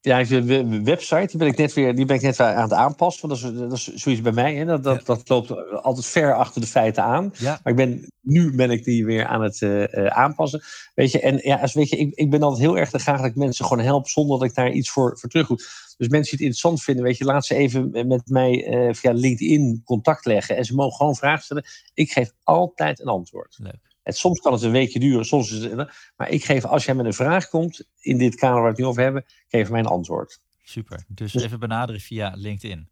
Ja, 0.00 0.22
de 0.24 0.82
website 0.82 1.26
die 1.26 1.36
ben 1.36 1.48
ik 1.48 1.56
net 1.56 1.72
weer, 1.72 1.94
die 1.94 2.04
ben 2.04 2.16
ik 2.16 2.22
net 2.22 2.36
weer 2.36 2.46
aan 2.46 2.62
het 2.62 2.72
aanpassen. 2.72 3.28
Dat 3.28 3.38
is, 3.38 3.42
dat 3.42 3.72
is 3.72 3.94
zoiets 3.94 4.22
bij 4.22 4.32
mij. 4.32 4.54
Hè? 4.54 4.64
Dat, 4.64 4.82
dat, 4.82 5.06
dat 5.06 5.28
loopt 5.28 5.50
altijd 5.82 6.06
ver 6.06 6.34
achter 6.34 6.60
de 6.60 6.66
feiten 6.66 7.02
aan. 7.02 7.32
Ja. 7.38 7.60
Maar 7.62 7.72
ik 7.72 7.76
ben, 7.76 8.12
nu 8.20 8.54
ben 8.56 8.70
ik 8.70 8.84
die 8.84 9.04
weer 9.04 9.26
aan 9.26 9.42
het 9.42 9.60
uh, 9.60 10.06
aanpassen. 10.06 10.62
Weet 10.94 11.12
je, 11.12 11.20
en 11.20 11.40
ja, 11.42 11.56
als, 11.56 11.74
weet 11.74 11.88
je, 11.88 11.96
ik, 11.96 12.14
ik 12.14 12.30
ben 12.30 12.42
altijd 12.42 12.62
heel 12.62 12.78
erg 12.78 12.90
de 12.90 12.98
graag 12.98 13.20
dat 13.20 13.30
ik 13.30 13.36
mensen 13.36 13.64
gewoon 13.64 13.84
help 13.84 14.08
zonder 14.08 14.38
dat 14.38 14.48
ik 14.48 14.54
daar 14.54 14.70
iets 14.70 14.90
voor, 14.90 15.18
voor 15.18 15.28
terug 15.28 15.46
hoef. 15.46 15.58
Dus 15.96 16.08
mensen 16.08 16.36
die 16.36 16.46
het 16.46 16.56
interessant 16.56 16.82
vinden, 16.82 17.04
weet 17.04 17.16
je, 17.16 17.24
laat 17.24 17.46
ze 17.46 17.54
even 17.54 18.06
met 18.06 18.28
mij 18.28 18.68
uh, 18.68 18.94
via 18.94 19.12
LinkedIn 19.12 19.82
contact 19.84 20.24
leggen. 20.24 20.56
En 20.56 20.64
ze 20.64 20.74
mogen 20.74 20.96
gewoon 20.96 21.16
vragen 21.16 21.44
stellen. 21.44 21.64
Ik 21.94 22.12
geef 22.12 22.32
altijd 22.42 23.00
een 23.00 23.06
antwoord. 23.06 23.58
Leuk. 23.62 23.87
Het, 24.08 24.16
soms 24.16 24.40
kan 24.40 24.52
het 24.52 24.62
een 24.62 24.70
weekje 24.70 24.98
duren, 24.98 25.24
soms 25.24 25.50
is 25.50 25.62
het. 25.64 25.90
Maar 26.16 26.28
ik 26.28 26.44
geef, 26.44 26.64
als 26.64 26.84
jij 26.84 26.94
met 26.94 27.06
een 27.06 27.12
vraag 27.12 27.48
komt, 27.48 27.84
in 28.00 28.18
dit 28.18 28.34
kader 28.34 28.54
waar 28.54 28.62
we 28.62 28.68
het 28.68 28.78
nu 28.78 28.84
over 28.84 29.02
hebben, 29.02 29.24
geef 29.48 29.70
mij 29.70 29.80
een 29.80 29.86
antwoord. 29.86 30.40
Super. 30.62 31.04
Dus 31.08 31.34
even 31.34 31.58
benaderen 31.58 32.00
via 32.00 32.32
LinkedIn. 32.34 32.88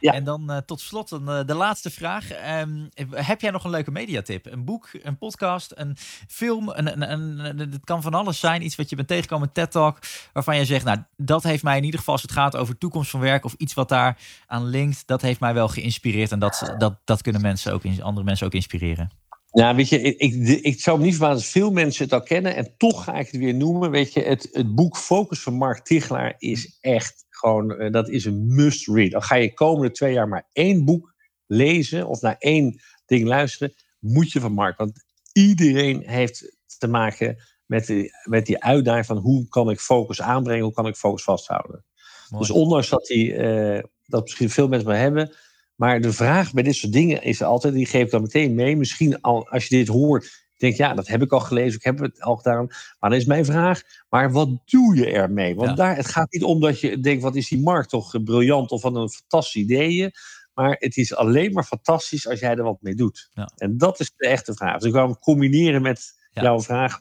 Ja. 0.00 0.12
En 0.12 0.24
dan 0.24 0.50
uh, 0.50 0.56
tot 0.56 0.80
slot 0.80 1.10
een, 1.10 1.22
uh, 1.22 1.44
de 1.46 1.54
laatste 1.54 1.90
vraag. 1.90 2.30
Um, 2.60 2.88
heb 3.10 3.40
jij 3.40 3.50
nog 3.50 3.64
een 3.64 3.70
leuke 3.70 3.90
mediatip? 3.90 4.46
Een 4.46 4.64
boek, 4.64 4.88
een 5.02 5.18
podcast, 5.18 5.72
een 5.74 5.96
film? 6.28 6.68
Een, 6.68 7.12
een, 7.12 7.38
een, 7.38 7.58
het 7.58 7.84
kan 7.84 8.02
van 8.02 8.14
alles 8.14 8.40
zijn. 8.40 8.62
Iets 8.62 8.76
wat 8.76 8.90
je 8.90 8.96
bent 8.96 9.08
tegengekomen, 9.08 9.46
een 9.46 9.52
TED-talk. 9.52 9.98
Waarvan 10.32 10.56
je 10.56 10.64
zegt, 10.64 10.84
nou, 10.84 10.98
dat 11.16 11.42
heeft 11.42 11.62
mij 11.62 11.76
in 11.76 11.84
ieder 11.84 11.98
geval, 11.98 12.14
als 12.14 12.22
het 12.22 12.32
gaat 12.32 12.56
over 12.56 12.78
toekomst 12.78 13.10
van 13.10 13.20
werk 13.20 13.44
of 13.44 13.54
iets 13.56 13.74
wat 13.74 13.88
daar 13.88 14.18
aan 14.46 14.64
linkt, 14.64 15.06
dat 15.06 15.22
heeft 15.22 15.40
mij 15.40 15.54
wel 15.54 15.68
geïnspireerd. 15.68 16.32
En 16.32 16.38
dat, 16.38 16.74
dat, 16.78 17.00
dat 17.04 17.22
kunnen 17.22 17.42
mensen 17.42 17.72
ook, 17.72 17.82
andere 18.00 18.24
mensen 18.24 18.46
ook 18.46 18.54
inspireren. 18.54 19.21
Ja, 19.52 19.74
weet 19.74 19.88
je, 19.88 20.00
ik, 20.00 20.18
ik, 20.18 20.60
ik 20.62 20.80
zou 20.80 20.98
me 20.98 21.04
niet 21.04 21.12
verbazen 21.14 21.36
als 21.36 21.50
veel 21.50 21.70
mensen 21.70 22.04
het 22.04 22.12
al 22.12 22.22
kennen. 22.22 22.56
En 22.56 22.74
toch 22.76 23.04
ga 23.04 23.18
ik 23.18 23.26
het 23.26 23.40
weer 23.40 23.54
noemen. 23.54 23.90
Weet 23.90 24.12
je, 24.12 24.20
het, 24.20 24.48
het 24.52 24.74
boek 24.74 24.96
Focus 24.96 25.40
van 25.40 25.54
Mark 25.54 25.84
Tichelaar 25.84 26.34
is 26.38 26.78
echt 26.80 27.24
gewoon, 27.28 27.82
uh, 27.82 27.90
dat 27.90 28.08
is 28.08 28.24
een 28.24 28.54
must 28.54 28.88
read. 28.88 29.10
Dan 29.10 29.22
ga 29.22 29.34
je 29.34 29.54
komende 29.54 29.90
twee 29.90 30.12
jaar 30.12 30.28
maar 30.28 30.48
één 30.52 30.84
boek 30.84 31.14
lezen 31.46 32.06
of 32.06 32.20
naar 32.20 32.36
één 32.38 32.80
ding 33.06 33.26
luisteren, 33.26 33.74
moet 33.98 34.32
je 34.32 34.40
van 34.40 34.52
Mark. 34.52 34.78
Want 34.78 35.04
iedereen 35.32 36.02
heeft 36.08 36.56
te 36.78 36.86
maken 36.86 37.36
met 37.66 37.86
die, 37.86 38.10
met 38.24 38.46
die 38.46 38.62
uitdaging 38.62 39.06
van 39.06 39.16
hoe 39.16 39.48
kan 39.48 39.70
ik 39.70 39.80
focus 39.80 40.20
aanbrengen, 40.20 40.64
hoe 40.64 40.72
kan 40.72 40.86
ik 40.86 40.96
focus 40.96 41.22
vasthouden. 41.22 41.84
Mooi. 42.28 42.46
Dus 42.46 42.56
ondanks 42.56 42.88
dat, 42.88 43.06
die, 43.06 43.34
uh, 43.34 43.82
dat 44.06 44.22
misschien 44.22 44.50
veel 44.50 44.68
mensen 44.68 44.88
maar 44.88 44.98
hebben, 44.98 45.34
maar 45.82 46.00
de 46.00 46.12
vraag 46.12 46.52
bij 46.52 46.62
dit 46.62 46.74
soort 46.74 46.92
dingen 46.92 47.22
is 47.22 47.42
altijd, 47.42 47.74
die 47.74 47.86
geef 47.86 48.04
ik 48.04 48.10
dan 48.10 48.22
meteen 48.22 48.54
mee. 48.54 48.76
Misschien 48.76 49.20
al, 49.20 49.48
als 49.48 49.66
je 49.66 49.76
dit 49.76 49.88
hoort, 49.88 50.46
denk 50.56 50.76
ja, 50.76 50.94
dat 50.94 51.06
heb 51.06 51.22
ik 51.22 51.32
al 51.32 51.40
gelezen, 51.40 51.78
ik 51.78 51.84
heb 51.84 51.98
het 51.98 52.20
al 52.20 52.36
gedaan. 52.36 52.66
Maar 52.66 53.10
dan 53.10 53.18
is 53.18 53.24
mijn 53.24 53.44
vraag, 53.44 53.82
maar 54.08 54.32
wat 54.32 54.48
doe 54.64 54.96
je 54.96 55.06
ermee? 55.06 55.54
Want 55.54 55.68
ja. 55.68 55.74
daar, 55.74 55.96
het 55.96 56.06
gaat 56.06 56.32
niet 56.32 56.42
om 56.42 56.60
dat 56.60 56.80
je 56.80 57.00
denkt, 57.00 57.22
wat 57.22 57.36
is 57.36 57.48
die 57.48 57.60
markt 57.60 57.88
toch 57.88 58.22
briljant 58.24 58.70
of 58.70 58.82
wat 58.82 58.94
een 58.94 59.10
fantastisch 59.10 59.62
ideeën. 59.62 60.10
Maar 60.54 60.76
het 60.78 60.96
is 60.96 61.14
alleen 61.14 61.52
maar 61.52 61.64
fantastisch 61.64 62.28
als 62.28 62.40
jij 62.40 62.56
er 62.56 62.62
wat 62.62 62.82
mee 62.82 62.94
doet. 62.94 63.30
Ja. 63.32 63.50
En 63.56 63.78
dat 63.78 64.00
is 64.00 64.12
de 64.16 64.28
echte 64.28 64.54
vraag. 64.54 64.78
Dus 64.78 64.88
ik 64.88 64.94
wou 64.94 65.06
hem 65.06 65.18
combineren 65.18 65.82
met 65.82 66.12
Ja. 66.30 66.42
jouw 66.42 66.60
vraag. 66.60 67.00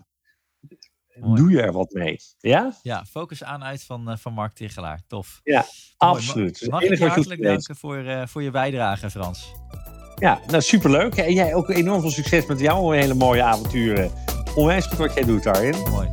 Mooi. 1.20 1.42
Doe 1.42 1.52
je 1.52 1.62
er 1.62 1.72
wat 1.72 1.92
mee? 1.92 2.20
Ja? 2.40 2.74
Ja, 2.82 3.06
focus 3.10 3.44
aan 3.44 3.64
uit 3.64 3.84
van, 3.84 4.10
eh, 4.10 4.18
van 4.18 4.34
Mark 4.34 4.54
Tichelaar. 4.54 5.00
Tof. 5.08 5.40
Ja, 5.44 5.58
Mooi. 5.58 5.66
absoluut. 5.98 6.62
Ma- 6.62 6.68
Mag 6.80 6.82
ik 6.84 6.98
je 6.98 7.06
hartelijk 7.08 7.42
danken 7.44 7.76
voor, 7.76 7.98
eh, 7.98 8.22
voor 8.28 8.44
je 8.44 8.52
bijdrage, 8.52 9.10
Frans. 9.10 9.52
Ja, 10.16 10.40
nou 10.48 10.62
superleuk. 10.62 11.16
En 11.16 11.34
jij 11.34 11.54
ook 11.54 11.70
enorm 11.70 12.02
veel 12.02 12.10
succes 12.12 12.46
met 12.46 12.60
jouw 12.60 12.90
hele 12.92 13.14
mooie 13.14 13.44
avonturen. 13.44 14.12
Onwijs 14.56 14.86
goed 14.86 14.98
wat 14.98 15.14
jij 15.14 15.24
doet, 15.24 15.48
Arjen. 15.48 15.90
Mooi. 15.90 16.08